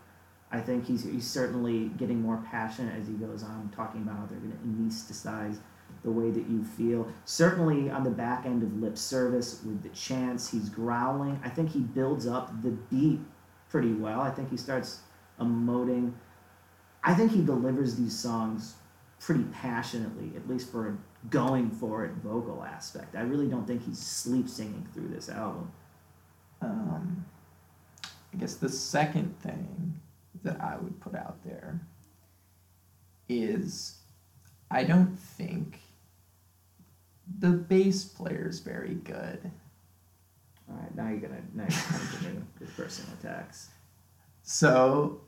[0.51, 4.25] I think he's he's certainly getting more passionate as he goes on, talking about how
[4.25, 5.59] they're going to anesthetize
[6.03, 7.07] the way that you feel.
[7.23, 11.39] Certainly on the back end of lip service with the chants, he's growling.
[11.43, 13.19] I think he builds up the beat
[13.69, 14.19] pretty well.
[14.19, 14.99] I think he starts
[15.39, 16.11] emoting.
[17.03, 18.75] I think he delivers these songs
[19.19, 20.97] pretty passionately, at least for a
[21.29, 23.15] going for it vocal aspect.
[23.15, 25.71] I really don't think he's sleep singing through this album.
[26.61, 27.25] Um,
[28.33, 29.99] I guess the second thing
[30.43, 31.79] that I would put out there
[33.29, 33.97] is
[34.69, 35.79] I don't think
[37.39, 39.51] the bass player is very good.
[40.69, 43.69] All right, now you're gonna now you're coming to me with personal attacks.
[44.43, 45.21] So,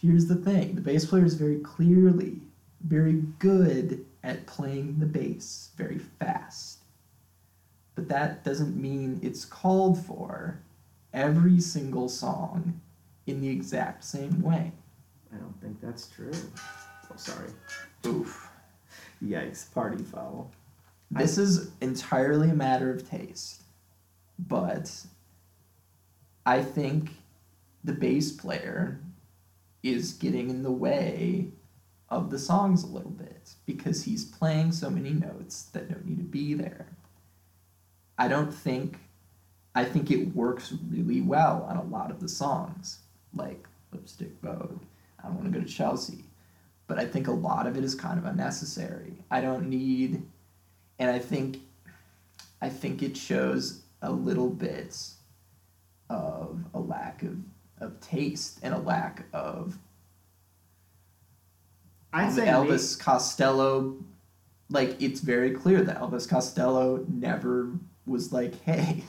[0.00, 2.40] here's the thing: the bass player is very clearly
[2.86, 6.78] very good at playing the bass very fast.
[7.94, 10.60] But that doesn't mean it's called for
[11.12, 12.80] every single song
[13.26, 14.72] in the exact same way.
[15.32, 16.32] I don't think that's true.
[17.10, 17.50] Oh, sorry.
[18.06, 18.50] Oof.
[19.22, 19.72] Yikes!
[19.72, 20.50] Party foul.
[21.10, 23.62] This is entirely a matter of taste.
[24.38, 25.04] But
[26.46, 27.10] I think
[27.82, 29.00] the bass player
[29.82, 31.48] is getting in the way
[32.10, 36.18] of the songs a little bit because he's playing so many notes that don't need
[36.18, 36.86] to be there.
[38.16, 38.98] I don't think
[39.74, 42.98] I think it works really well on a lot of the songs,
[43.34, 44.80] like Lipstick Vogue.
[45.22, 46.24] I don't want to go to Chelsea.
[46.88, 49.12] But I think a lot of it is kind of unnecessary.
[49.30, 50.22] I don't need
[50.98, 51.58] and I think
[52.60, 54.96] I think it shows a little bit
[56.10, 57.36] of a lack of,
[57.80, 59.78] of taste and a lack of
[62.12, 63.96] I'd say Elvis Costello
[64.70, 67.70] like it's very clear that Elvis Costello never
[68.06, 69.04] was like, hey,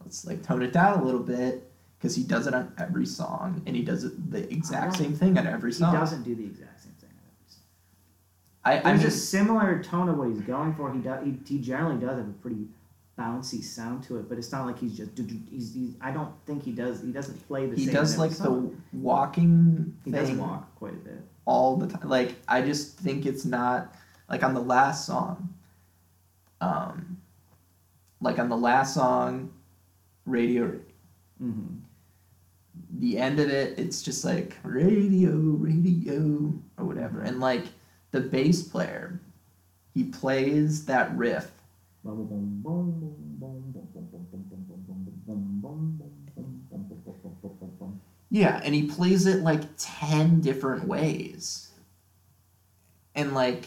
[0.00, 3.62] let's like tone it down a little bit because he does it on every song
[3.66, 5.92] and he does it the exact same thing on every song.
[5.92, 7.10] he doesn't do the exact same thing.
[8.64, 10.92] I, I There's mean, a similar tone of what he's going for.
[10.92, 11.24] He does.
[11.24, 12.66] He, he generally does have a pretty
[13.18, 15.10] bouncy sound to it, but it's not like he's just.
[15.50, 17.02] He's, he's, I don't think he does.
[17.02, 18.78] He doesn't play the same he does like song.
[18.92, 21.22] the walking He thing does walk quite a bit.
[21.44, 22.08] All the time.
[22.08, 23.94] Like I just think it's not
[24.28, 25.54] like on the last song.
[26.60, 27.18] Um,
[28.20, 29.52] like on the last song,
[30.26, 30.78] Radio
[31.42, 31.78] Mm-hmm.
[33.00, 37.20] the end of it, it's just like radio, radio, or whatever.
[37.20, 37.64] And like
[38.12, 39.18] the bass player,
[39.92, 41.50] he plays that riff.
[48.32, 51.70] Yeah, and he plays it like 10 different ways.
[53.14, 53.66] And like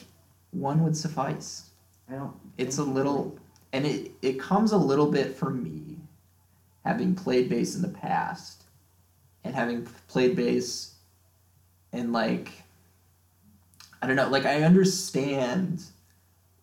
[0.49, 1.69] one would suffice.
[2.09, 2.33] I don't.
[2.57, 3.37] It's a little,
[3.73, 5.97] and it, it comes a little bit for me,
[6.83, 8.63] having played bass in the past,
[9.43, 10.95] and having played bass,
[11.93, 12.49] and like,
[14.01, 15.83] I don't know, like I understand,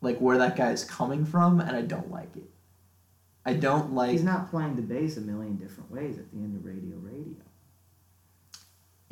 [0.00, 2.50] like where that guy's coming from, and I don't like it.
[3.44, 6.56] I don't like He's not playing the bass a million different ways at the end
[6.56, 7.36] of Radio Radio.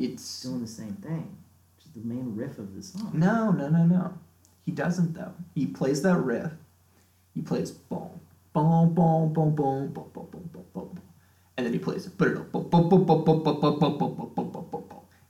[0.01, 1.37] It's Doing the same thing.
[1.79, 3.13] Just the main riff of the song.
[3.15, 4.15] no, no, no, no.
[4.65, 5.33] He doesn't though.
[5.55, 6.53] He plays that riff.
[7.35, 8.21] He plays boom,
[8.53, 11.01] boom, boom, boom, boom, boom, boom, boom, boom, boom,
[11.57, 12.13] and then he plays it.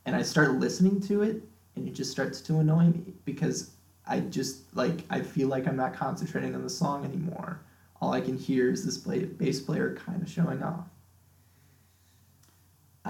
[0.06, 1.42] And I start listening to it,
[1.76, 3.72] and it just starts to annoy me because
[4.06, 7.60] I just like I feel like I'm not concentrating on the song anymore.
[8.00, 10.86] All I can hear is this play, bass player kind of showing off.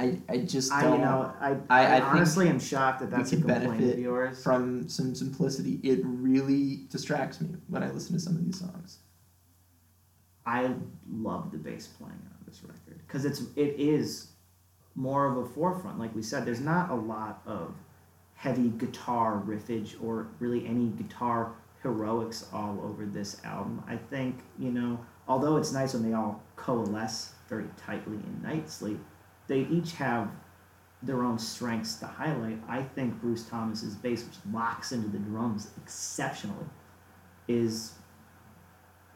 [0.01, 3.33] I I just I don't you know I, I- I, honestly am shocked that that's
[3.33, 4.43] a complaint benefit of yours.
[4.43, 5.79] from some simplicity.
[5.83, 8.99] It really distracts me when I listen to some of these songs.
[10.47, 10.75] I
[11.09, 14.33] love the bass playing on this record because it's it is
[14.95, 15.99] more of a forefront.
[15.99, 17.75] Like we said, there's not a lot of
[18.35, 23.83] heavy guitar riffage or really any guitar heroics all over this album.
[23.87, 24.99] I think you know,
[25.29, 28.99] although it's nice when they all coalesce very tightly and nicely,
[29.51, 30.31] they each have
[31.03, 32.59] their own strengths to highlight.
[32.69, 36.67] I think Bruce Thomas's bass, which locks into the drums exceptionally,
[37.49, 37.95] is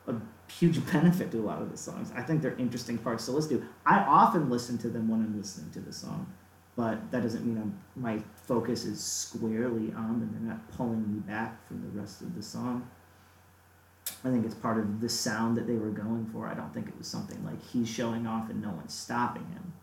[0.08, 0.16] a
[0.50, 2.10] huge benefit to a lot of the songs.
[2.16, 3.66] I think they're interesting parts to listen to.
[3.86, 6.26] I often listen to them when I'm listening to the song,
[6.74, 10.30] but that doesn't mean I'm, my focus is squarely on them.
[10.32, 12.90] They're not pulling me back from the rest of the song.
[14.24, 16.48] I think it's part of the sound that they were going for.
[16.48, 19.74] I don't think it was something like he's showing off and no one's stopping him.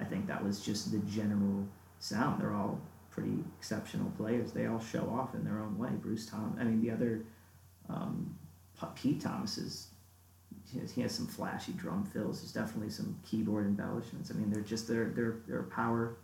[0.00, 1.66] I think that was just the general
[1.98, 2.40] sound.
[2.40, 2.80] They're all
[3.10, 4.52] pretty exceptional players.
[4.52, 5.90] They all show off in their own way.
[6.00, 7.24] Bruce Tom, I mean the other
[7.88, 8.36] um,
[8.94, 9.88] Pete Thomas is
[10.92, 12.40] he has, some flashy drum fills.
[12.40, 14.30] There's definitely some keyboard embellishments.
[14.30, 16.16] I mean, they're just they're they're they're a power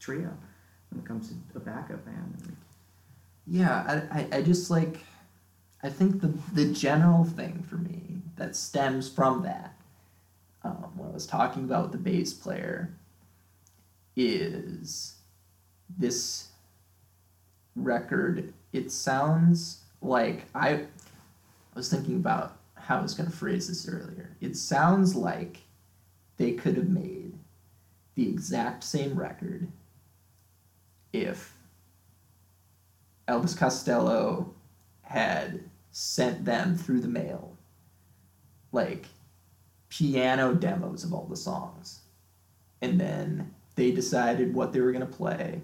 [0.00, 0.30] trio
[0.90, 2.36] when it comes to a backup band.
[2.44, 2.56] And
[3.46, 5.00] Yeah, I, I, I just like,
[5.82, 9.74] I think the, the general thing for me that stems from that,
[10.62, 12.94] um, when I was talking about the bass player,
[14.16, 15.16] is
[15.98, 16.48] this
[17.76, 18.52] record.
[18.72, 20.86] It sounds like I, I
[21.74, 24.36] was thinking about how I was going to phrase this earlier.
[24.40, 25.58] It sounds like
[26.36, 27.32] they could have made
[28.14, 29.68] the exact same record
[31.12, 31.54] if
[33.28, 34.52] Elvis Costello
[35.02, 35.60] had
[35.90, 37.56] sent them through the mail
[38.74, 39.06] like
[39.88, 42.00] piano demos of all the songs.
[42.82, 45.60] And then they decided what they were going to play.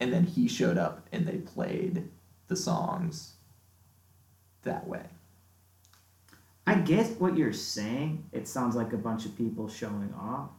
[0.00, 2.08] And then he showed up and they played
[2.48, 3.34] the songs
[4.64, 5.04] that way.
[6.66, 8.24] I get what you're saying.
[8.32, 10.50] It sounds like a bunch of people showing off.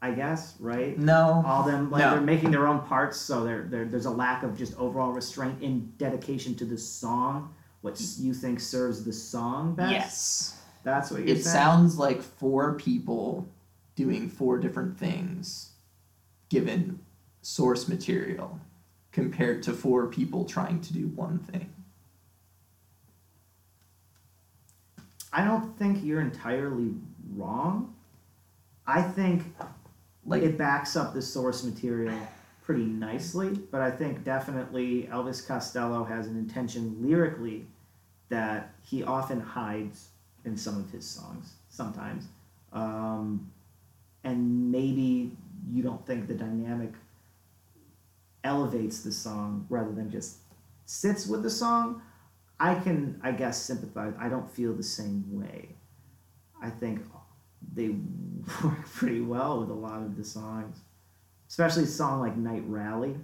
[0.00, 0.98] I guess, right?
[0.98, 1.42] No.
[1.46, 2.10] All them like No.
[2.12, 5.62] they're making their own parts, so there there there's a lack of just overall restraint
[5.62, 7.54] in dedication to the song.
[7.80, 9.90] What you think serves the song best?
[9.92, 10.60] Yes.
[10.82, 11.54] that's what you're It saying.
[11.56, 13.48] sounds like four people
[13.96, 15.70] doing four different things
[16.54, 17.00] given
[17.42, 18.60] source material
[19.10, 21.68] compared to four people trying to do one thing.
[25.32, 26.94] I don't think you're entirely
[27.34, 27.92] wrong.
[28.86, 29.42] I think
[30.24, 32.18] Like it backs up the source material
[32.62, 37.66] pretty nicely, but I think definitely Elvis Costello has an intention lyrically
[38.30, 40.08] that he often hides
[40.44, 42.26] in some of his songs sometimes.
[42.72, 43.50] Um,
[44.22, 45.36] and maybe
[45.70, 46.92] you don't think the dynamic
[48.42, 50.36] elevates the song rather than just
[50.84, 52.02] sits with the song.
[52.60, 54.14] I can, I guess, sympathize.
[54.18, 55.70] I don't feel the same way.
[56.62, 57.00] I think
[57.74, 57.88] they
[58.64, 60.78] work pretty well with a lot of the songs,
[61.48, 63.16] especially a song like Night Rally,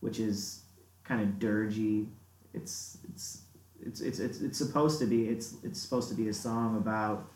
[0.00, 0.62] which is
[1.04, 2.06] kind of dirgy.
[2.54, 3.42] It's it's
[3.84, 7.28] it's it's it's, it's supposed to be it's it's supposed to be a song about.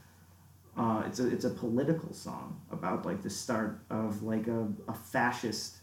[0.77, 4.95] Uh, it's a it's a political song about like the start of like a, a
[4.95, 5.77] fascist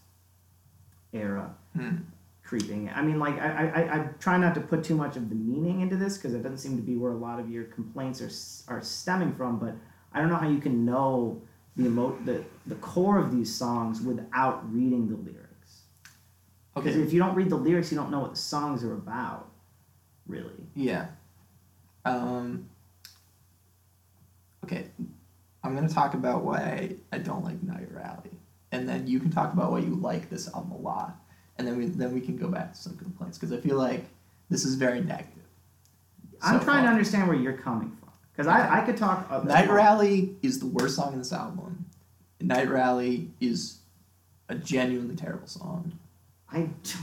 [1.14, 1.98] era hmm.
[2.44, 2.92] creeping.
[2.94, 5.82] I mean, like I, I, I try not to put too much of the meaning
[5.82, 8.76] into this because it doesn't seem to be where a lot of your complaints are
[8.76, 9.58] are stemming from.
[9.58, 9.76] But
[10.14, 11.42] I don't know how you can know
[11.76, 15.82] the emo- the the core of these songs without reading the lyrics.
[16.76, 17.04] Because Okay.
[17.04, 19.50] if you don't read the lyrics, you don't know what the songs are about,
[20.28, 20.68] really.
[20.76, 21.08] Yeah.
[22.06, 22.70] Um,
[24.64, 24.88] okay.
[25.64, 28.32] I'm gonna talk about why I don't like Night Rally,
[28.72, 31.16] and then you can talk about why you like this album a lot,
[31.58, 34.06] and then we then we can go back to some complaints because I feel like
[34.50, 35.30] this is very negative.
[36.42, 39.28] I'm so trying to understand where you're coming from because I, I could talk.
[39.30, 41.86] Uh, Night Rally is the worst song in this album.
[42.42, 43.80] Night Rally is
[44.50, 45.98] a genuinely terrible song.
[46.52, 46.96] I don't,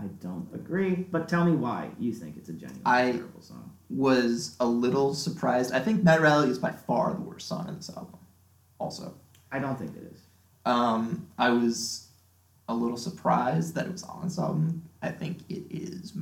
[0.00, 3.72] I don't agree, but tell me why you think it's a genuinely I- terrible song.
[3.92, 5.72] Was a little surprised.
[5.72, 8.20] I think Night Rally is by far the worst song in this album.
[8.78, 9.14] Also,
[9.50, 10.20] I don't think it is.
[10.64, 12.06] Um, I was
[12.68, 14.88] a little surprised that it was on this album.
[15.02, 16.12] I think it is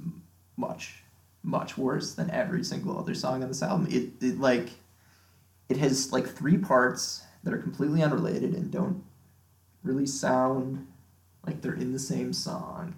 [0.57, 1.03] much,
[1.43, 3.87] much worse than every single other song on this album.
[3.91, 4.71] It, it like,
[5.69, 9.05] it has like three parts that are completely unrelated and don't
[9.83, 10.87] really sound
[11.45, 12.95] like they're in the same song,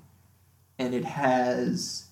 [0.79, 2.07] and it has.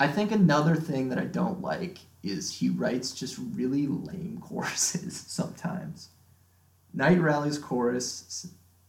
[0.00, 5.24] I think another thing that I don't like is he writes just really lame choruses
[5.26, 6.10] sometimes.
[6.94, 8.48] Night Rally's chorus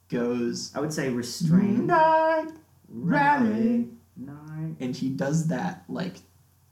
[0.09, 1.87] goes I would say restrained.
[1.87, 2.49] Night,
[2.87, 3.87] Rally.
[4.17, 4.75] Night.
[4.79, 6.15] and he does that like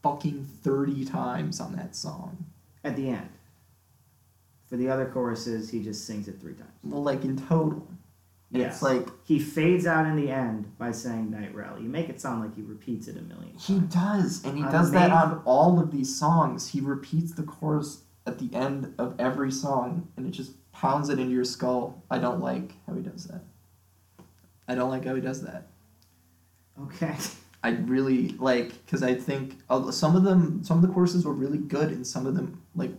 [0.04, 2.46] fucking 30 times on that song.
[2.84, 3.30] At the end.
[4.70, 6.70] For the other choruses, he just sings it three times.
[6.84, 7.88] Well, like in total.
[8.50, 8.76] Yes.
[8.76, 11.84] It's like He fades out in the end by saying Night Rally.
[11.84, 14.72] You make it sound like he repeats it a million he does, and he On
[14.72, 16.70] does that main- on all of these songs.
[16.70, 21.20] He repeats the chorus at the end of every song, and it just pounds it
[21.20, 22.04] into your skull.
[22.10, 23.42] I don't like how he does that.
[24.68, 25.68] I don't like how he does that.
[26.82, 27.16] Okay.
[27.64, 31.34] I really like because I think uh, some of them, some of the choruses were
[31.34, 32.92] really good, and some of them like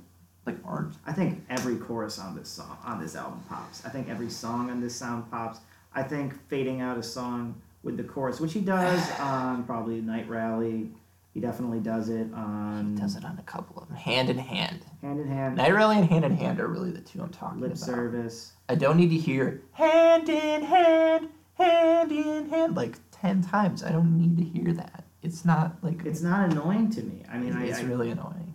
[0.49, 0.95] like aren't.
[1.07, 3.85] I think every chorus on this song on this album pops.
[3.85, 5.61] I think every song on this sound pops.
[5.95, 10.29] I think fading out a song with the chorus, which he does on probably Night
[10.29, 10.91] Rally.
[11.35, 14.39] He definitely does it on He Does it on a couple of them, hand in
[14.39, 14.81] hand.
[15.03, 17.61] Hand in Hand, Night Rally and Hand in Hand are really the two I'm talking
[17.61, 17.79] Lip about.
[17.79, 18.53] Service.
[18.69, 23.85] I don't need to hear hand in hand, hand in hand like ten times.
[23.85, 25.05] I don't need to hear that.
[25.23, 27.23] It's not like It's not annoying to me.
[27.31, 28.55] I mean, I, it's I really annoying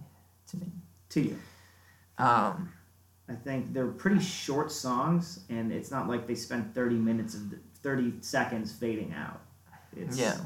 [0.50, 0.68] to me.
[1.10, 1.38] to you.
[2.18, 2.72] Um,
[3.30, 7.50] I think they're pretty short songs, and it's not like they spent thirty minutes of
[7.50, 9.42] the, thirty seconds fading out.
[9.96, 10.38] It's, yeah,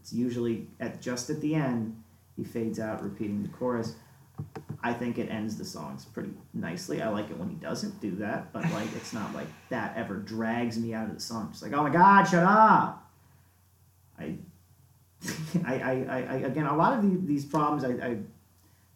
[0.00, 2.00] It's usually at just at the end
[2.36, 3.94] he fades out, repeating the chorus.
[4.82, 7.00] I think it ends the songs pretty nicely.
[7.00, 10.16] I like it when he doesn't do that, but like it's not like that ever
[10.16, 11.48] drags me out of the song.
[11.52, 13.10] It's like, oh my god, shut up.
[14.18, 14.36] I,
[15.64, 15.74] I,
[16.08, 18.18] I, I, again, a lot of the, these problems I, I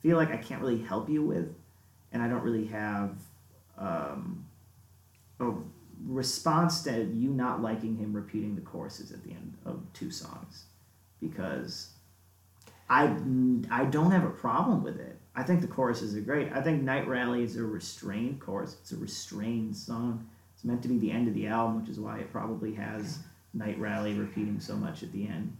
[0.02, 1.54] feel like I can't really help you with,
[2.12, 3.16] and I don't really have
[3.78, 4.44] um,
[5.40, 5.52] a
[6.06, 10.64] response to you not liking him repeating the choruses at the end of two songs
[11.20, 11.90] because
[12.88, 13.14] I
[13.70, 15.18] I don't have a problem with it.
[15.34, 16.52] I think the choruses are great.
[16.52, 18.76] I think Night Rally is a restrained chorus.
[18.80, 20.28] It's a restrained song.
[20.54, 23.20] It's meant to be the end of the album, which is why it probably has
[23.54, 25.56] Night Rally repeating so much at the end.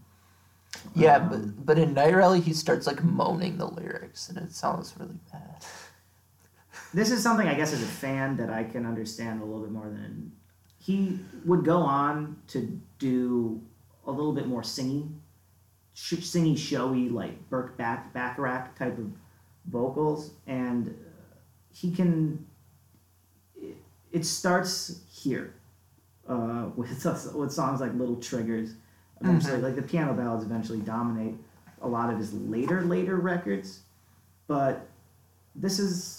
[0.95, 4.51] Yeah, Um, but but in Night Rally he starts like moaning the lyrics and it
[4.53, 5.65] sounds really bad.
[6.93, 9.71] this is something I guess as a fan that I can understand a little bit
[9.71, 10.31] more than
[10.79, 13.61] he would go on to do
[14.07, 15.09] a little bit more singy,
[15.93, 19.11] sh- singy, showy like Burt Back Bacharach type of
[19.65, 20.95] vocals, and
[21.73, 22.45] he can.
[23.55, 23.75] It,
[24.11, 25.53] it starts here,
[26.27, 28.73] uh, with with songs like Little Triggers.
[29.21, 31.35] Eventually, like the piano ballads eventually dominate
[31.81, 33.81] a lot of his later later records,
[34.47, 34.87] but
[35.55, 36.18] this is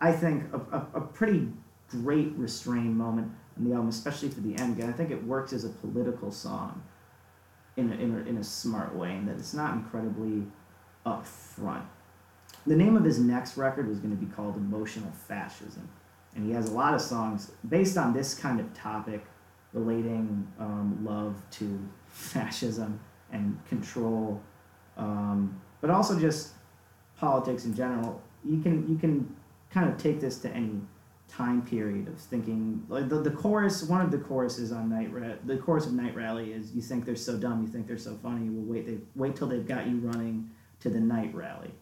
[0.00, 1.48] I think a, a, a pretty
[1.88, 4.78] great restrained moment in the album, especially for the end.
[4.78, 6.82] And I think it works as a political song
[7.76, 10.44] in a, in a, in a smart way, and that it's not incredibly
[11.04, 11.84] upfront.
[12.66, 15.88] The name of his next record was going to be called Emotional Fascism,
[16.34, 19.24] and he has a lot of songs based on this kind of topic,
[19.72, 22.98] relating um, love to fascism
[23.30, 24.40] and control,
[24.96, 26.54] um, but also just
[27.18, 28.20] politics in general.
[28.44, 29.36] You can you can
[29.76, 30.80] kind of take this to any
[31.28, 35.34] time period of thinking like the, the chorus one of the choruses on night Ra-
[35.44, 38.16] the chorus of night rally is you think they're so dumb you think they're so
[38.22, 40.48] funny well wait they wait till they've got you running
[40.80, 41.72] to the night rally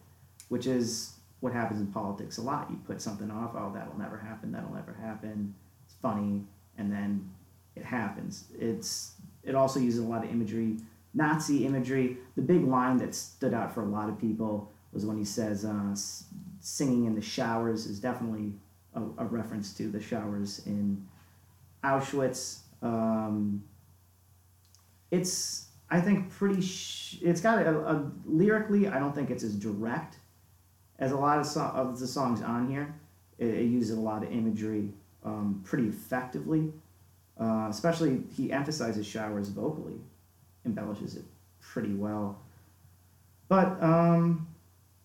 [0.49, 2.67] which is what happens in politics a lot.
[2.69, 5.53] You put something off oh that'll never happen that'll never happen
[5.85, 6.43] it's funny
[6.77, 7.29] and then
[7.75, 8.45] it happens.
[8.57, 10.77] It's it also uses a lot of imagery
[11.13, 12.17] nazi imagery.
[12.35, 15.65] The big line that stood out for a lot of people was when he says
[15.65, 15.95] uh,
[16.65, 18.51] singing in the showers is definitely
[18.95, 21.05] a, a reference to the showers in
[21.83, 22.59] Auschwitz.
[22.81, 23.63] Um,
[25.11, 26.61] it's I think pretty.
[26.61, 28.87] Sh- it's got a, a lyrically.
[28.87, 30.17] I don't think it's as direct
[30.97, 32.95] as a lot of so- of the songs on here.
[33.37, 34.89] It, it uses a lot of imagery
[35.23, 36.73] um, pretty effectively.
[37.39, 39.99] Uh, especially he emphasizes showers vocally,
[40.65, 41.25] embellishes it
[41.59, 42.39] pretty well.
[43.49, 44.47] But um,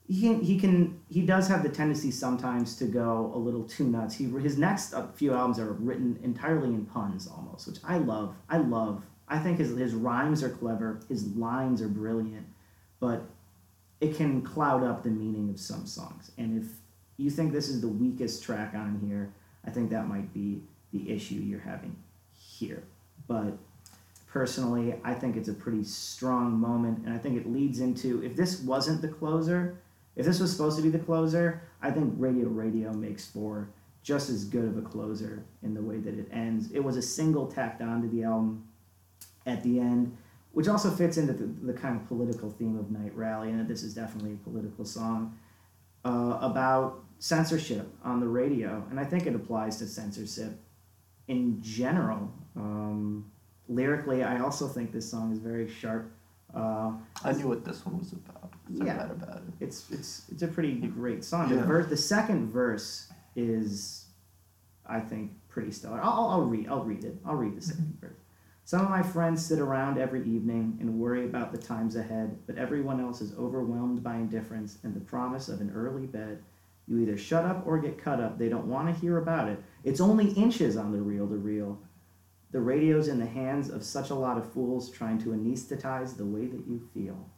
[0.08, 4.14] he he can he does have the tendency sometimes to go a little too nuts.
[4.14, 8.34] He his next uh, few albums are written entirely in puns almost, which I love.
[8.48, 9.02] I love.
[9.28, 11.00] I think his his rhymes are clever.
[11.08, 12.46] His lines are brilliant,
[13.00, 13.24] but
[14.00, 16.30] it can cloud up the meaning of some songs.
[16.38, 16.70] And if
[17.16, 19.32] you think this is the weakest track on here,
[19.66, 21.96] I think that might be the issue you're having
[22.38, 22.84] here.
[23.26, 23.58] But
[24.28, 28.36] personally, I think it's a pretty strong moment, and I think it leads into if
[28.36, 29.76] this wasn't the closer,
[30.20, 33.70] if this was supposed to be the closer, I think Radio Radio makes for
[34.02, 36.70] just as good of a closer in the way that it ends.
[36.72, 38.68] It was a single tacked onto the album
[39.46, 40.14] at the end,
[40.52, 43.82] which also fits into the, the kind of political theme of Night Rally, and this
[43.82, 45.38] is definitely a political song
[46.04, 50.52] uh, about censorship on the radio, and I think it applies to censorship
[51.28, 52.30] in general.
[52.56, 53.30] Um,
[53.68, 56.12] lyrically, I also think this song is very sharp.
[56.54, 56.92] Uh,
[57.24, 58.50] I knew what this one was about.
[58.66, 58.96] 'cause I Yeah.
[59.02, 59.42] read about it.
[59.60, 61.48] it's it's it's a pretty great song.
[61.50, 64.06] The verse, the second verse is,
[64.86, 66.00] I think, pretty stellar.
[66.02, 67.18] I'll, I'll, read I'll read it.
[67.24, 68.16] I'll read the 2nd verse.
[68.64, 72.56] Some of my friends sit around every evening and worry about the times ahead, but
[72.56, 76.42] everyone else is overwhelmed by indifference and the promise of an early bed.
[76.86, 78.38] You either shut up or get cut up.
[78.38, 79.62] They don't want to hear about it.
[79.84, 81.78] It's only inches on the reel to reel.
[82.52, 86.24] The radio's in the hands of such a lot of fools trying to anesthetize the
[86.24, 87.28] way that you feel.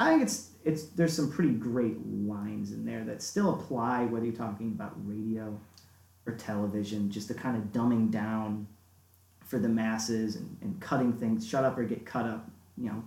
[0.00, 4.24] I think it's it's there's some pretty great lines in there that still apply whether
[4.24, 5.58] you're talking about radio
[6.26, 8.66] or television, just the kind of dumbing down
[9.44, 13.02] for the masses and, and cutting things, shut up or get cut up, you know,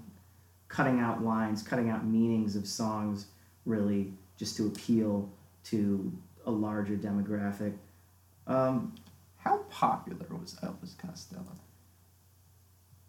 [0.68, 3.28] cutting out lines, cutting out meanings of songs
[3.66, 5.30] really just to appeal
[5.64, 6.12] to
[6.46, 7.74] a larger demographic.
[8.48, 8.96] Um,
[9.44, 11.46] How popular was Elvis Costello?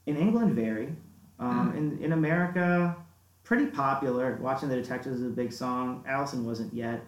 [0.07, 0.95] in England, very.
[1.39, 2.97] Um, in, in America,
[3.45, 4.39] pretty popular.
[4.41, 6.05] Watching the Detectives is a big song.
[6.07, 7.03] Allison wasn't yet,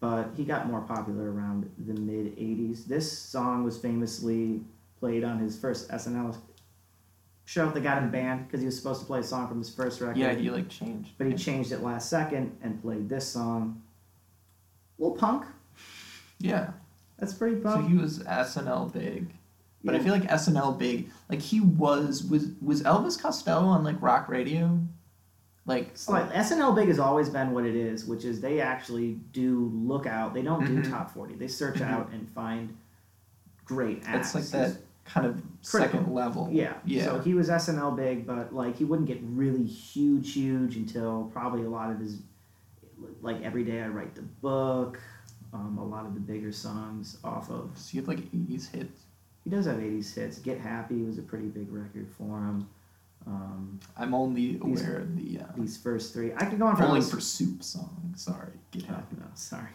[0.00, 2.86] but he got more popular around the mid 80s.
[2.86, 4.60] This song was famously
[5.00, 6.36] played on his first SNL
[7.44, 7.70] show.
[7.70, 10.00] They got him banned because he was supposed to play a song from his first
[10.00, 10.18] record.
[10.18, 11.10] Yeah, he like changed.
[11.18, 13.82] but he changed it last second and played this song.
[14.98, 15.44] little punk.
[16.38, 16.70] Yeah.
[17.22, 19.32] That's pretty So he was SNL big.
[19.84, 23.94] But I feel like SNL big, like he was was was Elvis Costello on like
[24.02, 24.76] rock radio,
[25.64, 29.20] like It's like SNL Big has always been what it is, which is they actually
[29.32, 30.34] do look out.
[30.34, 30.82] They don't Mhm.
[30.82, 31.36] do top forty.
[31.36, 31.88] They search Mhm.
[31.90, 32.76] out and find
[33.64, 34.34] great acts.
[34.34, 35.98] it's like that kind of Critical.
[36.00, 36.48] second level.
[36.50, 36.74] Yeah.
[36.84, 37.04] Yeah.
[37.04, 41.64] So he was SNL big, but like he wouldn't get really huge, huge until probably
[41.64, 42.18] a lot of his,
[43.20, 45.00] like every day I write the book,
[45.52, 47.70] um, a lot of the bigger songs off of.
[47.76, 49.02] So he had like eighties hits.
[49.44, 50.38] he does have '80s hits.
[50.38, 52.68] Get Happy was a pretty big record for him.
[53.26, 56.76] Um, I'm only These- aware of the uh, these first three, I could go on
[56.76, 58.12] for this- for Soup song.
[58.16, 59.16] Sorry, get Oh, happy.
[59.20, 59.68] no, sorry.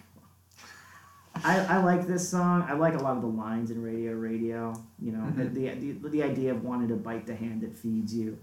[1.43, 2.63] I, I like this song.
[2.67, 4.73] I like a lot of the lines in Radio Radio.
[4.99, 5.53] You know, Mhm.
[5.53, 8.39] the, the the idea of wanting to bite the hand that feeds you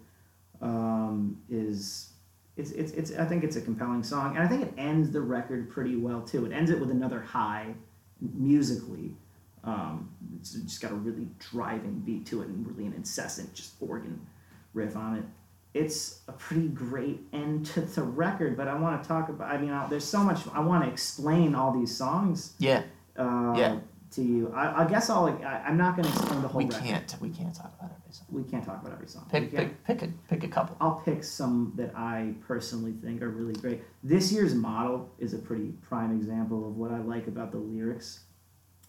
[0.63, 2.11] um, is
[2.57, 5.21] it's, it's it's I think it's a compelling song, and I think it ends the
[5.21, 6.47] record pretty well too.
[6.47, 7.75] It ends it with another high
[8.21, 9.17] musically.
[9.65, 13.75] Um, it's just got a really driving beat to it, and really an incessant just
[13.81, 14.25] organ
[14.73, 15.25] riff on it.
[15.73, 19.51] It's a pretty great end to the record, but I want to talk about.
[19.51, 22.83] I mean, I, there's so much I want to explain all these songs Yeah,
[23.19, 23.79] uh, Yeah.
[24.15, 24.53] To you.
[24.55, 25.27] I, I guess I'll.
[25.27, 26.83] I, I'm not going to explain the whole we record.
[26.85, 28.27] can't we can't talk about every song.
[28.31, 29.27] We can't talk about every song.
[29.31, 30.77] Pick pick pick a pick a couple.
[30.81, 33.83] I'll pick some that I personally think are really great.
[34.03, 38.21] This year's model is a pretty prime example of what I like about the lyrics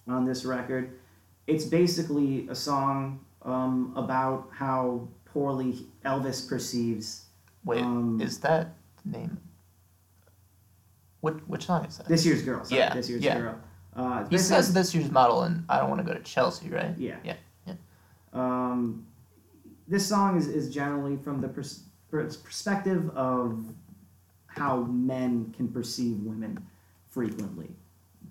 [0.08, 1.00] on this record.
[1.48, 7.26] It's basically a song um, about how poorly Elvis perceives
[7.64, 9.38] Wait, Um, is that name?
[11.22, 12.08] Which which song is that?
[12.08, 12.64] this year's girl.
[12.64, 13.40] Sorry, Yeah, this year's yeah.
[13.40, 13.60] girl.
[13.96, 16.94] Uh, he says this year's model, and I don't want to go to Chelsea, right?
[16.98, 17.18] Yeah.
[17.24, 17.36] Yeah,
[17.66, 17.74] yeah.
[18.34, 19.06] Um,
[19.88, 23.64] this song is, is generally from the pers- pers- perspective of
[24.48, 26.66] how men can perceive women
[27.10, 27.70] frequently.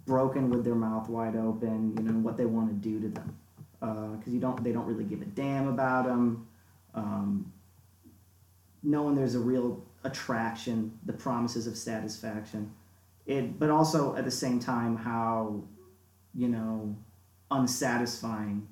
[0.07, 3.37] Broken with their mouth wide open, you know, what they want to do to them.
[3.81, 6.47] Because you don't, they don't really give a damn about them.
[6.95, 7.53] Um,
[8.83, 12.71] knowing there's a real attraction, the promises of satisfaction.
[13.27, 15.65] It, but also at the same time, how,
[16.35, 16.97] you know,
[17.51, 18.69] unsatisfying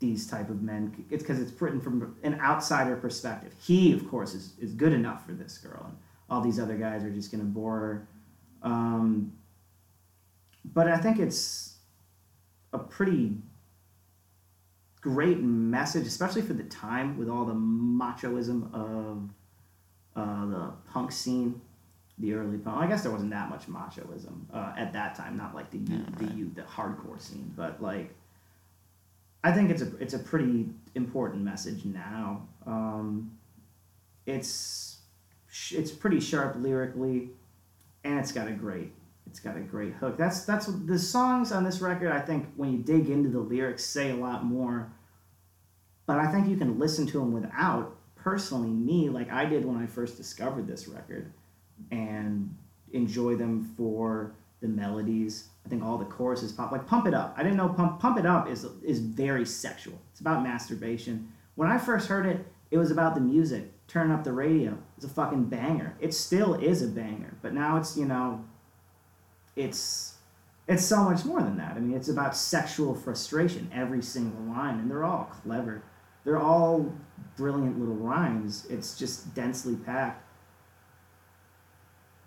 [0.00, 3.52] these type of men it's because it's written from an outsider perspective.
[3.60, 5.96] He of course is, is good enough for this girl and
[6.30, 8.08] all these other guys are just going to bore her.
[8.62, 9.32] Um,
[10.72, 11.76] but i think it's
[12.72, 13.36] a pretty
[15.00, 19.30] great message especially for the time with all the machoism of
[20.16, 21.60] uh, the punk scene
[22.20, 25.54] the early punk i guess there wasn't that much machoism uh, at that time not
[25.54, 28.14] like the youth, the youth the hardcore scene but like
[29.42, 32.46] I think it's a it's a pretty important message now.
[32.66, 33.38] Um,
[34.26, 34.98] it's
[35.70, 37.30] it's pretty sharp lyrically,
[38.04, 38.92] and it's got a great
[39.26, 40.16] it's got a great hook.
[40.16, 42.10] That's that's the songs on this record.
[42.10, 44.90] I think when you dig into the lyrics, say a lot more.
[46.06, 47.94] But I think you can listen to them without.
[48.16, 51.32] Personally, me like I did when I first discovered this record,
[51.90, 52.54] and
[52.92, 55.48] enjoy them for the melodies.
[55.64, 58.18] I think all the choruses pop like "Pump It Up." I didn't know "Pump Pump
[58.18, 59.98] It Up" is is very sexual.
[60.10, 61.32] It's about masturbation.
[61.54, 63.72] When I first heard it, it was about the music.
[63.86, 64.78] Turn up the radio.
[64.96, 65.96] It's a fucking banger.
[66.00, 68.44] It still is a banger, but now it's you know,
[69.56, 70.16] it's
[70.66, 71.76] it's so much more than that.
[71.76, 73.70] I mean, it's about sexual frustration.
[73.72, 75.82] Every single line, and they're all clever.
[76.24, 76.92] They're all
[77.36, 78.66] brilliant little rhymes.
[78.68, 80.27] It's just densely packed.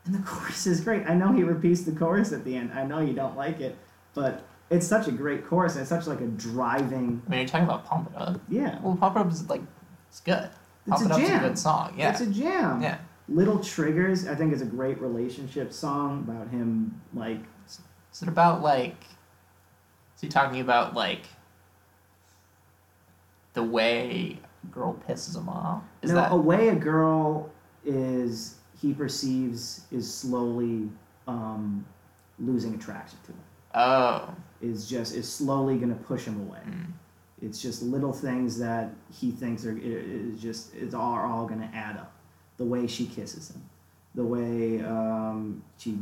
[0.06, 1.08] And the chorus is great.
[1.08, 2.72] I know he repeats the chorus at the end.
[2.74, 3.78] I know you don't like it,
[4.14, 5.74] but it's such a great chorus.
[5.74, 7.22] And it's such like a driving.
[7.26, 8.42] I mean, you're talking about Pump It Up.
[8.50, 9.62] Yeah, Well, Pump It Up is like
[10.10, 10.50] it's good.
[10.88, 11.44] It's Pump a It Up's jam.
[11.44, 11.94] a good song.
[11.98, 12.82] Yeah, it's a jam.
[12.82, 12.98] yeah.
[13.30, 18.62] Little Triggers, I think, is a great relationship song about him like Is it about
[18.62, 18.98] like?
[20.16, 21.22] Is he talking about like
[23.54, 25.84] the way a girl pisses him off?
[26.02, 27.50] Is no, that a way a girl
[27.86, 30.90] is he perceives is slowly
[31.28, 31.86] um,
[32.40, 33.40] losing attraction to him.
[33.76, 36.60] oh Is just is slowly going to push him away.
[36.68, 36.86] mm,
[37.42, 41.62] It's just little things that he thinks are is just it's all are all going
[41.62, 42.14] to add up.
[42.58, 43.62] The way she kisses him,
[44.16, 45.98] the way um, she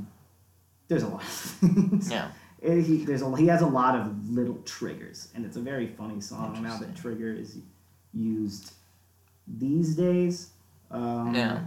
[0.87, 2.09] there's a lot of things.
[2.11, 2.29] yeah
[2.61, 5.87] Eh, he there's a he has a lot of little triggers, and it's a very
[5.87, 7.57] funny song now that trigger is
[8.13, 8.73] used
[9.47, 10.49] these days.
[10.91, 11.59] Um, yeah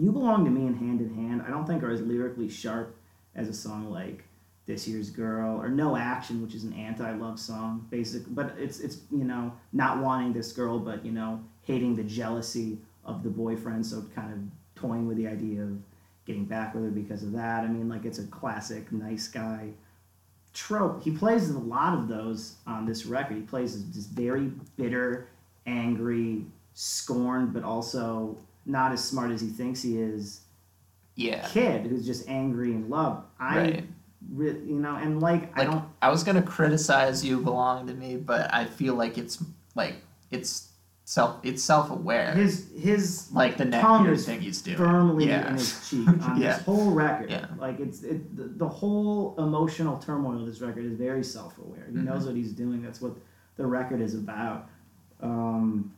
[0.00, 2.94] You Belong to Me and Hand in Hand, I don't think are as lyrically sharp
[3.34, 4.24] as a song like
[4.66, 8.22] This Year's Girl or No Action, which is an anti-love song, basic.
[8.28, 12.78] But it's it's you know not wanting this girl, but you know hating the jealousy
[13.04, 15.76] of the boyfriend, so kind of toying with the idea of
[16.26, 17.64] getting back with her because of that.
[17.64, 19.70] I mean, like it's a classic nice guy
[20.54, 21.02] trope.
[21.02, 23.36] He plays a lot of those on this record.
[23.36, 25.28] He plays this very bitter,
[25.66, 26.44] angry,
[26.74, 28.38] scorned, but also
[28.68, 30.42] not as smart as he thinks he is
[31.16, 33.24] yeah kid who's just angry and love.
[33.40, 33.84] I, right.
[34.32, 35.84] re- you know, and like, I don't.
[36.02, 39.42] I was gonna criticize you belong to me, but I feel like it's
[39.74, 39.96] like
[40.30, 40.68] it's
[41.04, 42.32] self it's self aware.
[42.34, 44.76] His his Like the tongue is thing he's doing.
[44.76, 45.48] firmly yeah.
[45.48, 46.52] in his cheek on Yeah.
[46.56, 47.30] this whole record.
[47.30, 47.46] Yeah.
[47.58, 51.86] Like it's it, the, the whole emotional turmoil of this record is very self aware.
[51.90, 52.04] He Mhm.
[52.04, 52.82] knows what he's doing.
[52.82, 53.14] That's what
[53.56, 54.68] the record is about.
[55.20, 55.92] Um,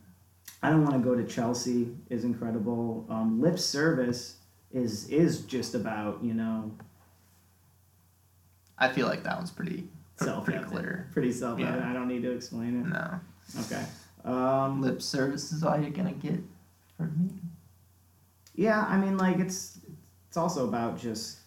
[0.63, 3.05] I don't want to go to Chelsea is incredible.
[3.09, 4.37] Um, Lip service
[4.71, 6.71] is is just about you know
[8.77, 11.07] I feel like that one's pretty self pretty clear.
[11.13, 11.89] pretty self Yeah.
[11.89, 12.87] I don't need to explain it.
[12.87, 13.19] No.
[13.61, 13.85] Okay.
[14.23, 16.39] Um, Lip service is all you're gonna get
[16.97, 17.29] from me.
[18.55, 19.79] Yeah, I mean, like it's
[20.27, 21.39] it's also about just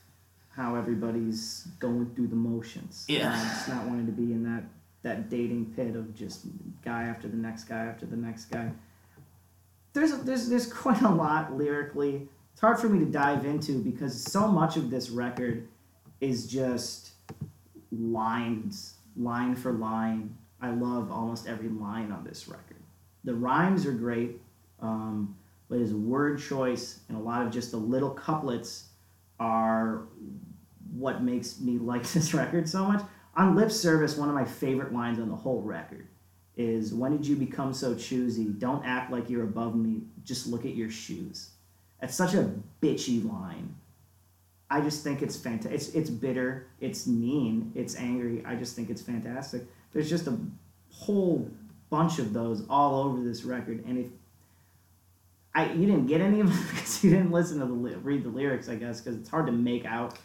[0.50, 3.04] how everybody's going through the motions.
[3.08, 3.32] Yeah.
[3.32, 4.64] Um, just not wanting to be in that
[5.02, 6.46] that dating pit of just
[6.84, 8.70] guy after the next guy after the next guy.
[9.94, 12.28] There's there's there's quite a lot lyrically.
[12.52, 15.66] It's hard for me to dive into because so much of this record
[16.20, 17.12] is just
[17.90, 20.36] lines, line for line.
[20.60, 22.82] I love almost every line on this record.
[23.24, 24.40] The rhymes are great.
[24.80, 25.36] Um,
[25.68, 28.88] but his word choice and a lot of just the little couplets
[29.40, 30.02] are
[30.92, 33.02] what makes me like this record so much.
[33.36, 36.06] On Lip Service, one of my favorite lines on the whole record
[36.56, 38.44] is When did you become so choosy?
[38.44, 41.50] Don't act like you're above me, just look at your shoes.
[42.00, 42.50] That's such a
[42.82, 43.74] bitchy line.
[44.70, 45.72] I just think it's fantastic.
[45.72, 48.42] It's, it's bitter, it's mean, it's angry.
[48.44, 49.62] I just think it's fantastic.
[49.92, 50.36] There's just a
[50.90, 51.48] whole
[51.90, 54.06] bunch of those all over this record, and if
[55.54, 58.28] I you didn't get any of them because you didn't listen to the read the
[58.28, 60.18] lyrics, I guess, because it's hard to make out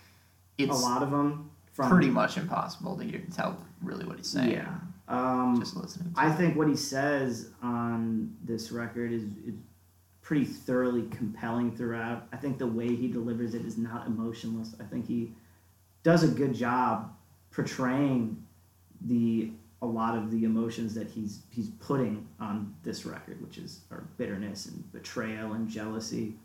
[0.57, 4.27] It's a lot of them from pretty much impossible to hear, tell really what he's
[4.29, 4.51] saying.
[4.51, 4.75] Yeah.
[5.09, 6.13] Um, Just listening.
[6.15, 9.55] I think what he says on this record is, is
[10.21, 12.27] pretty thoroughly compelling throughout.
[12.31, 14.75] I think the way he delivers it is not emotionless.
[14.79, 15.33] I think he
[16.03, 17.11] does a good job
[17.51, 18.45] portraying
[19.01, 23.79] the a lot of the emotions that he's he's putting on this record, which is
[23.91, 26.35] are bitterness and betrayal and jealousy.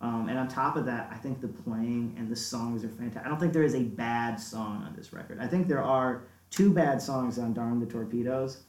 [0.00, 3.26] Um, and on top of that, I think the playing and the songs are fantastic.
[3.26, 5.38] I don't think there is a bad song on this record.
[5.40, 8.62] I think there are two bad songs on Damn the Torpedoes,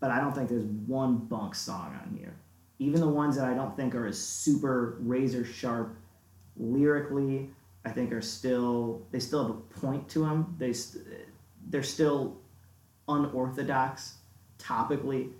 [0.00, 2.34] but I don't think there's one bunk song on here.
[2.78, 5.96] Even the ones that I don't think are as super razor sharp
[6.56, 7.50] lyrically,
[7.84, 10.56] I think are still they still have a point to them.
[10.58, 10.74] They
[11.68, 12.38] they're still
[13.08, 14.14] unorthodox
[14.58, 15.30] topically,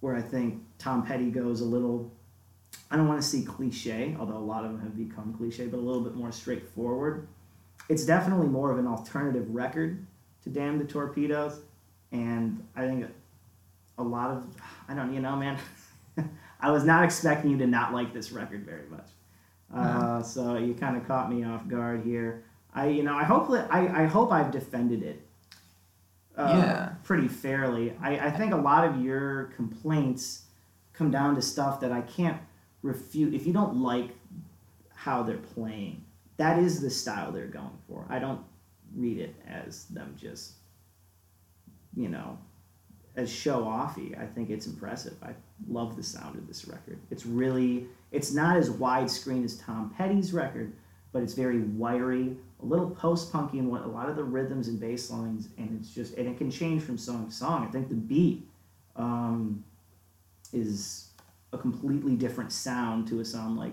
[0.00, 2.12] where I think Tom Petty goes a little.
[2.90, 5.78] I don't want to see cliche, although a lot of them have become cliche, but
[5.78, 7.26] a little bit more straightforward.
[7.88, 10.06] It's definitely more of an alternative record
[10.44, 11.60] to Damn the Torpedoes,
[12.12, 13.06] and I think
[13.98, 14.46] a lot of
[14.88, 15.58] I don't you know man,
[16.60, 19.08] I was not expecting you to not like this record very much,
[19.74, 22.44] uh, so you kind of caught me off guard here.
[22.74, 25.22] I you know I hope that I, I hope I've defended it.
[26.36, 26.88] Uh, Yeah.
[27.02, 27.94] Pretty fairly.
[28.00, 30.44] I, I think a lot of your complaints
[30.92, 32.40] come down to stuff that I can't
[32.82, 33.34] refute.
[33.34, 34.10] If you don't like
[34.94, 36.04] how they're playing,
[36.36, 38.04] that is the style they're going for.
[38.08, 38.40] I don't
[38.94, 40.52] read it as them just,
[41.94, 42.38] you know,
[43.16, 44.18] as show offy.
[44.20, 45.14] I think it's impressive.
[45.22, 45.30] I
[45.68, 46.98] love the sound of this record.
[47.10, 50.72] It's really, it's not as widescreen as Tom Petty's record,
[51.12, 54.68] but it's very wiry, a little post punky in what a lot of the rhythms
[54.68, 57.66] and bass lines, and it's just, and it can change from song to song.
[57.66, 58.46] I think the beat
[58.96, 59.64] um,
[60.52, 61.08] is
[61.52, 63.72] a completely different sound to a song like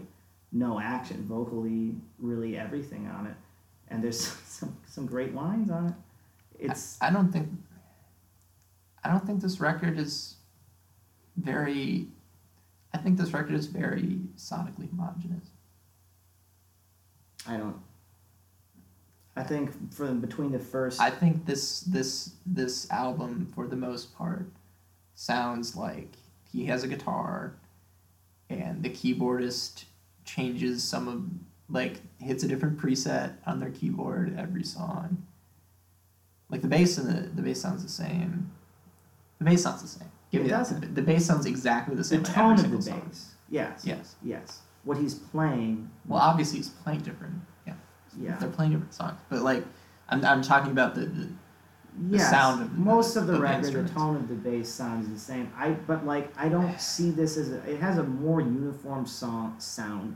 [0.52, 3.36] No Action, vocally, really everything on it.
[3.90, 5.94] And there's some, some great lines on it.
[6.60, 7.50] It's, I don't think.
[9.04, 10.36] I don't think this record is
[11.38, 12.08] very.
[12.94, 15.50] I think this record is very sonically homogenous.
[17.48, 17.76] I don't,
[19.36, 24.16] I think from between the first, I think this this this album for the most
[24.16, 24.48] part
[25.14, 26.14] sounds like
[26.52, 27.54] he has a guitar
[28.50, 29.86] and the keyboardist
[30.24, 31.24] changes some of
[31.70, 35.26] like hits a different preset on their keyboard every song.
[36.50, 38.52] Like the bass and the the bass sounds the same.
[39.40, 40.10] The bass sounds the same.
[40.32, 40.58] Give It me that.
[40.60, 40.82] doesn't.
[40.82, 42.24] The, the bass sounds exactly the the same.
[42.24, 43.02] The tone of the song.
[43.08, 43.32] bass.
[43.50, 43.82] Yes.
[43.86, 44.16] Yes.
[44.24, 44.60] Yes.
[44.84, 45.90] What he's playing.
[46.08, 47.36] Well, obviously he's playing different.
[47.66, 47.74] Yeah.
[48.20, 48.38] Yeah.
[48.38, 49.64] They're playing different songs, but like
[50.10, 51.30] I'm I'm talking about the, the
[51.98, 53.94] the yes, sound of the- most of the of the record, the instruments.
[53.94, 55.52] tone of the bass sounds the same.
[55.58, 59.56] I but like I don't see this as a, it has a more uniform song
[59.60, 60.16] sound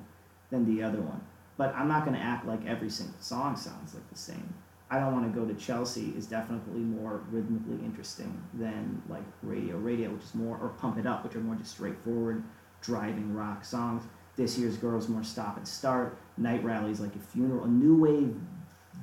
[0.51, 1.21] than the other one.
[1.59, 4.53] But I'm not going to act like every single song sounds like the same.
[4.89, 9.75] I don't want to go to Chelsea is definitely more rhythmically interesting than like Radio
[9.75, 12.45] Radio, which is more or Pump It Up, which are more just straightforward
[12.81, 14.03] driving rock songs.
[14.37, 16.17] This year's Girls more stop and start.
[16.37, 18.37] Night Rallies like a funeral, a new wave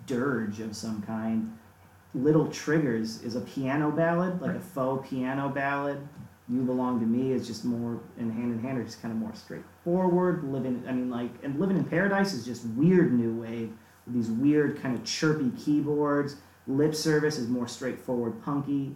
[0.07, 1.59] dirge of some kind.
[2.15, 6.09] Little Triggers is a piano ballad, like a faux piano ballad.
[6.49, 9.19] You Belong to Me is just more, and Hand in Hand are just kind of
[9.19, 10.45] more straightforward.
[10.45, 13.73] Living, I mean, like, and Living in Paradise is just weird new wave
[14.07, 16.37] with these weird kind of chirpy keyboards.
[16.69, 18.95] Lip Service is more straightforward, punky.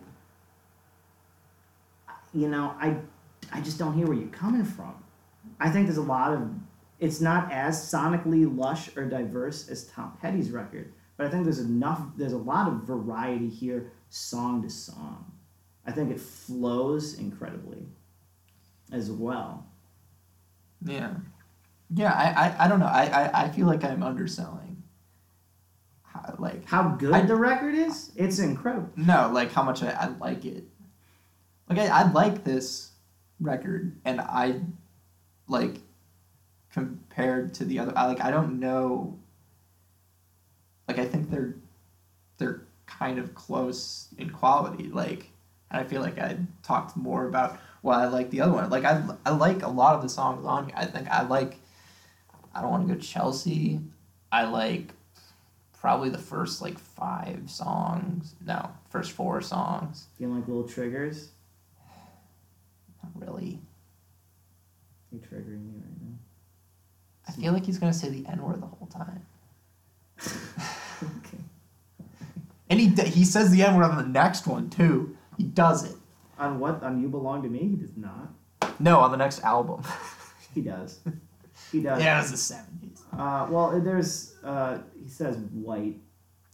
[2.32, 2.97] you know, I,
[3.52, 4.94] I just don't hear where you're coming from.
[5.59, 6.48] I think there's a lot of,
[6.98, 11.59] it's not as sonically lush or diverse as Tom Petty's record, but I think there's
[11.59, 15.30] enough, there's a lot of variety here, song to song.
[15.86, 17.86] I think it flows incredibly
[18.93, 19.66] as well.
[20.85, 21.15] Yeah.
[21.93, 22.86] Yeah, I, I, I don't know.
[22.86, 24.82] I, I, I feel like I'm underselling.
[26.05, 28.90] How, like How good I- the record is, it's incredible.
[28.97, 30.65] no, like how much I, I like it.
[31.69, 32.90] Like I, I like this
[33.40, 34.61] record, and I
[35.47, 35.77] like
[36.73, 37.93] compared to the other.
[37.97, 39.16] I like I don't know.
[40.89, 41.55] Like I think they're
[42.39, 44.89] they're kind of close in quality.
[44.89, 45.30] Like
[45.71, 48.69] and I feel like I talked more about why I like the other one.
[48.71, 50.75] Like I I like a lot of the songs on here.
[50.77, 51.59] I think I like.
[52.55, 53.81] I don't want to go Chelsea.
[54.33, 54.93] I like
[55.81, 58.35] probably the first like five songs.
[58.45, 60.07] No, first four songs.
[60.19, 61.29] Feeling like little triggers.
[63.03, 63.61] Not really.
[65.13, 66.19] You're triggering me right now.
[67.29, 69.25] I feel like he's gonna say the N word the whole time,
[71.03, 71.43] okay.
[72.69, 75.17] and he he says the N word on the next one too.
[75.41, 75.97] He does it.
[76.39, 76.83] On what?
[76.83, 77.61] On You Belong to Me?
[77.61, 78.35] He does not.
[78.79, 79.83] No, on the next album.
[80.53, 80.99] He does.
[81.71, 82.03] He does.
[82.03, 83.01] yeah, it was the seventies.
[83.17, 84.35] Uh, well, there's.
[84.43, 85.95] Uh, he says white.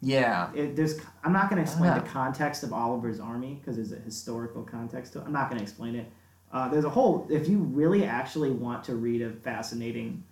[0.02, 0.50] Yeah.
[0.54, 1.00] It, there's.
[1.24, 5.14] I'm not going to explain the context of Oliver's Army because there's a historical context
[5.14, 5.24] to it.
[5.24, 6.12] I'm not going to explain it.
[6.52, 7.26] Uh, there's a whole.
[7.30, 10.22] If you really actually want to read a fascinating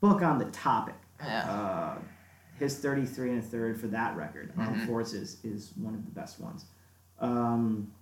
[0.00, 1.50] book on the topic, Yeah.
[1.50, 1.98] uh,
[2.60, 4.86] his 33 and a third for that record, Armed Mhm.
[4.86, 6.66] Forces, is one of the best ones.
[7.20, 7.92] Um,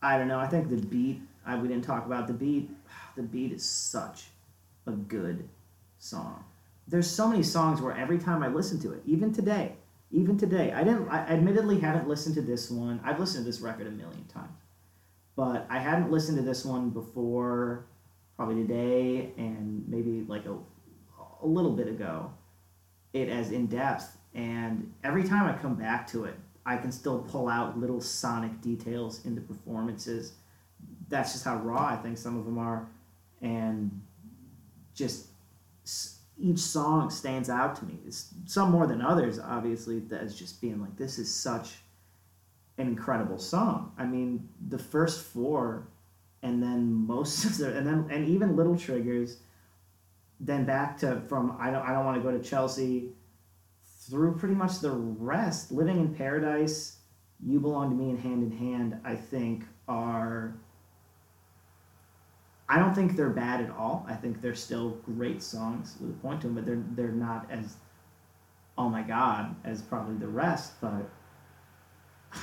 [0.00, 0.38] I don't know.
[0.38, 2.70] I think the beat, I, we didn't talk about the beat.
[3.14, 4.28] The beat is such
[4.86, 5.46] a good
[5.98, 6.44] song.
[6.88, 9.72] There's so many songs where every time I listen to it, even today,
[10.10, 13.00] even today, I didn't, I admittedly haven't listened to this one.
[13.04, 14.56] I've listened to this record a million times,
[15.36, 17.84] but I hadn't listened to this one before
[18.36, 20.56] probably today and maybe like a,
[21.42, 22.32] a little bit ago
[23.12, 27.20] it as in depth and every time i come back to it i can still
[27.20, 30.34] pull out little sonic details in the performances.
[31.08, 32.88] That's just how raw i think some of them are.
[33.40, 34.02] And
[34.94, 35.26] just
[36.38, 37.98] each song stands out to me.
[38.06, 41.74] It's some more than others obviously as just being like this is such
[42.78, 43.92] an incredible song.
[43.98, 45.88] I mean the first four
[46.42, 49.38] and then most of the and then and even little triggers
[50.40, 53.10] then back to from I don't I don't want to go to Chelsea
[54.08, 55.72] through pretty much the rest.
[55.72, 56.98] Living in Paradise,
[57.44, 60.54] You Belong to Me and Hand in Hand, I think are
[62.68, 64.06] I don't think they're bad at all.
[64.08, 67.46] I think they're still great songs with a point to them, but they're they're not
[67.50, 67.76] as
[68.78, 70.80] oh my god as probably the rest.
[70.80, 71.10] But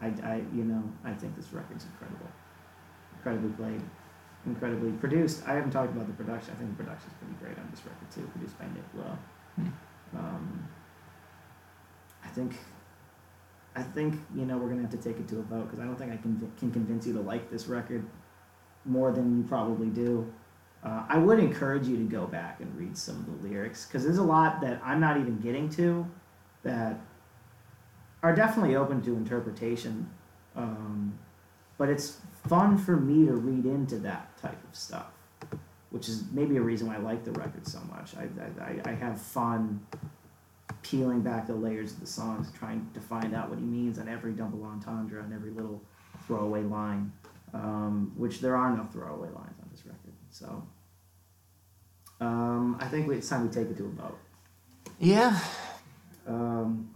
[0.00, 2.30] I, I you know I think this record's incredible,
[3.16, 3.82] incredibly played
[4.46, 5.42] incredibly produced.
[5.46, 6.54] I haven't talked about the production.
[6.54, 9.18] I think the production's pretty great on this record too, produced by Nick Lowe.
[9.56, 9.68] Hmm.
[10.16, 10.68] Um,
[12.24, 12.56] I think,
[13.76, 15.84] I think you know we're gonna have to take it to a vote because I
[15.84, 18.04] don't think I can can convince you to like this record
[18.84, 20.32] more than you probably do.
[20.82, 24.02] Uh, I would encourage you to go back and read some of the lyrics because
[24.02, 26.06] there's a lot that I'm not even getting to
[26.62, 26.98] that
[28.22, 30.08] are definitely open to interpretation.
[30.56, 31.18] Um,
[31.78, 35.12] but it's fun for me to read into that type of stuff,
[35.90, 38.14] which is maybe a reason why I like the record so much.
[38.16, 38.28] I,
[38.62, 39.80] I, I- have fun
[40.82, 44.08] peeling back the layers of the songs, trying to find out what he means on
[44.08, 45.82] every double entendre, on every little
[46.26, 47.12] throwaway line,
[47.52, 50.12] um, which there are no throwaway lines on this record.
[50.30, 50.62] So
[52.20, 54.18] um, I think it's time we take it to a vote.
[54.98, 55.38] Yeah.
[56.26, 56.90] Um,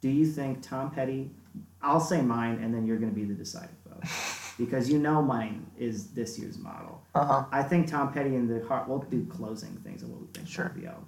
[0.00, 1.30] do you think Tom Petty?
[1.82, 4.02] I'll say mine, and then you're going to be the deciding vote
[4.58, 7.00] because you know mine is this year's model.
[7.14, 7.44] Uh huh.
[7.50, 8.88] I think Tom Petty and the Heart.
[8.88, 10.66] We'll do closing things and what we think Sure.
[10.66, 11.06] of the albums.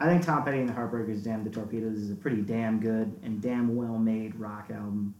[0.00, 3.16] I think Tom Petty and the Heartbreakers, "Damn the Torpedoes" is a pretty damn good
[3.22, 5.14] and damn well made rock album.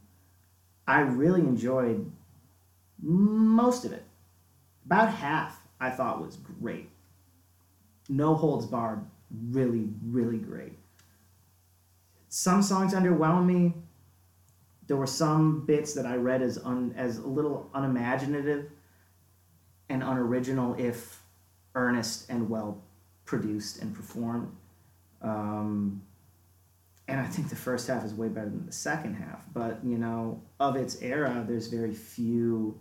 [0.87, 2.11] I really enjoyed
[3.01, 4.05] most of it.
[4.87, 6.91] About half I thought was great.
[8.09, 9.01] No holds barred,
[9.51, 10.79] really, really great.
[12.29, 13.75] Some songs underwhelmed me.
[14.87, 18.71] There were some bits that I read as un, as a little unimaginative
[19.89, 21.23] and unoriginal if
[21.75, 22.83] earnest and well
[23.25, 24.55] produced and performed.
[25.23, 26.03] Um,
[27.09, 29.45] and I think the first half is way better than the second half.
[29.53, 32.79] But you know, of its era, there's very few.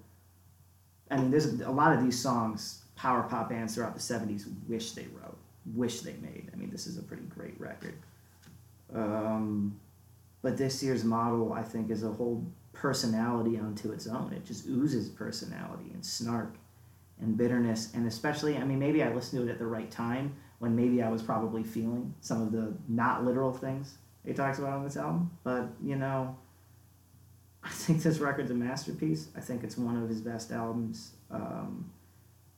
[1.12, 4.92] I mean, there's a, lot of these songs power pop bands throughout the '70s wish
[4.92, 5.38] they wrote,
[5.74, 6.50] wish they made.
[6.54, 7.96] I mean, this is a pretty great record.
[8.94, 9.80] Um,
[10.44, 14.34] but this year's model, I think, is a whole personality unto its own.
[14.34, 16.56] It just oozes personality and snark
[17.20, 20.36] and bitterness, and especially, I mean, maybe I listened to it at the right time
[20.60, 24.74] when maybe I was probably feeling some of the not literal things he talks about
[24.74, 25.32] on this album.
[25.44, 26.36] But you know,
[27.64, 29.30] I think this record's a masterpiece.
[29.38, 31.14] I think it's one of his best albums.
[31.32, 31.90] Um,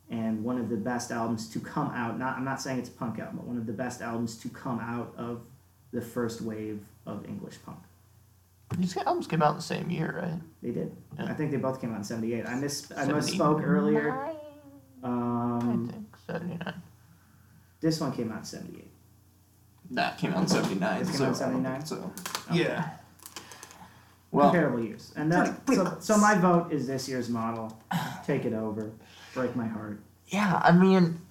[0.09, 2.19] and one of the best albums to come out.
[2.19, 4.49] Not, I'm not saying it's a punk album, but one of the best albums to
[4.49, 5.41] come out of
[5.95, 7.79] the first wave of English punk.
[8.77, 10.41] These albums came out in the same year, right?
[10.61, 10.95] They did.
[11.17, 11.25] Yeah.
[11.25, 12.45] I think they both came out in '78.
[12.47, 12.91] I miss.
[12.91, 13.21] I 79.
[13.21, 14.11] misspoke earlier.
[14.11, 14.35] I
[15.03, 16.81] Um, think seventy nine.
[17.79, 18.91] this one came out in '78.
[19.91, 21.01] That came out in '79.
[21.01, 21.85] It came so out in 79?
[21.85, 22.11] So
[22.49, 22.63] Okay.
[22.63, 22.89] yeah.
[24.31, 25.65] Well, Comparable years, and that.
[25.65, 27.79] Pretty- So, so my vote is this year's model.
[28.25, 28.91] Take it over.
[29.33, 30.01] Break my heart.
[30.27, 31.21] Yeah, I mean,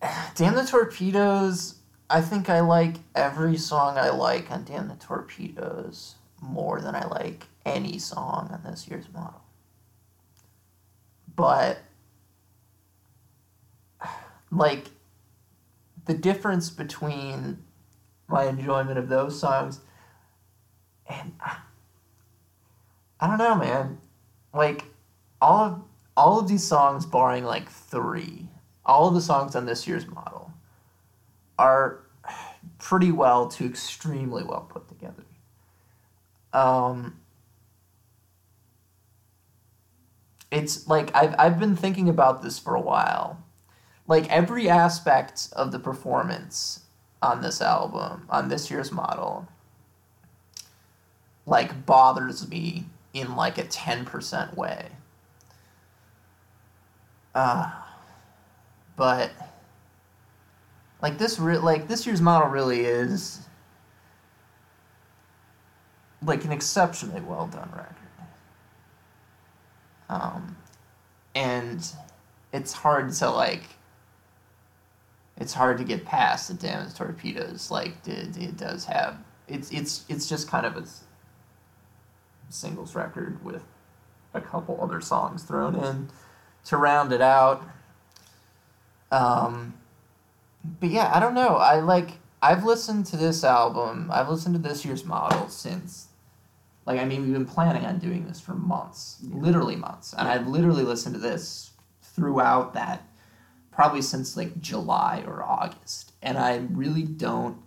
[0.34, 1.76] Damn the Torpedoes.
[2.12, 7.06] I think I like every song I like on Damn the Torpedoes more than I
[7.06, 9.40] like any song on this year's model.
[11.34, 11.78] But,
[14.50, 14.88] like,
[16.04, 17.64] the difference between
[18.28, 19.80] my enjoyment of those songs
[21.06, 21.32] and
[23.20, 23.98] I don't know, man.
[24.52, 24.84] Like,
[25.40, 25.82] all of
[26.14, 28.50] all of these songs, barring like three,
[28.84, 30.41] all of the songs on this year's model
[31.62, 32.00] are
[32.80, 35.24] pretty well to extremely well put together.
[36.52, 37.20] Um,
[40.50, 43.44] it's like I've, I've been thinking about this for a while.
[44.08, 46.80] Like every aspect of the performance
[47.22, 49.46] on this album, on this year's model,
[51.46, 54.88] like bothers me in like a 10% way.
[57.36, 57.70] Uh,
[58.96, 59.30] but
[61.02, 63.40] like this re- like this year's model really is
[66.24, 67.96] like an exceptionally well done record.
[70.08, 70.56] Um,
[71.34, 71.84] and
[72.52, 73.64] it's hard to like
[75.38, 79.18] it's hard to get past the Damn the Torpedoes like it, it does have
[79.48, 80.84] it's it's it's just kind of a
[82.48, 83.64] singles record with
[84.34, 86.08] a couple other songs thrown in
[86.64, 87.62] to round it out.
[89.10, 89.74] Um,
[90.64, 91.56] but yeah, I don't know.
[91.56, 92.10] I like
[92.40, 94.10] I've listened to this album.
[94.12, 96.08] I've listened to this year's model since
[96.86, 99.36] like I mean we've been planning on doing this for months, Yeah.
[99.36, 101.70] literally months, and I've literally listened to this
[102.02, 103.06] throughout that
[103.70, 107.58] probably since like July or August, and I really don't.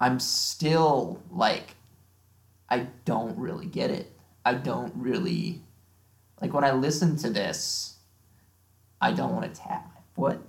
[0.00, 1.74] I'm still like,
[2.70, 4.12] I don't really get it.
[4.44, 5.62] I don't really
[6.40, 7.96] like when I listen to this.
[9.00, 10.40] I don't want to tap my foot.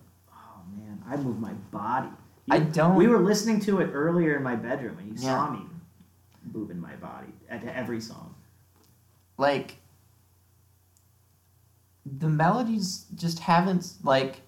[1.09, 2.09] I move my body.
[2.51, 2.95] I don't.
[2.95, 5.61] We were listening to it earlier in my bedroom, and you saw me
[6.53, 8.35] moving my body at every song.
[9.37, 9.77] like
[12.05, 14.41] the melodies just haven't like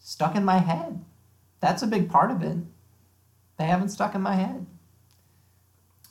[0.00, 1.04] stuck in my head.
[1.60, 2.56] That's a big part of it.
[3.56, 4.66] They haven't stuck in my head.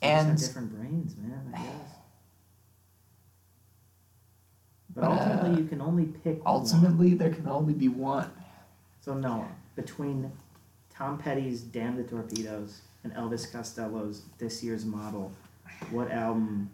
[0.01, 1.53] We just have And different brains, man.
[1.53, 1.95] I guess.
[4.93, 6.55] But But, uh, ultimately, you can only pick one.
[6.55, 8.31] ultimately there can only be one.
[9.01, 10.31] So Noah, between
[10.89, 15.31] Tom Petty's "Damn the Torpedoes" and Elvis Costello's "This Year's Model,"
[15.89, 16.69] what album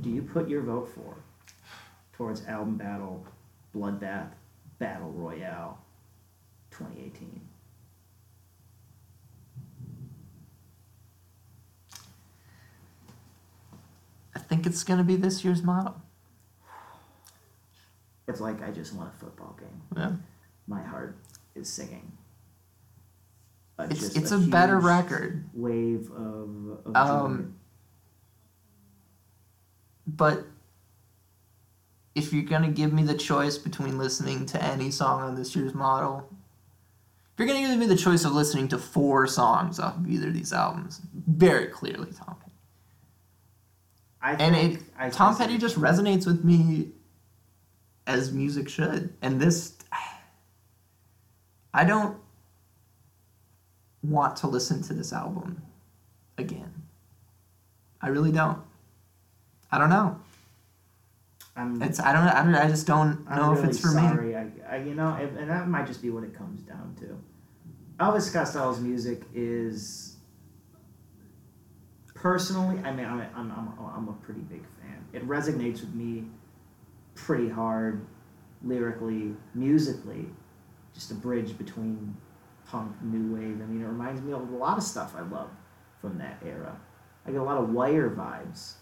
[0.00, 1.16] do you put your vote for
[2.12, 3.26] towards album battle,
[3.74, 4.30] bloodbath,
[4.78, 5.78] battle royale,
[6.70, 7.40] 2018?
[14.34, 16.00] I think it's gonna be this year's model.
[18.28, 19.82] It's like I just won a football game.
[19.96, 20.12] Yeah.
[20.66, 21.16] My heart
[21.54, 22.12] is singing.
[23.78, 25.44] A- It's it's a, better huge record.
[25.54, 27.54] Wave of, of Um,
[30.06, 30.46] But
[32.14, 35.74] if you're gonna give me the choice between listening to any song on this year's
[35.74, 36.28] model,
[37.32, 40.28] if you're gonna give me the choice of listening to four songs off of either
[40.28, 42.52] of these albums, very clearly Tom Petty.
[44.20, 46.90] I And think it, I Tom Petty just resonates with me
[48.06, 49.76] as music should, and this,
[51.74, 52.16] I don't
[54.02, 55.62] want to listen to this album
[56.38, 56.72] again.
[58.00, 58.58] I really don't.
[59.70, 60.18] I don't know.
[61.54, 63.88] I'm, It's I don't I don't I just don't I'm know really if it's for
[63.88, 63.94] me.
[64.08, 64.36] sorry.
[64.36, 67.18] I, I, you know, and and that might just be what it comes down to.
[68.02, 70.16] Elvis Costello's music is
[72.14, 72.82] personally.
[72.84, 75.04] I mean, I'm I'm, I'm, I'm a pretty big fan.
[75.12, 76.24] It resonates with me
[77.14, 78.04] pretty hard,
[78.64, 80.26] lyrically, musically.
[80.94, 82.16] Just a bridge between
[82.66, 83.60] punk, new wave.
[83.62, 85.50] I mean, it reminds me of a lot of stuff I love
[86.00, 86.76] from that era.
[87.26, 88.74] I get a lot of wire vibes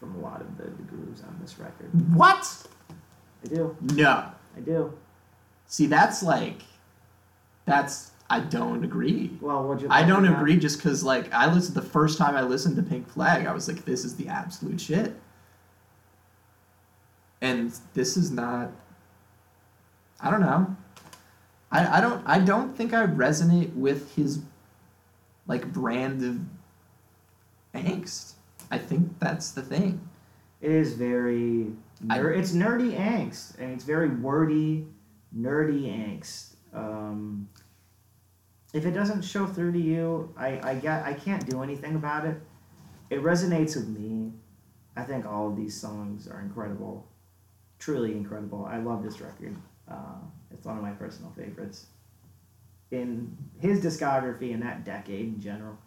[0.00, 1.90] from a lot of the, the grooves on this record.
[2.16, 2.66] What?
[3.44, 3.76] I do.
[3.94, 4.30] No.
[4.56, 4.92] I do.
[5.66, 6.62] See, that's like,
[7.64, 9.30] that's I don't agree.
[9.42, 9.88] Well, would you?
[9.90, 12.82] I don't like agree just because like I listened the first time I listened to
[12.82, 15.14] Pink Flag, I was like, this is the absolute shit.
[17.42, 18.70] And this is not.
[20.20, 20.74] I don't know.
[21.72, 24.40] I, I don't I don't think I resonate with his
[25.46, 26.38] like brand of
[27.74, 28.34] angst.
[28.70, 30.06] I think that's the thing.
[30.60, 31.72] It is very.
[32.10, 34.86] I- it's nerdy angst, and it's very wordy,
[35.36, 36.54] nerdy angst.
[36.74, 37.48] Um,
[38.72, 42.26] if it doesn't show through to you, I I get I can't do anything about
[42.26, 42.36] it.
[43.10, 44.32] It resonates with me.
[44.96, 47.06] I think all of these songs are incredible,
[47.78, 48.66] truly incredible.
[48.66, 49.56] I love this record.
[49.90, 50.20] Uh,
[50.52, 51.86] it's one of my personal favorites.
[52.90, 55.78] In his discography in that decade in general,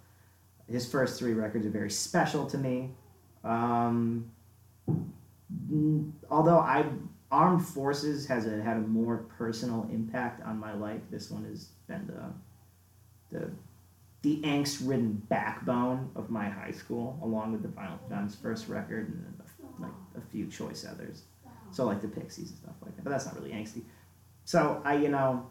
[0.68, 2.92] his first three records are very special to me.
[3.44, 4.32] Um,
[6.30, 6.86] although I
[7.32, 11.02] Armed Forces has a, had a more personal impact on my life.
[11.12, 13.52] This one has been the the
[14.22, 19.36] the angst-ridden backbone of my high school, along with the Violent Femmes first record and
[19.80, 21.24] like a few choice others.
[21.72, 23.04] So like the Pixies and stuff like that.
[23.04, 23.84] But that's not really angsty.
[24.46, 25.50] So I, you know,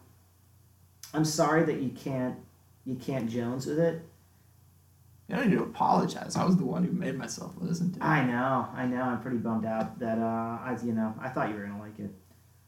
[1.13, 2.37] I'm sorry that you can't
[2.85, 4.01] you can't Jones with it.
[5.27, 6.35] You don't need to apologize.
[6.35, 8.03] I was the one who made myself listen to it.
[8.03, 9.01] I know, I know.
[9.01, 11.97] I'm pretty bummed out that uh, I, you know, I thought you were gonna like
[11.99, 12.11] it.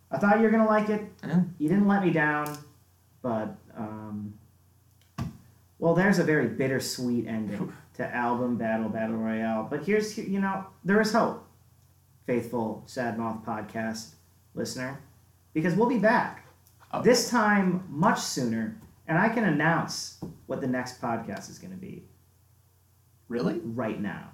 [0.09, 1.03] I thought you were gonna like it.
[1.23, 1.41] Yeah.
[1.59, 2.57] You didn't let me down,
[3.21, 4.33] but um,
[5.79, 9.67] well, there's a very bittersweet ending to album Battle Battle Royale.
[9.69, 11.47] But here's, you know, there is hope,
[12.25, 14.15] faithful Sad Moth podcast
[14.55, 14.99] listener,
[15.57, 16.45] because we'll be back
[16.93, 17.01] Oh.
[17.01, 21.77] this time much sooner, and I can announce what the next podcast is going to
[21.77, 22.03] be
[23.27, 23.59] Really?
[23.63, 24.29] right now.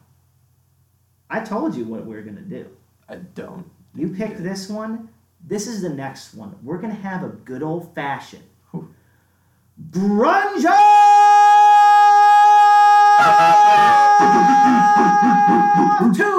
[1.29, 2.67] I told you what we're going to do.
[3.07, 3.71] I don't.
[3.95, 5.07] You picked this one.
[5.45, 6.57] This is the next one.
[6.61, 8.43] We're gonna have a good old fashioned
[9.91, 10.63] grunge.
[16.15, 16.32] Two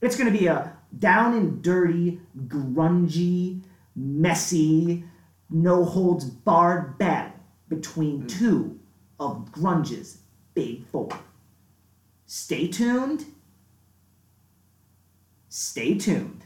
[0.00, 3.62] It's going to be a down and dirty, grungy,
[3.96, 5.04] messy,
[5.50, 7.32] no holds barred battle
[7.68, 8.28] between mm.
[8.28, 8.78] two
[9.18, 10.18] of grunge's
[10.54, 11.08] big four.
[12.26, 13.24] Stay tuned.
[15.48, 16.41] Stay tuned.